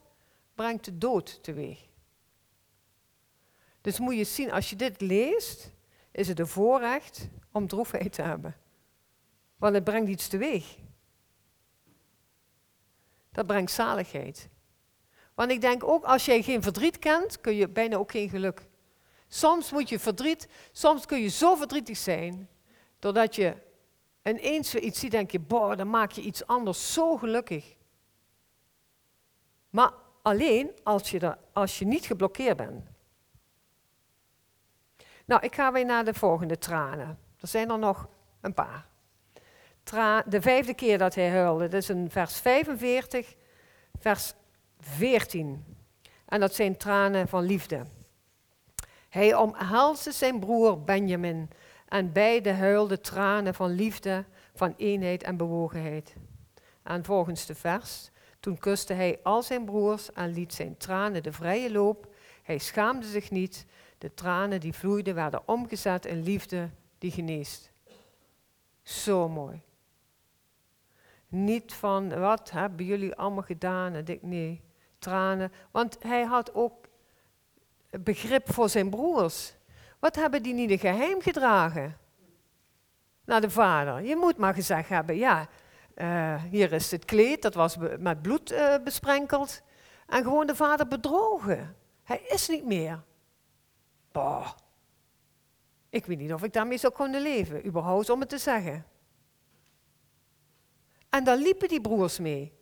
brengt 0.54 0.84
de 0.84 0.98
dood 0.98 1.42
teweeg. 1.42 1.87
Dus 3.88 3.98
moet 3.98 4.16
je 4.16 4.24
zien, 4.24 4.52
als 4.52 4.70
je 4.70 4.76
dit 4.76 5.00
leest, 5.00 5.72
is 6.12 6.28
het 6.28 6.38
een 6.38 6.46
voorrecht 6.46 7.28
om 7.52 7.66
droefheid 7.66 8.12
te 8.12 8.22
hebben. 8.22 8.56
Want 9.56 9.74
het 9.74 9.84
brengt 9.84 10.08
iets 10.08 10.28
teweeg. 10.28 10.76
Dat 13.32 13.46
brengt 13.46 13.70
zaligheid. 13.70 14.48
Want 15.34 15.50
ik 15.50 15.60
denk 15.60 15.84
ook, 15.84 16.04
als 16.04 16.24
jij 16.24 16.42
geen 16.42 16.62
verdriet 16.62 16.98
kent, 16.98 17.40
kun 17.40 17.54
je 17.54 17.68
bijna 17.68 17.96
ook 17.96 18.10
geen 18.10 18.28
geluk. 18.28 18.66
Soms 19.28 19.70
moet 19.70 19.88
je 19.88 19.98
verdriet, 19.98 20.48
soms 20.72 21.06
kun 21.06 21.20
je 21.20 21.28
zo 21.28 21.54
verdrietig 21.54 21.96
zijn, 21.96 22.48
doordat 22.98 23.34
je 23.34 23.56
ineens 24.22 24.72
weer 24.72 24.82
iets 24.82 25.00
ziet, 25.00 25.10
denk 25.10 25.30
je, 25.30 25.40
boah, 25.40 25.76
dan 25.76 25.90
maak 25.90 26.10
je 26.10 26.20
iets 26.20 26.46
anders 26.46 26.92
zo 26.92 27.16
gelukkig. 27.16 27.76
Maar 29.70 29.92
alleen 30.22 30.70
als 30.82 31.10
je, 31.10 31.18
er, 31.18 31.38
als 31.52 31.78
je 31.78 31.86
niet 31.86 32.06
geblokkeerd 32.06 32.56
bent. 32.56 32.87
Nou, 35.28 35.42
ik 35.42 35.54
ga 35.54 35.72
weer 35.72 35.84
naar 35.84 36.04
de 36.04 36.14
volgende 36.14 36.58
tranen. 36.58 37.18
Er 37.40 37.48
zijn 37.48 37.70
er 37.70 37.78
nog 37.78 38.08
een 38.40 38.54
paar. 38.54 38.86
Tra 39.82 40.22
de 40.22 40.40
vijfde 40.40 40.74
keer 40.74 40.98
dat 40.98 41.14
hij 41.14 41.30
huilde, 41.30 41.68
dat 41.68 41.82
is 41.82 41.88
in 41.88 42.10
vers 42.10 42.40
45, 42.40 43.34
vers 43.98 44.34
14. 44.80 45.64
En 46.26 46.40
dat 46.40 46.54
zijn 46.54 46.76
tranen 46.76 47.28
van 47.28 47.42
liefde. 47.42 47.84
Hij 49.08 49.34
omhelsde 49.34 50.12
zijn 50.12 50.40
broer 50.40 50.82
Benjamin 50.82 51.50
en 51.88 52.12
beide 52.12 52.52
huilden 52.52 53.02
tranen 53.02 53.54
van 53.54 53.70
liefde, 53.70 54.24
van 54.54 54.74
eenheid 54.76 55.22
en 55.22 55.36
bewogenheid. 55.36 56.14
En 56.82 57.04
volgens 57.04 57.46
de 57.46 57.54
vers, 57.54 58.10
toen 58.40 58.58
kuste 58.58 58.92
hij 58.92 59.20
al 59.22 59.42
zijn 59.42 59.64
broers 59.64 60.12
en 60.12 60.32
liet 60.32 60.54
zijn 60.54 60.76
tranen 60.76 61.22
de 61.22 61.32
vrije 61.32 61.72
loop. 61.72 62.14
Hij 62.42 62.58
schaamde 62.58 63.06
zich 63.06 63.30
niet, 63.30 63.66
de 63.98 64.14
tranen 64.14 64.60
die 64.60 64.72
vloeiden 64.72 65.14
werden 65.14 65.48
omgezet 65.48 66.06
in 66.06 66.22
liefde 66.22 66.70
die 66.98 67.10
geneest. 67.10 67.70
Zo 68.82 69.28
mooi. 69.28 69.62
Niet 71.28 71.74
van 71.74 72.18
wat 72.18 72.50
hebben 72.50 72.86
jullie 72.86 73.14
allemaal 73.14 73.42
gedaan 73.42 73.94
en 73.94 74.06
ik 74.06 74.22
nee, 74.22 74.62
tranen. 74.98 75.52
Want 75.70 75.96
hij 76.00 76.24
had 76.24 76.54
ook 76.54 76.86
begrip 77.90 78.52
voor 78.52 78.68
zijn 78.68 78.90
broers. 78.90 79.54
Wat 79.98 80.16
hebben 80.16 80.42
die 80.42 80.54
niet 80.54 80.70
een 80.70 80.78
geheim 80.78 81.20
gedragen? 81.20 81.96
Naar 83.24 83.40
de 83.40 83.50
vader. 83.50 84.02
Je 84.02 84.16
moet 84.16 84.36
maar 84.36 84.54
gezegd 84.54 84.88
hebben, 84.88 85.16
ja, 85.16 85.48
uh, 85.94 86.42
hier 86.42 86.72
is 86.72 86.90
het 86.90 87.04
kleed, 87.04 87.42
dat 87.42 87.54
was 87.54 87.76
met 87.98 88.22
bloed 88.22 88.52
uh, 88.52 88.74
besprenkeld. 88.84 89.62
En 90.06 90.22
gewoon 90.22 90.46
de 90.46 90.54
vader 90.54 90.88
bedrogen. 90.88 91.76
Hij 92.02 92.20
is 92.28 92.48
niet 92.48 92.64
meer. 92.64 93.02
Ik 95.90 96.06
weet 96.06 96.18
niet 96.18 96.32
of 96.32 96.42
ik 96.42 96.52
daarmee 96.52 96.78
zou 96.78 96.92
kunnen 96.92 97.22
leven, 97.22 97.66
überhaupt 97.66 98.10
om 98.10 98.20
het 98.20 98.28
te 98.28 98.38
zeggen. 98.38 98.86
En 101.08 101.24
daar 101.24 101.36
liepen 101.36 101.68
die 101.68 101.80
broers 101.80 102.18
mee. 102.18 102.52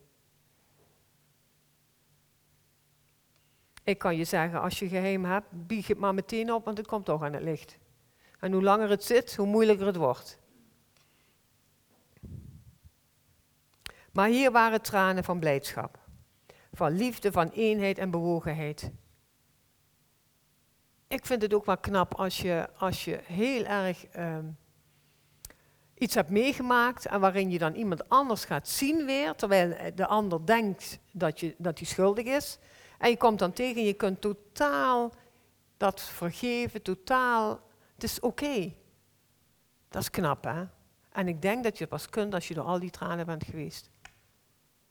Ik 3.83 3.97
kan 3.97 4.17
je 4.17 4.23
zeggen, 4.23 4.61
als 4.61 4.79
je 4.79 4.87
geheim 4.87 5.25
hebt, 5.25 5.67
bieg 5.67 5.87
het 5.87 5.97
maar 5.97 6.13
meteen 6.13 6.53
op, 6.53 6.65
want 6.65 6.77
het 6.77 6.87
komt 6.87 7.05
toch 7.05 7.23
aan 7.23 7.33
het 7.33 7.43
licht. 7.43 7.77
En 8.39 8.51
hoe 8.51 8.63
langer 8.63 8.89
het 8.89 9.03
zit, 9.03 9.35
hoe 9.35 9.47
moeilijker 9.47 9.85
het 9.85 9.95
wordt. 9.95 10.39
Maar 14.11 14.27
hier 14.27 14.51
waren 14.51 14.81
tranen 14.81 15.23
van 15.23 15.39
blijdschap, 15.39 15.99
van 16.73 16.91
liefde, 16.91 17.31
van 17.31 17.49
eenheid 17.49 17.97
en 17.97 18.11
bewogenheid. 18.11 18.91
Ik 21.07 21.25
vind 21.25 21.41
het 21.41 21.53
ook 21.53 21.65
wel 21.65 21.77
knap 21.77 22.15
als 22.15 22.37
je, 22.37 22.69
als 22.77 23.05
je 23.05 23.19
heel 23.23 23.63
erg 23.63 24.05
ehm, 24.05 24.45
iets 25.93 26.15
hebt 26.15 26.29
meegemaakt 26.29 27.05
en 27.05 27.19
waarin 27.19 27.49
je 27.49 27.57
dan 27.57 27.73
iemand 27.73 28.09
anders 28.09 28.45
gaat 28.45 28.67
zien 28.67 29.05
weer, 29.05 29.35
terwijl 29.35 29.93
de 29.95 30.07
ander 30.07 30.45
denkt 30.45 30.99
dat, 31.11 31.39
je, 31.39 31.55
dat 31.57 31.77
hij 31.77 31.87
schuldig 31.87 32.25
is. 32.25 32.57
En 32.97 33.09
je 33.09 33.17
komt 33.17 33.39
dan 33.39 33.53
tegen, 33.53 33.83
je 33.83 33.93
kunt 33.93 34.21
totaal 34.21 35.13
dat 35.77 36.01
vergeven, 36.01 36.81
totaal. 36.81 37.61
Het 37.93 38.03
is 38.03 38.19
oké. 38.19 38.73
Dat 39.89 40.01
is 40.01 40.09
knap, 40.09 40.43
hè? 40.43 40.63
En 41.11 41.27
ik 41.27 41.41
denk 41.41 41.63
dat 41.63 41.73
je 41.77 41.83
het 41.83 41.89
pas 41.89 42.09
kunt 42.09 42.33
als 42.33 42.47
je 42.47 42.53
door 42.53 42.63
al 42.63 42.79
die 42.79 42.89
tranen 42.89 43.25
bent 43.25 43.43
geweest. 43.43 43.89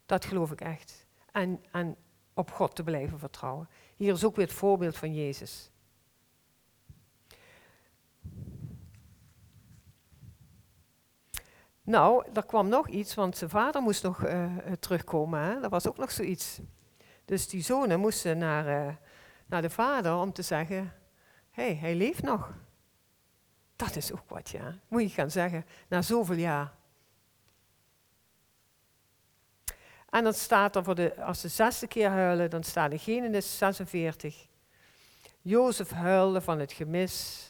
Dat 0.07 0.25
geloof 0.25 0.51
ik 0.51 0.61
echt. 0.61 1.07
En, 1.33 1.65
en 1.71 1.97
op 2.35 2.51
God 2.51 2.75
te 2.75 2.83
blijven 2.83 3.19
vertrouwen. 3.19 3.69
Hier 3.97 4.13
is 4.13 4.25
ook 4.25 4.37
weer 4.37 4.47
het 4.47 4.55
voorbeeld 4.55 4.97
van 4.97 5.15
Jezus. 5.15 5.71
Nou, 11.87 12.25
er 12.33 12.47
kwam 12.47 12.69
nog 12.69 12.89
iets, 12.89 13.15
want 13.15 13.37
zijn 13.37 13.51
vader 13.51 13.83
moest 13.83 14.03
nog 14.03 14.25
uh, 14.25 14.57
terugkomen. 14.81 15.41
Hè? 15.41 15.61
Dat 15.61 15.71
was 15.71 15.89
ook 15.89 15.97
nog 15.97 16.11
zoiets. 16.11 16.61
Dus 17.25 17.49
die 17.49 17.63
zonen 17.63 18.01
moesten 18.01 18.39
naar, 18.39 18.87
uh, 18.87 18.95
naar 19.47 19.63
de 19.63 19.71
vader 19.71 20.15
om 20.15 20.33
te 20.33 20.43
zeggen, 20.43 20.93
hé, 21.51 21.63
hey, 21.63 21.77
hij 21.77 21.95
leeft 21.95 22.23
nog. 22.23 22.55
Dat 23.77 23.97
is 23.97 24.13
ook 24.13 24.29
wat, 24.29 24.49
ja. 24.49 24.79
Moet 24.89 25.03
je 25.03 25.09
gaan 25.09 25.31
zeggen, 25.31 25.67
na 25.89 26.03
zoveel 26.03 26.37
jaar. 26.37 26.73
En 30.11 30.25
dan 30.25 30.35
staat 30.35 30.77
er, 30.77 30.85
voor 30.85 30.95
de, 30.95 31.23
als 31.23 31.41
ze 31.41 31.49
zesde 31.49 31.87
keer 31.87 32.09
huilen, 32.09 32.51
dan 32.51 32.63
staat 32.63 32.93
in 32.93 32.99
Genesis 32.99 33.59
46. 33.59 34.47
Jozef 35.43 35.91
huilde 35.91 36.41
van 36.41 36.59
het 36.59 36.73
gemis, 36.73 37.49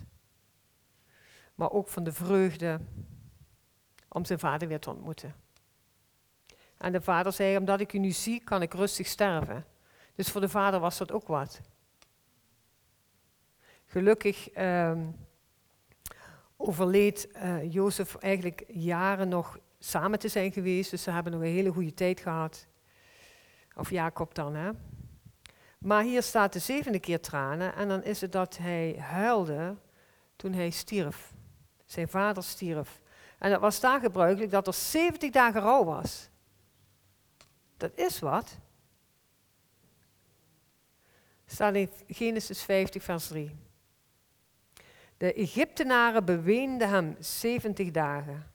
maar 1.54 1.70
ook 1.70 1.88
van 1.88 2.04
de 2.04 2.12
vreugde 2.12 2.80
om 4.16 4.24
zijn 4.24 4.38
vader 4.38 4.68
weer 4.68 4.80
te 4.80 4.90
ontmoeten. 4.90 5.34
En 6.78 6.92
de 6.92 7.00
vader 7.00 7.32
zei, 7.32 7.56
omdat 7.56 7.80
ik 7.80 7.92
u 7.92 7.98
nu 7.98 8.10
zie, 8.10 8.40
kan 8.44 8.62
ik 8.62 8.74
rustig 8.74 9.06
sterven. 9.06 9.64
Dus 10.14 10.30
voor 10.30 10.40
de 10.40 10.48
vader 10.48 10.80
was 10.80 10.98
dat 10.98 11.12
ook 11.12 11.26
wat. 11.26 11.60
Gelukkig 13.86 14.56
um, 14.58 15.16
overleed 16.56 17.28
uh, 17.36 17.72
Jozef 17.72 18.14
eigenlijk 18.14 18.64
jaren 18.68 19.28
nog 19.28 19.58
samen 19.78 20.18
te 20.18 20.28
zijn 20.28 20.52
geweest, 20.52 20.90
dus 20.90 21.02
ze 21.02 21.10
hebben 21.10 21.32
nog 21.32 21.40
een 21.40 21.46
hele 21.46 21.72
goede 21.72 21.94
tijd 21.94 22.20
gehad. 22.20 22.66
Of 23.74 23.90
Jacob 23.90 24.34
dan, 24.34 24.54
hè. 24.54 24.70
Maar 25.78 26.02
hier 26.02 26.22
staat 26.22 26.52
de 26.52 26.58
zevende 26.58 27.00
keer 27.00 27.20
tranen 27.20 27.74
en 27.74 27.88
dan 27.88 28.04
is 28.04 28.20
het 28.20 28.32
dat 28.32 28.56
hij 28.56 28.96
huilde 28.98 29.76
toen 30.36 30.52
hij 30.52 30.70
stierf. 30.70 31.32
Zijn 31.84 32.08
vader 32.08 32.42
stierf. 32.42 33.00
En 33.38 33.50
dat 33.50 33.60
was 33.60 33.80
daar 33.80 34.00
gebruikelijk 34.00 34.50
dat 34.50 34.66
er 34.66 34.74
70 34.74 35.30
dagen 35.30 35.60
rouw 35.60 35.84
was. 35.84 36.28
Dat 37.76 37.90
is 37.94 38.18
wat. 38.18 38.58
Staat 41.46 41.74
in 41.74 41.90
Genesis 42.06 42.62
50, 42.62 43.02
vers 43.02 43.26
3. 43.26 43.56
De 45.16 45.32
Egyptenaren 45.32 46.24
beweenden 46.24 46.88
hem 46.88 47.16
70 47.18 47.90
dagen. 47.90 48.54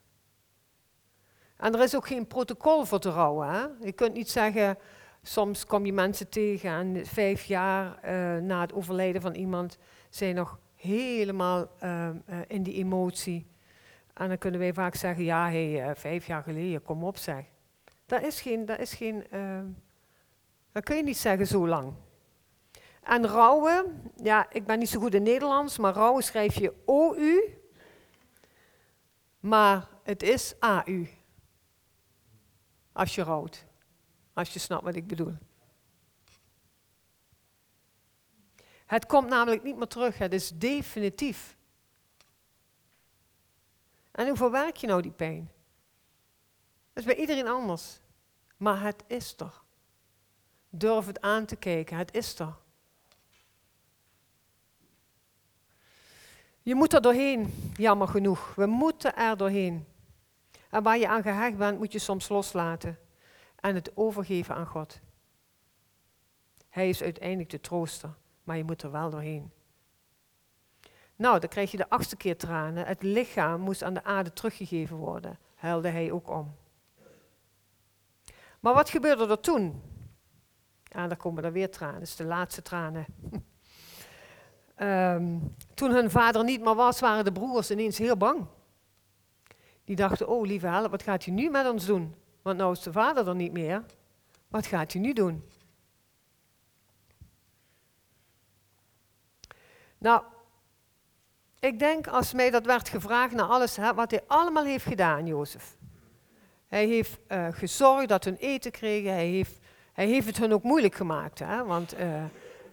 En 1.58 1.74
er 1.74 1.84
is 1.84 1.96
ook 1.96 2.08
geen 2.08 2.28
protocol 2.28 2.86
voor 2.86 3.00
te 3.00 3.10
rouwen. 3.10 3.50
Hè? 3.50 3.66
Je 3.86 3.92
kunt 3.92 4.14
niet 4.14 4.30
zeggen, 4.30 4.78
soms 5.24 5.66
kom 5.66 5.86
je 5.86 5.94
mensen 5.94 6.30
tegen 6.30 6.72
en 6.72 7.06
vijf 7.06 7.44
jaar 7.44 8.00
uh, 8.06 8.42
na 8.42 8.62
het 8.62 8.74
overlijden 8.74 9.22
van 9.22 9.34
iemand 9.34 9.78
zijn 10.10 10.36
nog 10.36 10.60
helemaal 10.76 11.72
uh, 11.84 12.10
uh, 12.10 12.40
in 12.48 12.64
die 12.64 12.74
emotie. 12.74 13.51
En 14.14 14.28
dan 14.28 14.38
kunnen 14.38 14.60
wij 14.60 14.74
vaak 14.74 14.96
zeggen, 14.96 15.24
ja, 15.24 15.50
hey, 15.50 15.96
vijf 15.96 16.28
jaar 16.28 16.44
geleden, 16.44 16.82
kom 16.82 17.04
op 17.04 17.18
zeg. 17.18 17.46
Dat 18.06 18.22
is 18.22 18.42
geen, 18.42 18.66
dat 18.66 18.80
is 18.80 18.94
geen, 18.94 19.24
dat 20.72 20.84
kun 20.84 20.96
je 20.96 21.04
niet 21.04 21.18
zeggen 21.18 21.48
zo 21.48 21.68
lang. 21.68 21.94
En 23.04 23.28
rouwen, 23.28 24.12
ja, 24.16 24.52
ik 24.52 24.66
ben 24.66 24.80
niet 24.80 24.90
zo 24.90 25.00
goed 25.00 25.14
in 25.14 25.24
Nederlands, 25.24 25.78
maar 25.78 25.94
rouwen 25.94 26.24
schrijf 26.24 26.56
je 26.56 26.74
OU, 26.86 27.58
maar 29.40 29.88
het 30.04 30.24
is 30.24 30.56
AU 30.60 31.08
als 32.92 33.16
je 33.16 33.24
rouwt. 33.24 33.66
Als 34.34 34.54
je 34.54 34.60
snapt 34.60 34.84
wat 34.84 34.96
ik 34.96 35.08
bedoel. 35.08 35.34
Het 38.86 39.06
komt 39.06 39.30
namelijk 39.30 39.64
niet 39.64 39.78
meer 39.78 39.88
terug, 39.88 40.18
het 40.18 40.34
is 40.34 40.50
definitief. 40.50 41.58
En 44.12 44.28
hoe 44.28 44.38
verwerk 44.38 44.76
je 44.76 44.88
nou 44.88 45.02
die 45.02 45.12
pijn? 45.12 45.52
Dat 46.94 47.04
is 47.04 47.14
bij 47.14 47.22
iedereen 47.22 47.48
anders. 47.48 48.00
Maar 48.58 48.82
het 48.82 49.04
is 49.08 49.36
er. 49.38 49.62
Durf 50.70 51.06
het 51.06 51.22
aan 51.22 51.46
te 51.46 51.56
kijken, 51.56 51.98
het 51.98 52.14
is 52.14 52.40
er. 52.40 52.56
Je 56.62 56.76
moet 56.76 56.94
er 56.94 57.02
doorheen, 57.02 57.72
jammer 57.74 58.08
genoeg. 58.08 58.56
We 58.56 58.66
moeten 58.66 59.16
er 59.16 59.38
doorheen. 59.38 59.86
En 60.70 60.84
waar 60.84 60.98
je 60.98 61.08
aan 61.08 61.22
gehecht 61.22 61.58
bent, 61.58 61.78
moet 61.78 61.92
je 61.92 62.00
soms 62.00 62.30
loslaten 62.30 63.00
en 63.56 63.76
het 63.76 63.98
overgeven 63.98 64.56
aan 64.56 64.66
God. 64.66 65.00
Hij 66.70 66.90
is 66.90 67.04
uiteindelijk 67.04 67.50
de 67.50 67.62
trooster, 67.62 68.14
maar 68.44 68.58
je 68.58 68.64
moet 68.64 68.82
er 68.82 68.92
wel 68.92 69.10
doorheen. 69.10 69.52
Nou, 71.22 71.40
dan 71.40 71.50
krijg 71.50 71.72
je 71.72 71.78
de 71.78 71.90
achtste 71.90 72.16
keer 72.16 72.38
tranen. 72.38 72.86
Het 72.86 73.04
lichaam 73.04 73.62
moest 73.62 73.84
aan 73.84 73.94
de 73.94 74.04
aarde 74.04 74.34
teruggegeven 74.34 74.98
worden. 74.98 75.38
Huilde 75.56 75.90
hij 75.90 76.12
ook 76.12 76.30
om. 76.30 76.56
Maar 78.60 78.74
wat 78.74 78.90
gebeurde 78.90 79.28
er 79.28 79.40
toen? 79.40 79.82
Ja, 80.84 81.08
dan 81.08 81.18
komen 81.18 81.44
er 81.44 81.52
weer 81.52 81.72
tranen. 81.72 82.00
Dat 82.00 82.08
is 82.08 82.16
de 82.16 82.24
laatste 82.24 82.62
tranen. 82.62 83.06
Ehm, 84.76 85.38
toen 85.74 85.92
hun 85.92 86.12
vader 86.12 86.44
niet 86.44 86.62
meer 86.62 86.76
was, 86.76 87.00
waren 87.00 87.26
de 87.26 87.32
broers 87.32 87.72
ineens 87.72 87.98
heel 87.98 88.18
bang. 88.18 88.46
Die 89.84 89.96
dachten, 89.96 90.28
oh 90.28 90.46
lieve 90.46 90.68
help, 90.68 90.92
wat 90.92 91.04
gaat 91.04 91.26
hij 91.26 91.34
nu 91.34 91.50
met 91.50 91.70
ons 91.70 91.86
doen? 91.86 92.16
Want 92.42 92.58
nou 92.58 92.72
is 92.72 92.82
de 92.82 92.92
vader 92.92 93.28
er 93.28 93.36
niet 93.36 93.52
meer. 93.52 93.84
Wat 94.48 94.66
gaat 94.66 94.94
hij 94.94 95.02
nu 95.02 95.14
doen? 95.14 95.50
Nou, 99.98 100.24
ik 101.62 101.80
denk 101.80 102.08
als 102.08 102.34
mij 102.34 102.50
dat 102.50 102.66
werd 102.66 102.90
gevraagd 102.90 103.34
naar 103.34 103.46
alles 103.46 103.78
wat 103.96 104.12
hij 104.12 104.22
allemaal 104.28 104.64
heeft 104.64 104.86
gedaan, 104.86 105.26
Jozef. 105.26 105.78
Hij 106.68 106.86
heeft 106.86 107.20
uh, 107.28 107.48
gezorgd 107.52 108.08
dat 108.08 108.24
hun 108.24 108.36
eten 108.36 108.72
kregen. 108.72 109.12
Hij 109.12 109.28
heeft, 109.28 109.58
hij 109.94 110.08
heeft 110.08 110.28
het 110.28 110.38
hun 110.38 110.54
ook 110.54 110.64
moeilijk 110.64 110.96
gemaakt. 110.96 111.40
Hè, 111.40 111.66
want 111.66 112.00
uh, 112.00 112.24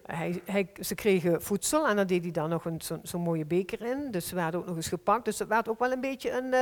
hij, 0.07 0.43
hij, 0.45 0.71
ze 0.81 0.95
kregen 0.95 1.43
voedsel 1.43 1.89
en 1.89 1.97
dan 1.97 2.07
deed 2.07 2.23
hij 2.23 2.31
dan 2.31 2.49
nog 2.49 2.67
zo'n 2.79 3.01
zo 3.03 3.19
mooie 3.19 3.45
beker 3.45 3.83
in. 3.83 4.11
Dus 4.11 4.29
ze 4.29 4.35
werden 4.35 4.61
ook 4.61 4.67
nog 4.67 4.77
eens 4.77 4.89
gepakt. 4.89 5.25
Dus 5.25 5.41
er 5.41 5.49
werd 5.49 5.69
ook 5.69 5.79
wel 5.79 5.93
een 5.93 6.01
beetje 6.01 6.31
een, 6.31 6.53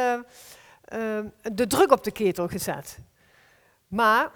uh, 0.92 1.30
de 1.52 1.66
druk 1.66 1.92
op 1.92 2.04
de 2.04 2.10
ketel 2.12 2.48
gezet. 2.48 2.98
Maar 3.88 4.32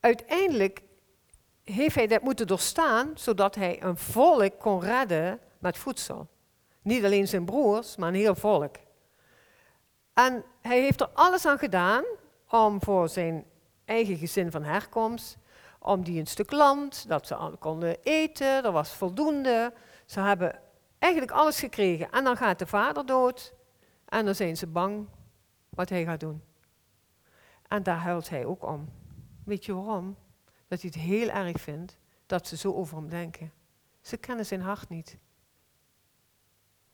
uiteindelijk 0.00 0.82
heeft 1.64 1.94
hij 1.94 2.06
dat 2.06 2.22
moeten 2.22 2.46
doorstaan, 2.46 3.10
zodat 3.14 3.54
hij 3.54 3.82
een 3.82 3.96
volk 3.96 4.58
kon 4.58 4.80
redden 4.80 5.40
met 5.58 5.78
voedsel. 5.78 6.28
Niet 6.82 7.04
alleen 7.04 7.28
zijn 7.28 7.44
broers, 7.44 7.96
maar 7.96 8.08
een 8.08 8.14
heel 8.14 8.34
volk. 8.34 8.76
En 10.12 10.44
hij 10.60 10.80
heeft 10.80 11.00
er 11.00 11.08
alles 11.14 11.46
aan 11.46 11.58
gedaan 11.58 12.04
om 12.48 12.82
voor 12.82 13.08
zijn 13.08 13.44
eigen 13.84 14.16
gezin 14.16 14.50
van 14.50 14.62
herkomst, 14.62 15.38
om 15.78 16.04
die 16.04 16.20
een 16.20 16.26
stuk 16.26 16.50
land, 16.50 17.08
dat 17.08 17.26
ze 17.26 17.56
konden 17.58 17.96
eten, 18.02 18.64
er 18.64 18.72
was 18.72 18.94
voldoende. 18.94 19.72
Ze 20.06 20.20
hebben 20.20 20.60
eigenlijk 20.98 21.32
alles 21.32 21.58
gekregen. 21.60 22.10
En 22.10 22.24
dan 22.24 22.36
gaat 22.36 22.58
de 22.58 22.66
vader 22.66 23.06
dood 23.06 23.54
en 24.04 24.24
dan 24.24 24.34
zijn 24.34 24.56
ze 24.56 24.66
bang 24.66 25.06
wat 25.68 25.88
hij 25.88 26.04
gaat 26.04 26.20
doen. 26.20 26.42
En 27.68 27.82
daar 27.82 27.96
huilt 27.96 28.28
hij 28.28 28.44
ook 28.44 28.66
om. 28.66 28.88
Weet 29.44 29.64
je 29.64 29.74
waarom? 29.74 30.16
Dat 30.68 30.80
hij 30.80 30.90
het 30.94 31.02
heel 31.02 31.28
erg 31.28 31.60
vindt 31.60 31.98
dat 32.26 32.46
ze 32.46 32.56
zo 32.56 32.72
over 32.72 32.96
hem 32.96 33.08
denken. 33.08 33.52
Ze 34.00 34.16
kennen 34.16 34.46
zijn 34.46 34.60
hart 34.60 34.88
niet. 34.88 35.18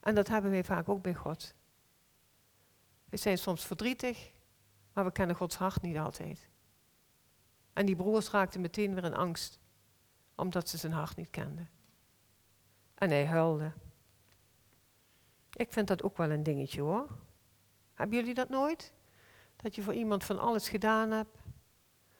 En 0.06 0.14
dat 0.14 0.28
hebben 0.28 0.50
wij 0.50 0.64
vaak 0.64 0.88
ook 0.88 1.02
bij 1.02 1.14
God. 1.14 1.54
We 3.08 3.16
zijn 3.16 3.38
soms 3.38 3.66
verdrietig, 3.66 4.32
maar 4.92 5.04
we 5.04 5.12
kennen 5.12 5.36
Gods 5.36 5.56
hart 5.56 5.82
niet 5.82 5.96
altijd. 5.96 6.48
En 7.72 7.86
die 7.86 7.96
broers 7.96 8.30
raakten 8.30 8.60
meteen 8.60 8.94
weer 8.94 9.04
in 9.04 9.14
angst, 9.14 9.58
omdat 10.34 10.68
ze 10.68 10.76
zijn 10.76 10.92
hart 10.92 11.16
niet 11.16 11.30
kenden. 11.30 11.70
En 12.94 13.10
hij 13.10 13.26
huilde. 13.26 13.72
Ik 15.52 15.72
vind 15.72 15.88
dat 15.88 16.02
ook 16.02 16.16
wel 16.16 16.30
een 16.30 16.42
dingetje 16.42 16.80
hoor. 16.80 17.08
Hebben 17.94 18.16
jullie 18.18 18.34
dat 18.34 18.48
nooit? 18.48 18.92
Dat 19.56 19.74
je 19.74 19.82
voor 19.82 19.94
iemand 19.94 20.24
van 20.24 20.38
alles 20.38 20.68
gedaan 20.68 21.10
hebt. 21.10 21.38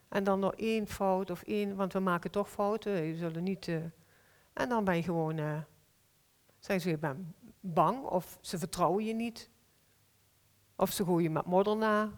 En 0.08 0.24
dan 0.24 0.40
nog 0.40 0.54
één 0.54 0.86
fout 0.86 1.30
of 1.30 1.42
één, 1.42 1.76
want 1.76 1.92
we 1.92 1.98
maken 1.98 2.30
toch 2.30 2.50
fouten. 2.50 2.92
Je 2.92 3.16
zullen 3.16 3.42
niet. 3.42 3.66
Uh, 3.66 3.84
en 4.52 4.68
dan 4.68 4.84
ben 4.84 4.96
je 4.96 5.02
gewoon. 5.02 5.38
Uh, 5.38 5.58
ze, 6.58 6.88
je 6.88 6.98
bent 6.98 7.18
bang 7.74 8.04
of 8.04 8.38
ze 8.40 8.58
vertrouwen 8.58 9.04
je 9.04 9.14
niet. 9.14 9.50
Of 10.76 10.92
ze 10.92 11.04
gooien 11.04 11.22
je 11.22 11.30
met 11.30 11.46
modder 11.46 11.76
na. 11.76 12.10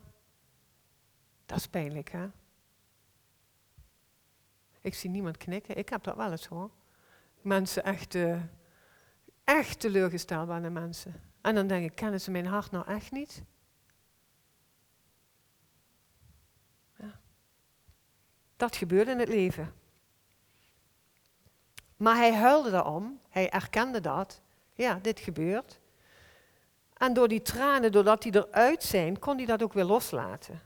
Dat 1.46 1.58
is 1.58 1.66
pijnlijk, 1.66 2.10
hè? 2.10 2.28
Ik 4.80 4.94
zie 4.94 5.10
niemand 5.10 5.36
knikken. 5.36 5.76
Ik 5.76 5.88
heb 5.88 6.02
dat 6.02 6.16
wel 6.16 6.30
eens 6.30 6.46
hoor. 6.46 6.70
Mensen 7.40 7.84
echt, 7.84 8.14
uh, 8.14 8.42
echt 9.44 9.80
teleurgesteld 9.80 10.46
waren 10.46 10.72
mensen. 10.72 11.20
En 11.40 11.54
dan 11.54 11.66
denk 11.66 11.84
ik, 11.84 11.96
kennen 11.96 12.20
ze 12.20 12.30
mijn 12.30 12.46
hart 12.46 12.70
nou 12.70 12.86
echt 12.86 13.10
niet? 13.10 13.42
Ja. 16.96 17.20
Dat 18.56 18.76
gebeurde 18.76 19.10
in 19.10 19.18
het 19.18 19.28
leven. 19.28 19.74
Maar 21.96 22.16
hij 22.16 22.34
huilde 22.34 22.70
daarom. 22.70 23.20
Hij 23.28 23.50
erkende 23.50 24.00
dat. 24.00 24.42
Ja, 24.78 24.98
dit 25.02 25.20
gebeurt. 25.20 25.80
En 26.94 27.12
door 27.12 27.28
die 27.28 27.42
tranen, 27.42 27.92
doordat 27.92 28.22
die 28.22 28.36
eruit 28.36 28.82
zijn, 28.82 29.18
kon 29.18 29.36
hij 29.36 29.46
dat 29.46 29.62
ook 29.62 29.72
weer 29.72 29.84
loslaten. 29.84 30.60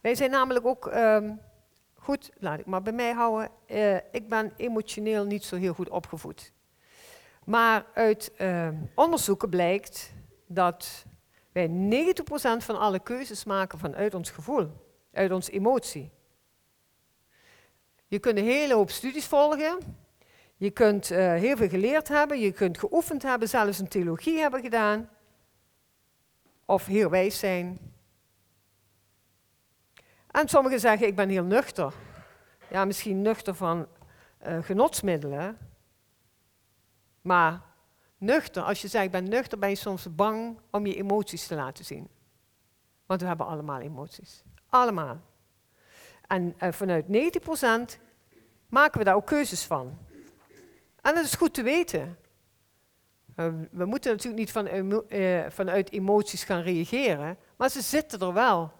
Wij 0.00 0.14
zijn 0.14 0.30
namelijk 0.30 0.66
ook, 0.66 0.86
um, 0.86 1.40
goed, 1.94 2.30
laat 2.38 2.58
ik 2.58 2.66
maar 2.66 2.82
bij 2.82 2.92
mij 2.92 3.12
houden, 3.12 3.50
uh, 3.66 3.96
ik 3.96 4.28
ben 4.28 4.52
emotioneel 4.56 5.24
niet 5.24 5.44
zo 5.44 5.56
heel 5.56 5.74
goed 5.74 5.88
opgevoed. 5.88 6.52
Maar 7.44 7.86
uit 7.94 8.32
uh, 8.38 8.68
onderzoeken 8.94 9.48
blijkt 9.48 10.12
dat 10.46 11.04
wij 11.52 11.68
90% 11.68 11.70
van 12.64 12.78
alle 12.78 13.00
keuzes 13.00 13.44
maken 13.44 13.78
vanuit 13.78 14.14
ons 14.14 14.30
gevoel, 14.30 14.70
uit 15.12 15.32
onze 15.32 15.50
emotie. 15.50 16.10
Je 18.06 18.18
kunt 18.18 18.38
een 18.38 18.44
hele 18.44 18.74
hoop 18.74 18.90
studies 18.90 19.26
volgen, 19.26 19.78
je 20.60 20.70
kunt 20.70 21.10
uh, 21.10 21.18
heel 21.18 21.56
veel 21.56 21.68
geleerd 21.68 22.08
hebben, 22.08 22.40
je 22.40 22.52
kunt 22.52 22.78
geoefend 22.78 23.22
hebben, 23.22 23.48
zelfs 23.48 23.78
een 23.78 23.88
theologie 23.88 24.38
hebben 24.38 24.60
gedaan, 24.60 25.08
of 26.64 26.86
heel 26.86 27.10
wijs 27.10 27.38
zijn. 27.38 27.78
En 30.30 30.48
sommigen 30.48 30.80
zeggen, 30.80 31.06
ik 31.06 31.16
ben 31.16 31.28
heel 31.28 31.44
nuchter. 31.44 31.94
Ja, 32.70 32.84
misschien 32.84 33.22
nuchter 33.22 33.54
van 33.54 33.86
uh, 34.46 34.62
genotsmiddelen, 34.62 35.58
maar 37.20 37.60
nuchter, 38.18 38.62
als 38.62 38.82
je 38.82 38.88
zegt 38.88 39.04
ik 39.04 39.10
ben 39.10 39.28
nuchter, 39.28 39.58
ben 39.58 39.68
je 39.68 39.74
soms 39.74 40.14
bang 40.14 40.58
om 40.70 40.86
je 40.86 40.96
emoties 40.96 41.46
te 41.46 41.54
laten 41.54 41.84
zien. 41.84 42.08
Want 43.06 43.20
we 43.20 43.26
hebben 43.26 43.46
allemaal 43.46 43.80
emoties. 43.80 44.42
Allemaal. 44.68 45.20
En 46.26 46.54
uh, 46.62 46.72
vanuit 46.72 47.04
90% 47.06 47.98
maken 48.68 48.98
we 48.98 49.04
daar 49.04 49.14
ook 49.14 49.26
keuzes 49.26 49.64
van. 49.64 50.08
En 51.02 51.14
dat 51.14 51.24
is 51.24 51.34
goed 51.34 51.54
te 51.54 51.62
weten. 51.62 52.18
Uh, 53.36 53.46
we 53.70 53.84
moeten 53.84 54.10
natuurlijk 54.10 54.38
niet 54.38 54.52
van, 54.52 54.68
uh, 55.08 55.44
vanuit 55.48 55.92
emoties 55.92 56.44
gaan 56.44 56.62
reageren, 56.62 57.38
maar 57.56 57.70
ze 57.70 57.80
zitten 57.80 58.20
er 58.20 58.32
wel. 58.32 58.72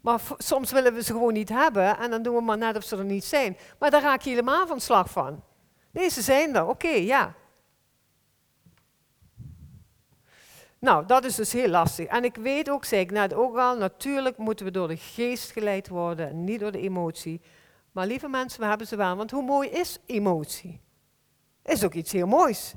Maar 0.00 0.20
soms 0.38 0.72
willen 0.72 0.94
we 0.94 1.02
ze 1.02 1.12
gewoon 1.12 1.32
niet 1.32 1.48
hebben 1.48 1.98
en 1.98 2.10
dan 2.10 2.22
doen 2.22 2.34
we 2.34 2.40
maar 2.40 2.58
net 2.58 2.76
of 2.76 2.84
ze 2.84 2.96
er 2.96 3.04
niet 3.04 3.24
zijn. 3.24 3.56
Maar 3.78 3.90
daar 3.90 4.02
raak 4.02 4.20
je 4.20 4.30
helemaal 4.30 4.66
van 4.66 4.80
slag 4.80 5.10
van. 5.10 5.42
Nee, 5.90 6.08
ze 6.08 6.22
zijn 6.22 6.56
er, 6.56 6.66
oké, 6.66 6.88
ja. 6.88 7.34
Nou, 10.78 11.06
dat 11.06 11.24
is 11.24 11.34
dus 11.34 11.52
heel 11.52 11.68
lastig. 11.68 12.06
En 12.06 12.24
ik 12.24 12.36
weet 12.36 12.70
ook, 12.70 12.84
zei 12.84 13.00
ik 13.00 13.10
net 13.10 13.34
ook 13.34 13.56
al, 13.56 13.76
natuurlijk 13.76 14.36
moeten 14.36 14.66
we 14.66 14.72
door 14.72 14.88
de 14.88 14.96
geest 14.96 15.50
geleid 15.50 15.88
worden, 15.88 16.44
niet 16.44 16.60
door 16.60 16.72
de 16.72 16.80
emotie. 16.80 17.40
Maar 17.92 18.06
lieve 18.06 18.28
mensen, 18.28 18.60
we 18.60 18.66
hebben 18.66 18.86
ze 18.86 18.96
wel, 18.96 19.16
want 19.16 19.30
hoe 19.30 19.42
mooi 19.42 19.68
is 19.68 19.98
emotie? 20.06 20.83
Is 21.64 21.84
ook 21.84 21.94
iets 21.94 22.12
heel 22.12 22.26
moois. 22.26 22.74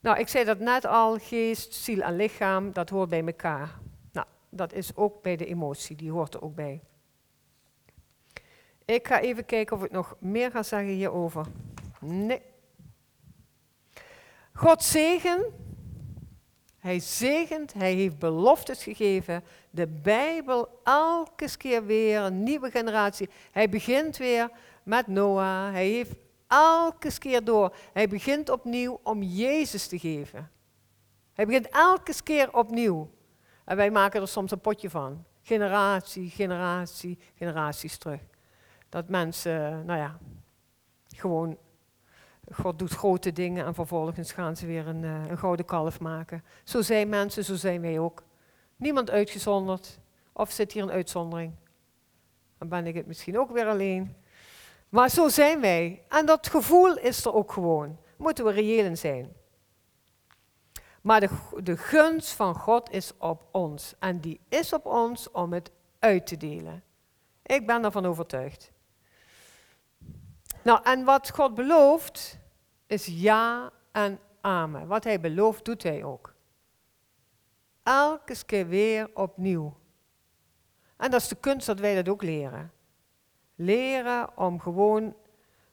Nou, 0.00 0.18
ik 0.18 0.28
zei 0.28 0.44
dat 0.44 0.58
net 0.58 0.84
al, 0.84 1.18
geest, 1.18 1.74
ziel 1.74 2.00
en 2.00 2.16
lichaam, 2.16 2.72
dat 2.72 2.90
hoort 2.90 3.08
bij 3.08 3.24
elkaar. 3.26 3.78
Nou, 4.12 4.26
dat 4.48 4.72
is 4.72 4.96
ook 4.96 5.22
bij 5.22 5.36
de 5.36 5.46
emotie, 5.46 5.96
die 5.96 6.10
hoort 6.10 6.34
er 6.34 6.42
ook 6.42 6.54
bij. 6.54 6.80
Ik 8.84 9.06
ga 9.06 9.20
even 9.20 9.44
kijken 9.44 9.76
of 9.76 9.84
ik 9.84 9.90
nog 9.90 10.16
meer 10.18 10.50
ga 10.50 10.62
zeggen 10.62 10.92
hierover. 10.92 11.46
Nee. 12.00 12.42
God 14.52 14.82
zegen 14.82 15.44
Hij 16.80 17.00
zegent, 17.00 17.72
hij 17.72 17.92
heeft 17.92 18.18
beloftes 18.18 18.82
gegeven. 18.82 19.44
De 19.70 19.86
Bijbel 19.86 20.80
elke 20.84 21.56
keer 21.56 21.84
weer 21.84 22.20
een 22.20 22.42
nieuwe 22.42 22.70
generatie. 22.70 23.28
Hij 23.50 23.68
begint 23.68 24.16
weer 24.16 24.50
met 24.82 25.06
Noah. 25.06 25.72
Hij 25.72 25.88
heeft 25.88 26.14
elke 26.46 27.18
keer 27.18 27.44
door. 27.44 27.74
Hij 27.92 28.08
begint 28.08 28.50
opnieuw 28.50 29.00
om 29.02 29.22
Jezus 29.22 29.86
te 29.86 29.98
geven. 29.98 30.50
Hij 31.32 31.46
begint 31.46 31.68
elke 31.68 32.22
keer 32.22 32.54
opnieuw. 32.54 33.10
En 33.64 33.76
wij 33.76 33.90
maken 33.90 34.20
er 34.20 34.28
soms 34.28 34.50
een 34.50 34.60
potje 34.60 34.90
van. 34.90 35.24
Generatie, 35.42 36.30
generatie, 36.30 37.18
generaties 37.34 37.98
terug. 37.98 38.20
Dat 38.88 39.08
mensen, 39.08 39.84
nou 39.84 39.98
ja, 39.98 40.18
gewoon, 41.16 41.58
God 42.52 42.78
doet 42.78 42.92
grote 42.92 43.32
dingen 43.32 43.66
en 43.66 43.74
vervolgens 43.74 44.32
gaan 44.32 44.56
ze 44.56 44.66
weer 44.66 44.86
een, 44.86 45.04
eh, 45.04 45.26
een 45.28 45.38
gouden 45.38 45.66
kalf 45.66 46.00
maken. 46.00 46.44
Zo 46.64 46.82
zijn 46.82 47.08
mensen, 47.08 47.44
zo 47.44 47.54
zijn 47.54 47.80
wij 47.80 47.98
ook. 47.98 48.22
Niemand 48.76 49.10
uitgezonderd. 49.10 49.98
Of 50.32 50.50
zit 50.50 50.72
hier 50.72 50.82
een 50.82 50.90
uitzondering? 50.90 51.52
Dan 52.58 52.68
ben 52.68 52.86
ik 52.86 52.94
het 52.94 53.06
misschien 53.06 53.38
ook 53.38 53.50
weer 53.50 53.66
alleen. 53.66 54.16
Maar 54.88 55.08
zo 55.08 55.28
zijn 55.28 55.60
wij. 55.60 56.02
En 56.08 56.26
dat 56.26 56.48
gevoel 56.48 56.98
is 56.98 57.24
er 57.24 57.34
ook 57.34 57.52
gewoon. 57.52 57.98
Moeten 58.16 58.44
we 58.44 58.50
reëel 58.50 58.84
in 58.84 58.98
zijn. 58.98 59.32
Maar 61.00 61.20
de, 61.20 61.28
de 61.62 61.76
gunst 61.76 62.32
van 62.32 62.54
God 62.54 62.90
is 62.90 63.12
op 63.18 63.48
ons. 63.50 63.94
En 63.98 64.20
die 64.20 64.40
is 64.48 64.72
op 64.72 64.86
ons 64.86 65.30
om 65.30 65.52
het 65.52 65.70
uit 65.98 66.26
te 66.26 66.36
delen. 66.36 66.82
Ik 67.42 67.66
ben 67.66 67.84
ervan 67.84 68.06
overtuigd. 68.06 68.72
Nou, 70.62 70.80
en 70.82 71.04
wat 71.04 71.30
God 71.30 71.54
belooft, 71.54 72.38
is 72.90 73.06
ja 73.06 73.72
en 73.92 74.18
amen. 74.40 74.86
Wat 74.86 75.04
hij 75.04 75.20
belooft, 75.20 75.64
doet 75.64 75.82
hij 75.82 76.04
ook. 76.04 76.34
Elke 77.82 78.44
keer 78.46 78.68
weer 78.68 79.10
opnieuw. 79.14 79.76
En 80.96 81.10
dat 81.10 81.20
is 81.20 81.28
de 81.28 81.36
kunst 81.36 81.66
dat 81.66 81.80
wij 81.80 81.94
dat 81.94 82.08
ook 82.08 82.22
leren. 82.22 82.72
Leren 83.54 84.36
om 84.36 84.60
gewoon 84.60 85.14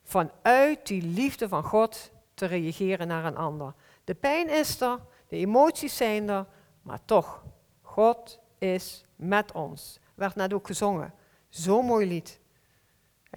vanuit 0.04 0.88
die 0.88 1.04
liefde 1.04 1.48
van 1.48 1.64
God 1.64 2.12
te 2.34 2.46
reageren 2.46 3.08
naar 3.08 3.26
een 3.26 3.38
ander. 3.38 3.74
De 4.04 4.16
pijn 4.16 4.50
is 4.50 4.82
er, 4.82 5.00
de 5.28 5.36
emoties 5.36 5.98
zijn 5.98 6.30
er, 6.30 6.46
maar 6.82 7.00
toch, 7.06 7.44
God 7.82 8.40
is 8.58 9.06
met 9.16 9.52
ons. 9.52 10.00
Werd 10.16 10.36
net 10.36 10.54
ook 10.54 10.68
gezongen. 10.68 11.14
Zo'n 11.50 11.86
mooi 11.86 12.08
lied. 12.08 12.40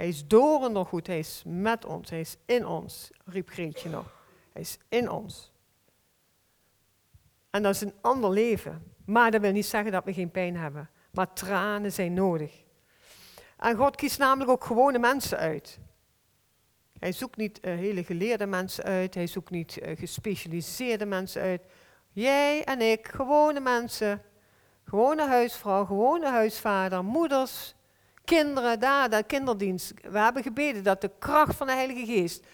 Hij 0.00 0.08
is 0.08 0.26
door 0.26 0.64
en 0.64 0.72
door 0.72 0.86
goed, 0.86 1.06
hij 1.06 1.18
is 1.18 1.42
met 1.46 1.84
ons, 1.84 2.10
hij 2.10 2.20
is 2.20 2.36
in 2.46 2.66
ons, 2.66 3.10
riep 3.24 3.48
Greetje 3.48 3.88
nog. 3.88 4.24
Hij 4.52 4.62
is 4.62 4.78
in 4.88 5.10
ons. 5.10 5.52
En 7.50 7.62
dat 7.62 7.74
is 7.74 7.80
een 7.80 7.94
ander 8.00 8.30
leven. 8.30 8.94
Maar 9.04 9.30
dat 9.30 9.40
wil 9.40 9.52
niet 9.52 9.66
zeggen 9.66 9.92
dat 9.92 10.04
we 10.04 10.12
geen 10.12 10.30
pijn 10.30 10.56
hebben. 10.56 10.90
Maar 11.10 11.32
tranen 11.32 11.92
zijn 11.92 12.14
nodig. 12.14 12.62
En 13.56 13.76
God 13.76 13.96
kiest 13.96 14.18
namelijk 14.18 14.50
ook 14.50 14.64
gewone 14.64 14.98
mensen 14.98 15.38
uit. 15.38 15.78
Hij 16.98 17.12
zoekt 17.12 17.36
niet 17.36 17.58
uh, 17.62 17.74
hele 17.74 18.04
geleerde 18.04 18.46
mensen 18.46 18.84
uit, 18.84 19.14
hij 19.14 19.26
zoekt 19.26 19.50
niet 19.50 19.78
uh, 19.82 19.96
gespecialiseerde 19.96 21.06
mensen 21.06 21.42
uit. 21.42 21.62
Jij 22.10 22.64
en 22.64 22.80
ik, 22.80 23.08
gewone 23.08 23.60
mensen, 23.60 24.22
gewone 24.84 25.26
huisvrouw, 25.26 25.84
gewone 25.84 26.28
huisvader, 26.28 27.04
moeders, 27.04 27.74
kinderen, 28.24 28.80
daar, 28.80 29.10
de 29.10 29.22
kinderdienst. 29.22 29.92
We 30.02 30.18
hebben 30.18 30.42
gebeden 30.42 30.82
dat 30.82 31.00
de 31.00 31.10
kracht 31.18 31.56
van 31.56 31.66
de 31.66 31.72
Heilige 31.72 32.06
Geest 32.06 32.44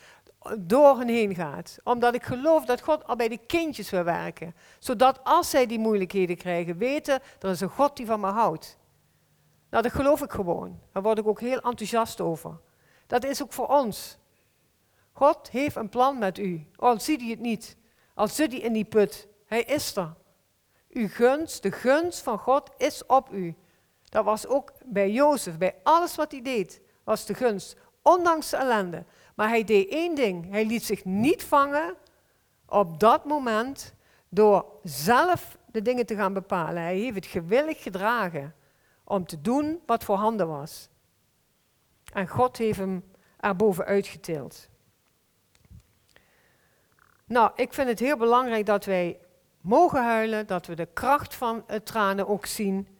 door 0.59 0.99
hen 0.99 1.09
heen 1.09 1.35
gaat. 1.35 1.79
Omdat 1.85 2.15
ik 2.15 2.23
geloof 2.23 2.65
dat 2.65 2.83
God 2.83 3.07
al 3.07 3.17
bij 3.17 3.29
de 3.29 3.39
kindjes 3.47 3.91
wil 3.91 4.03
werken. 4.03 4.55
Zodat 4.79 5.21
als 5.25 5.51
zij 5.51 5.67
die 5.67 5.79
moeilijkheden 5.79 6.37
krijgen, 6.37 6.79
weten, 6.79 7.21
er 7.41 7.51
is 7.51 7.61
een 7.61 7.69
God 7.69 7.97
die 7.97 8.07
van 8.07 8.21
me 8.21 8.27
houdt. 8.27 8.79
Nou, 9.71 9.83
dat 9.83 9.93
geloof 9.93 10.23
ik 10.23 10.31
gewoon. 10.31 10.81
Daar 10.93 11.03
word 11.03 11.19
ik 11.19 11.27
ook 11.27 11.41
heel 11.41 11.61
enthousiast 11.61 12.21
over. 12.21 12.59
Dat 13.07 13.25
is 13.25 13.43
ook 13.43 13.53
voor 13.53 13.67
ons. 13.67 14.19
God 15.13 15.51
heeft 15.51 15.77
een 15.77 15.89
plan 15.89 16.19
met 16.19 16.39
u. 16.39 16.67
Al 16.77 17.01
ziet 17.01 17.21
hij 17.21 17.31
het 17.31 17.41
niet. 17.41 17.77
Al 18.15 18.29
zit 18.29 18.53
hij 18.53 18.61
in 18.61 18.73
die 18.73 18.85
put. 18.85 19.29
Hij 19.47 19.63
is 19.63 19.97
er. 19.97 20.15
Uw 20.89 21.09
gunst, 21.09 21.63
de 21.63 21.73
gunst 21.73 22.23
van 22.23 22.39
God 22.39 22.71
is 22.77 23.07
op 23.07 23.33
u. 23.33 23.57
Dat 24.17 24.25
was 24.25 24.47
ook 24.47 24.73
bij 24.85 25.11
Jozef, 25.11 25.59
bij 25.59 25.75
alles 25.83 26.15
wat 26.15 26.33
hij 26.33 26.43
deed, 26.43 26.81
was 27.05 27.27
de 27.27 27.35
gunst, 27.35 27.77
ondanks 28.03 28.51
de 28.51 28.57
ellende. 28.57 29.05
Maar 29.35 29.49
hij 29.49 29.65
deed 29.65 29.89
één 29.89 30.15
ding, 30.15 30.51
hij 30.51 30.67
liet 30.67 30.85
zich 30.85 31.05
niet 31.05 31.45
vangen 31.45 31.95
op 32.67 33.01
dat 33.01 33.25
moment 33.25 33.95
door 34.29 34.67
zelf 34.83 35.59
de 35.67 35.83
dingen 35.83 36.07
te 36.07 36.15
gaan 36.15 36.33
bepalen. 36.33 36.83
Hij 36.83 36.97
heeft 36.97 37.15
het 37.15 37.27
gewillig 37.27 37.83
gedragen 37.83 38.55
om 39.05 39.27
te 39.27 39.41
doen 39.41 39.81
wat 39.87 40.05
voor 40.05 40.17
handen 40.17 40.49
was. 40.49 40.89
En 42.13 42.29
God 42.29 42.57
heeft 42.57 42.79
hem 42.79 43.05
erboven 43.41 43.85
uitgetild. 43.85 44.69
Nou, 47.25 47.51
ik 47.55 47.75
vind 47.75 47.89
het 47.89 47.99
heel 47.99 48.17
belangrijk 48.17 48.67
dat 48.67 48.85
wij 48.85 49.19
mogen 49.61 50.05
huilen, 50.05 50.47
dat 50.47 50.67
we 50.67 50.75
de 50.75 50.89
kracht 50.93 51.35
van 51.35 51.65
het 51.67 51.87
tranen 51.87 52.29
ook 52.29 52.47
zien. 52.47 52.96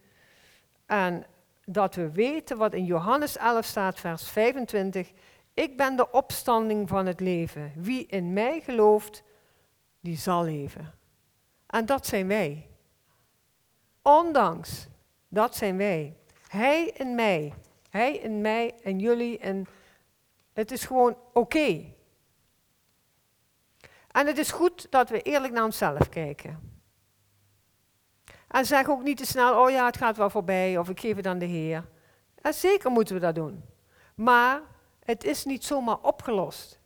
En 0.87 1.27
dat 1.65 1.95
we 1.95 2.11
weten 2.11 2.57
wat 2.57 2.75
in 2.75 2.85
Johannes 2.85 3.37
11 3.37 3.65
staat, 3.65 4.01
vers 4.01 4.29
25. 4.29 5.13
Ik 5.55 5.77
ben 5.77 5.97
de 5.97 6.11
opstanding 6.11 6.89
van 6.89 7.07
het 7.07 7.21
leven. 7.21 7.73
Wie 7.77 8.07
in 8.07 8.33
mij 8.33 8.61
gelooft, 8.61 9.23
die 10.01 10.17
zal 10.17 10.45
leven. 10.45 10.95
En 11.67 11.87
dat 11.87 12.07
zijn 12.07 12.29
wij. 12.29 12.69
Ondanks, 14.03 14.87
dat 15.29 15.57
zijn 15.57 15.77
wij. 15.77 16.17
Hij 16.49 16.87
in 16.87 17.15
mij. 17.15 17.55
Hij 17.91 18.17
in 18.17 18.41
mij 18.41 18.75
en 18.83 18.99
jullie. 18.99 19.39
En 19.39 19.67
het 20.53 20.71
is 20.71 20.85
gewoon 20.85 21.17
oké. 21.33 21.85
En 24.11 24.27
het 24.27 24.39
is 24.39 24.51
goed 24.51 24.87
dat 24.91 25.09
we 25.09 25.23
eerlijk 25.23 25.53
naar 25.53 25.65
onszelf 25.65 26.09
kijken. 26.09 26.76
En 28.57 28.67
zeg 28.67 28.89
ook 28.89 29.03
niet 29.03 29.17
te 29.17 29.27
snel, 29.27 29.63
oh 29.63 29.71
ja, 29.71 29.87
het 29.87 29.97
gaat 29.97 30.17
wel 30.17 30.31
voorbij, 30.31 30.79
of 30.79 30.89
ik 30.89 31.01
geef 31.01 31.17
het 31.17 31.27
aan 31.27 31.39
de 31.39 31.45
Heer. 31.45 31.85
Zeker 32.43 32.91
moeten 32.91 33.15
we 33.15 33.21
dat 33.21 33.35
doen. 33.35 33.65
Maar 34.15 34.61
het 35.05 35.25
is 35.25 35.45
niet 35.45 35.65
zomaar 35.65 35.99
opgelost. 36.03 36.81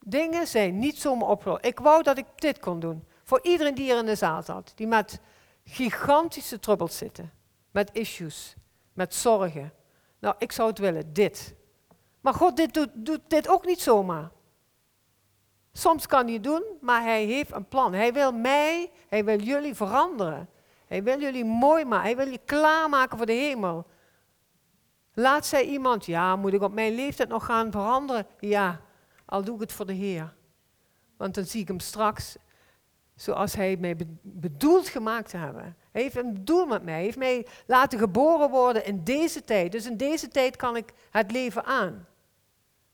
Dingen 0.00 0.46
zijn 0.46 0.78
niet 0.78 0.98
zomaar 0.98 1.28
opgelost. 1.28 1.64
Ik 1.64 1.78
wou 1.78 2.02
dat 2.02 2.18
ik 2.18 2.26
dit 2.34 2.58
kon 2.58 2.80
doen. 2.80 3.04
Voor 3.22 3.40
iedereen 3.42 3.74
die 3.74 3.84
hier 3.84 3.98
in 3.98 4.06
de 4.06 4.14
zaal 4.14 4.42
zat, 4.42 4.72
die 4.74 4.86
met 4.86 5.20
gigantische 5.64 6.58
troubles 6.58 6.96
zitten. 6.96 7.32
Met 7.70 7.90
issues, 7.92 8.54
met 8.92 9.14
zorgen. 9.14 9.72
Nou, 10.18 10.34
ik 10.38 10.52
zou 10.52 10.68
het 10.68 10.78
willen, 10.78 11.12
dit. 11.12 11.54
Maar 12.20 12.34
God 12.34 12.56
dit 12.56 12.74
doet, 12.74 12.90
doet 12.94 13.20
dit 13.28 13.48
ook 13.48 13.66
niet 13.66 13.80
zomaar. 13.80 14.30
Soms 15.72 16.06
kan 16.06 16.26
hij 16.26 16.40
doen, 16.40 16.62
maar 16.80 17.02
hij 17.02 17.24
heeft 17.24 17.52
een 17.52 17.68
plan. 17.68 17.92
Hij 17.92 18.12
wil 18.12 18.32
mij, 18.32 18.90
hij 19.08 19.24
wil 19.24 19.40
jullie 19.40 19.74
veranderen. 19.74 20.48
Hij 20.86 21.02
wil 21.02 21.20
jullie 21.20 21.44
mooi 21.44 21.84
maken. 21.84 22.04
Hij 22.04 22.16
wil 22.16 22.28
je 22.28 22.40
klaarmaken 22.44 23.16
voor 23.16 23.26
de 23.26 23.32
hemel. 23.32 23.86
Laat 25.12 25.46
zij 25.46 25.64
iemand, 25.64 26.06
ja, 26.06 26.36
moet 26.36 26.52
ik 26.52 26.62
op 26.62 26.72
mijn 26.72 26.94
leeftijd 26.94 27.28
nog 27.28 27.44
gaan 27.44 27.70
veranderen? 27.70 28.26
Ja, 28.38 28.80
al 29.24 29.44
doe 29.44 29.54
ik 29.54 29.60
het 29.60 29.72
voor 29.72 29.86
de 29.86 29.92
Heer. 29.92 30.34
Want 31.16 31.34
dan 31.34 31.44
zie 31.44 31.60
ik 31.60 31.68
hem 31.68 31.80
straks 31.80 32.36
zoals 33.14 33.54
hij 33.54 33.76
mij 33.76 33.96
bedoeld 34.22 34.88
gemaakt 34.88 35.32
hebben. 35.32 35.76
Hij 35.92 36.02
heeft 36.02 36.16
een 36.16 36.44
doel 36.44 36.66
met 36.66 36.82
mij. 36.82 36.94
Hij 36.94 37.02
heeft 37.02 37.18
mij 37.18 37.46
laten 37.66 37.98
geboren 37.98 38.50
worden 38.50 38.84
in 38.84 39.04
deze 39.04 39.44
tijd. 39.44 39.72
Dus 39.72 39.86
in 39.86 39.96
deze 39.96 40.28
tijd 40.28 40.56
kan 40.56 40.76
ik 40.76 40.92
het 41.10 41.30
leven 41.32 41.64
aan. 41.64 42.06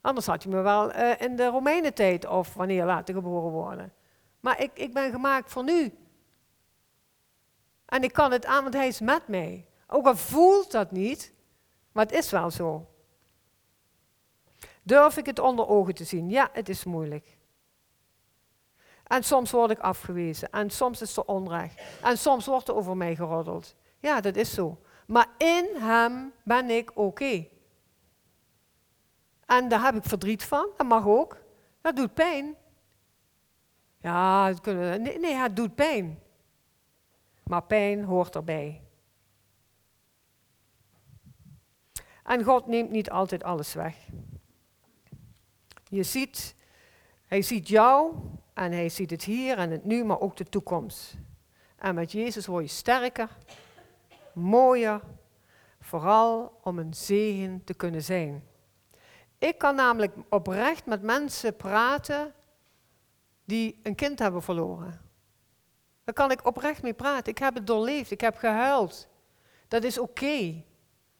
Anders 0.01 0.26
had 0.26 0.43
hij 0.43 0.53
me 0.53 0.61
wel 0.61 0.95
uh, 0.95 1.20
in 1.20 1.36
de 1.36 1.47
Romeinentijd 1.47 2.26
of 2.26 2.55
wanneer 2.55 2.84
laten 2.84 3.14
geboren 3.14 3.51
worden. 3.51 3.93
Maar 4.40 4.61
ik, 4.61 4.70
ik 4.74 4.93
ben 4.93 5.11
gemaakt 5.11 5.51
voor 5.51 5.64
nu. 5.64 5.95
En 7.93 8.03
ik 8.03 8.12
kan 8.12 8.32
het 8.32 8.47
aan, 8.47 8.62
want 8.62 8.74
hij 8.74 8.86
is 8.86 9.01
met 9.01 9.28
mij. 9.28 9.66
Ook 9.86 10.07
al 10.07 10.16
voelt 10.16 10.70
dat 10.70 10.90
niet, 10.90 11.32
maar 11.93 12.05
het 12.05 12.14
is 12.14 12.30
wel 12.30 12.51
zo. 12.51 12.86
Durf 14.82 15.16
ik 15.16 15.26
het 15.26 15.38
onder 15.38 15.68
ogen 15.68 15.95
te 15.95 16.05
zien? 16.05 16.30
Ja, 16.30 16.49
het 16.53 16.68
is 16.68 16.84
moeilijk. 16.84 17.36
En 19.07 19.22
soms 19.22 19.51
word 19.51 19.70
ik 19.70 19.78
afgewezen. 19.78 20.51
En 20.51 20.70
soms 20.70 21.01
is 21.01 21.16
er 21.16 21.24
onrecht. 21.24 21.80
En 22.03 22.18
soms 22.18 22.47
wordt 22.47 22.68
er 22.68 22.74
over 22.74 22.97
mij 22.97 23.16
geroddeld. 23.16 23.74
Ja, 23.99 24.20
dat 24.20 24.36
is 24.36 24.55
zo. 24.55 24.80
Maar 25.07 25.26
in 25.38 25.68
hem 25.74 26.32
ben 26.45 26.70
ik 26.70 26.90
oké. 26.95 27.49
En 29.47 29.68
daar 29.68 29.82
heb 29.84 29.95
ik 29.95 30.05
verdriet 30.05 30.45
van. 30.45 30.68
Dat 30.76 30.86
mag 30.86 31.07
ook. 31.07 31.36
Dat 31.80 31.97
doet 31.97 32.14
pijn. 32.14 32.57
Ja, 34.01 34.49
dat 34.49 34.61
kunnen, 34.61 35.03
nee, 35.03 35.18
nee, 35.18 35.34
het 35.34 35.57
doet 35.57 35.74
pijn 35.74 36.22
maar 37.43 37.62
pijn 37.62 38.05
hoort 38.05 38.34
erbij. 38.34 38.82
En 42.22 42.45
God 42.45 42.66
neemt 42.66 42.90
niet 42.90 43.11
altijd 43.11 43.43
alles 43.43 43.74
weg. 43.74 43.97
Je 45.88 46.03
ziet, 46.03 46.55
hij 47.26 47.43
ziet 47.43 47.68
jou 47.68 48.14
en 48.55 48.72
hij 48.72 48.88
ziet 48.88 49.11
het 49.11 49.24
hier 49.24 49.59
en 49.59 49.70
het 49.70 49.84
nu, 49.84 50.05
maar 50.05 50.20
ook 50.20 50.36
de 50.36 50.45
toekomst. 50.45 51.14
En 51.76 51.95
met 51.95 52.12
Jezus 52.12 52.47
word 52.47 52.64
je 52.64 52.70
sterker, 52.70 53.28
mooier, 54.32 55.01
vooral 55.80 56.59
om 56.62 56.78
een 56.78 56.95
zegen 56.95 57.64
te 57.64 57.74
kunnen 57.74 58.03
zijn. 58.03 58.45
Ik 59.38 59.59
kan 59.59 59.74
namelijk 59.74 60.14
oprecht 60.28 60.86
met 60.86 61.03
mensen 61.03 61.57
praten 61.57 62.32
die 63.45 63.80
een 63.82 63.95
kind 63.95 64.18
hebben 64.18 64.43
verloren. 64.43 65.01
Daar 66.05 66.14
kan 66.14 66.30
ik 66.30 66.46
oprecht 66.46 66.82
mee 66.82 66.94
praten. 66.94 67.32
Ik 67.32 67.38
heb 67.38 67.55
het 67.55 67.66
doorleefd, 67.66 68.11
ik 68.11 68.20
heb 68.20 68.36
gehuild. 68.36 69.09
Dat 69.68 69.84
is 69.84 69.98
oké. 69.98 70.62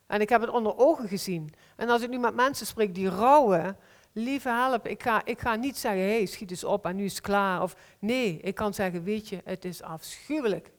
En 0.07 0.21
ik 0.21 0.29
heb 0.29 0.41
het 0.41 0.51
onder 0.51 0.79
ogen 0.79 1.09
gezien. 1.09 1.55
En 1.77 1.89
als 1.89 2.03
ik 2.03 2.09
nu 2.09 2.19
met 2.19 2.35
mensen 2.35 2.67
spreek 2.67 2.95
die 2.95 3.09
rouwen, 3.09 3.77
lieve 4.13 4.49
help, 4.49 4.87
ik 4.87 5.03
ga, 5.03 5.25
ik 5.25 5.41
ga 5.41 5.55
niet 5.55 5.77
zeggen, 5.79 6.01
hé, 6.01 6.17
hey, 6.17 6.27
schiet 6.27 6.51
eens 6.51 6.65
op 6.65 6.85
en 6.85 6.97
nu 6.97 7.05
is 7.05 7.13
het 7.15 7.23
klaar. 7.23 7.63
Of 7.63 7.77
nee, 7.99 8.41
ik 8.41 8.55
kan 8.55 8.75
zeggen, 8.75 9.03
weet 9.03 9.29
je, 9.29 9.41
het 9.45 9.65
is 9.65 9.83
afschuwelijk. 9.83 10.71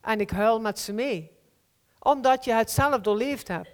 En 0.00 0.20
ik 0.20 0.30
huil 0.30 0.60
met 0.60 0.78
ze 0.78 0.92
mee. 0.92 1.30
Omdat 1.98 2.44
je 2.44 2.52
het 2.52 2.70
zelf 2.70 3.00
doorleefd 3.00 3.48
hebt. 3.48 3.70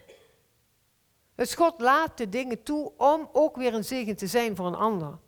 Dus 1.35 1.55
God 1.55 1.81
laat 1.81 2.19
de 2.19 2.29
dingen 2.29 2.63
toe 2.63 2.93
om 2.97 3.29
ook 3.33 3.57
weer 3.57 3.75
een 3.75 3.85
zegen 3.85 4.17
te 4.17 4.27
zijn 4.27 4.57
voor 4.57 4.67
een 4.67 4.75
ander. 4.75 5.19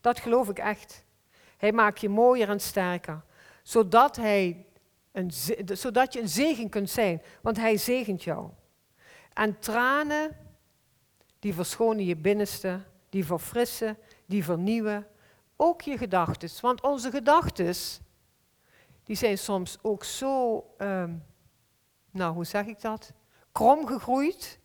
Dat 0.00 0.20
geloof 0.20 0.48
ik 0.48 0.58
echt. 0.58 1.03
Hij 1.56 1.72
maakt 1.72 2.00
je 2.00 2.08
mooier 2.08 2.48
en 2.48 2.60
sterker. 2.60 3.22
Zodat, 3.62 4.16
hij 4.16 4.66
een, 5.12 5.30
zodat 5.76 6.12
je 6.12 6.20
een 6.20 6.28
zegen 6.28 6.68
kunt 6.68 6.90
zijn. 6.90 7.22
Want 7.42 7.56
hij 7.56 7.76
zegent 7.76 8.22
jou. 8.22 8.50
En 9.32 9.58
tranen, 9.58 10.36
die 11.38 11.54
verschonen 11.54 12.04
je 12.04 12.16
binnenste, 12.16 12.80
die 13.08 13.24
verfrissen, 13.24 13.98
die 14.26 14.44
vernieuwen. 14.44 15.06
Ook 15.56 15.80
je 15.80 15.98
gedachten. 15.98 16.50
Want 16.60 16.80
onze 16.80 17.10
gedachten, 17.10 17.74
die 19.04 19.16
zijn 19.16 19.38
soms 19.38 19.78
ook 19.82 20.04
zo, 20.04 20.64
um, 20.78 21.24
nou 22.10 22.34
hoe 22.34 22.44
zeg 22.44 22.66
ik 22.66 22.80
dat? 22.80 23.12
Krom 23.52 23.86
gegroeid, 23.86 24.58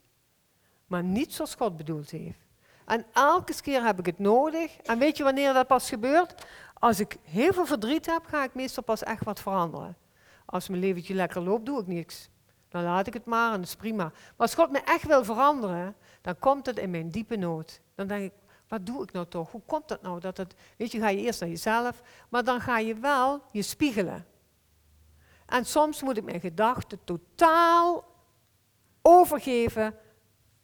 maar 0.88 1.04
niet 1.04 1.34
zoals 1.34 1.56
God 1.56 1.78
bedoeld 1.78 2.10
heeft. 2.10 2.48
En 2.86 3.06
elke 3.14 3.62
keer 3.62 3.84
heb 3.84 4.00
ik 4.00 4.06
het 4.06 4.20
nodig. 4.20 4.78
En 4.78 5.00
weet 5.00 5.18
je 5.18 5.24
wanneer 5.24 5.54
dat 5.54 5.68
pas 5.68 5.90
gebeurt? 5.90 6.46
Als 6.80 7.00
ik 7.00 7.18
heel 7.24 7.54
veel 7.54 7.66
verdriet 7.66 8.06
heb, 8.06 8.26
ga 8.26 8.44
ik 8.44 8.54
meestal 8.54 8.84
pas 8.84 9.04
echt 9.04 9.24
wat 9.24 9.40
veranderen. 9.40 9.98
Als 10.46 10.68
mijn 10.68 10.82
leventje 10.82 11.14
lekker 11.14 11.42
loopt, 11.42 11.66
doe 11.66 11.80
ik 11.82 11.88
niks. 11.88 12.30
Dan 12.70 12.84
laat 12.84 13.08
ik 13.08 13.14
het 13.14 13.26
maar 13.26 13.54
en 13.54 13.60
dat 13.60 13.68
is 13.68 13.76
prima. 13.76 14.04
Maar 14.04 14.14
als 14.38 14.56
God 14.56 14.72
me 14.72 14.80
echt 14.80 15.06
wil 15.06 15.24
veranderen, 15.24 15.96
dan 16.22 16.40
komt 16.40 16.66
het 16.66 16.78
in 16.78 16.90
mijn 16.90 17.10
diepe 17.10 17.36
nood. 17.36 17.82
Dan 17.96 18.08
denk 18.08 18.24
ik, 18.24 18.34
wat 18.68 18.86
doe 18.86 19.04
ik 19.04 19.12
nou 19.12 19.28
toch? 19.28 19.52
Hoe 19.52 19.62
komt 19.66 19.88
dat 19.88 20.02
nou? 20.02 20.20
Dat 20.20 20.38
het, 20.38 20.56
weet 20.78 20.92
je, 20.92 21.00
ga 21.00 21.10
je 21.10 21.18
eerst 21.18 21.40
naar 21.40 21.50
jezelf, 21.50 22.02
maar 22.30 22.44
dan 22.44 22.62
ga 22.62 22.78
je 22.78 22.96
wel 22.96 23.42
je 23.52 23.62
spiegelen. 23.62 24.26
En 25.46 25.66
soms 25.66 26.02
moet 26.02 26.18
ik 26.18 26.24
mijn 26.24 26.40
gedachten 26.40 27.00
totaal 27.04 28.06
overgeven 29.02 29.96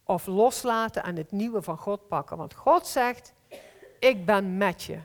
of 0.04 0.26
loslaten 0.26 1.04
en 1.04 1.16
het 1.16 1.32
nieuwe 1.32 1.62
van 1.62 1.78
God 1.78 2.08
pakken. 2.08 2.38
Want 2.38 2.54
God 2.54 2.88
zegt, 2.88 3.34
ik 4.00 4.26
ben 4.26 4.58
met 4.58 4.84
je. 4.84 5.00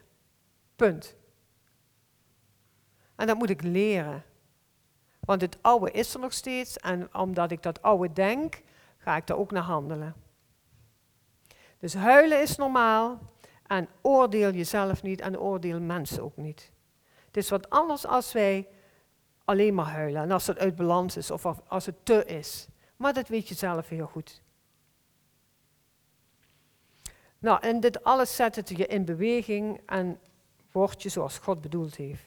Punt. 0.81 1.16
En 3.16 3.26
dat 3.26 3.37
moet 3.37 3.51
ik 3.51 3.62
leren. 3.62 4.24
Want 5.20 5.41
het 5.41 5.59
oude 5.61 5.91
is 5.91 6.14
er 6.14 6.20
nog 6.20 6.33
steeds 6.33 6.76
en 6.76 7.14
omdat 7.14 7.51
ik 7.51 7.62
dat 7.62 7.83
oude 7.83 8.12
denk, 8.12 8.62
ga 8.99 9.16
ik 9.16 9.26
daar 9.26 9.37
ook 9.37 9.51
naar 9.51 9.62
handelen. 9.62 10.14
Dus 11.78 11.95
huilen 11.95 12.43
is 12.43 12.57
normaal 12.57 13.18
en 13.66 13.89
oordeel 14.01 14.53
jezelf 14.53 15.03
niet 15.03 15.20
en 15.20 15.39
oordeel 15.39 15.81
mensen 15.81 16.22
ook 16.22 16.37
niet. 16.37 16.72
Het 17.26 17.37
is 17.37 17.51
wat 17.51 17.70
anders 17.70 18.07
als 18.07 18.33
wij 18.33 18.68
alleen 19.45 19.74
maar 19.74 19.91
huilen 19.91 20.22
en 20.22 20.31
als 20.31 20.47
het 20.47 20.59
uit 20.59 20.76
balans 20.76 21.16
is 21.16 21.31
of 21.31 21.47
als 21.68 21.87
het 21.87 22.05
te 22.05 22.24
is. 22.24 22.68
Maar 22.97 23.12
dat 23.12 23.28
weet 23.28 23.49
je 23.49 23.55
zelf 23.55 23.89
heel 23.89 24.07
goed. 24.07 24.43
Nou, 27.39 27.61
en 27.61 27.81
dit 27.81 28.05
alles 28.05 28.37
zet 28.37 28.57
het 28.57 28.68
je 28.68 28.87
in 28.87 29.05
beweging 29.05 29.81
en 29.87 30.20
word 30.73 31.03
je 31.03 31.09
zoals 31.09 31.39
God 31.39 31.61
bedoeld 31.61 31.97
heeft. 31.97 32.25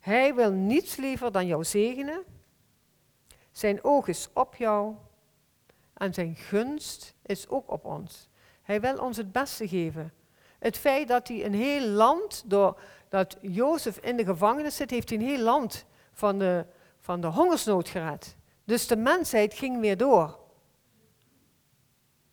Hij 0.00 0.34
wil 0.34 0.52
niets 0.52 0.96
liever 0.96 1.32
dan 1.32 1.46
jou 1.46 1.64
zegenen. 1.64 2.22
Zijn 3.52 3.84
oog 3.84 4.08
is 4.08 4.28
op 4.32 4.54
jou 4.54 4.94
en 5.94 6.14
zijn 6.14 6.36
gunst 6.36 7.14
is 7.22 7.48
ook 7.48 7.70
op 7.70 7.84
ons. 7.84 8.28
Hij 8.62 8.80
wil 8.80 8.98
ons 8.98 9.16
het 9.16 9.32
beste 9.32 9.68
geven. 9.68 10.12
Het 10.58 10.76
feit 10.76 11.08
dat 11.08 11.28
hij 11.28 11.44
een 11.44 11.54
heel 11.54 11.88
land, 11.88 12.42
doordat 12.46 13.36
Jozef 13.40 13.98
in 13.98 14.16
de 14.16 14.24
gevangenis 14.24 14.76
zit, 14.76 14.90
heeft 14.90 15.08
hij 15.08 15.18
een 15.18 15.24
heel 15.24 15.42
land 15.42 15.84
van 16.12 16.38
de, 16.38 16.66
van 17.00 17.20
de 17.20 17.26
hongersnood 17.26 17.88
gered. 17.88 18.36
Dus 18.64 18.86
de 18.86 18.96
mensheid 18.96 19.54
ging 19.54 19.80
weer 19.80 19.96
door. 19.96 20.38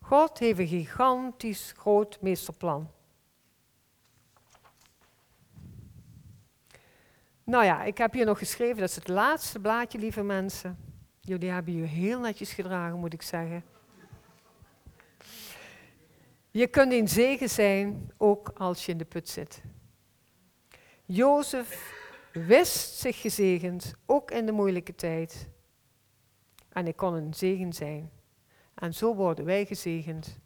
God 0.02 0.38
heeft 0.38 0.60
een 0.60 0.68
gigantisch 0.68 1.74
groot 1.78 2.18
meesterplan. 2.22 2.92
Nou 7.50 7.64
ja, 7.64 7.84
ik 7.84 7.98
heb 7.98 8.14
hier 8.14 8.26
nog 8.26 8.38
geschreven, 8.38 8.78
dat 8.78 8.90
is 8.90 8.96
het 8.96 9.08
laatste 9.08 9.60
blaadje, 9.60 10.00
lieve 10.00 10.24
mensen. 10.24 10.78
Jullie 11.20 11.50
hebben 11.50 11.74
je 11.74 11.84
heel 11.84 12.20
netjes 12.20 12.54
gedragen, 12.54 13.00
moet 13.00 13.14
ik 13.14 13.22
zeggen. 13.22 13.64
Je 16.52 16.68
kunt 16.68 16.92
een 16.92 17.08
zegen 17.08 17.50
zijn, 17.50 18.12
ook 18.18 18.50
als 18.50 18.86
je 18.86 18.92
in 18.92 18.98
de 18.98 19.06
put 19.06 19.30
zit. 19.30 19.62
Jozef 21.06 21.94
wist 22.32 22.98
zich 22.98 23.22
gezegend, 23.22 23.94
ook 24.06 24.32
in 24.32 24.46
de 24.46 24.52
moeilijke 24.52 24.96
tijd. 24.96 25.50
En 26.70 26.88
ik 26.88 26.96
kon 26.96 27.14
een 27.14 27.34
zegen 27.34 27.74
zijn. 27.74 28.12
En 28.74 28.94
zo 28.94 29.16
worden 29.16 29.46
wij 29.46 29.66
gezegend 29.66 30.40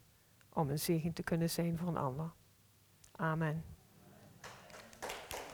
om 0.52 0.70
een 0.70 0.78
zegen 0.78 1.12
te 1.12 1.22
kunnen 1.22 1.50
zijn 1.50 1.78
voor 1.78 1.88
een 1.88 1.96
ander. 1.96 2.30
Amen. 3.16 3.71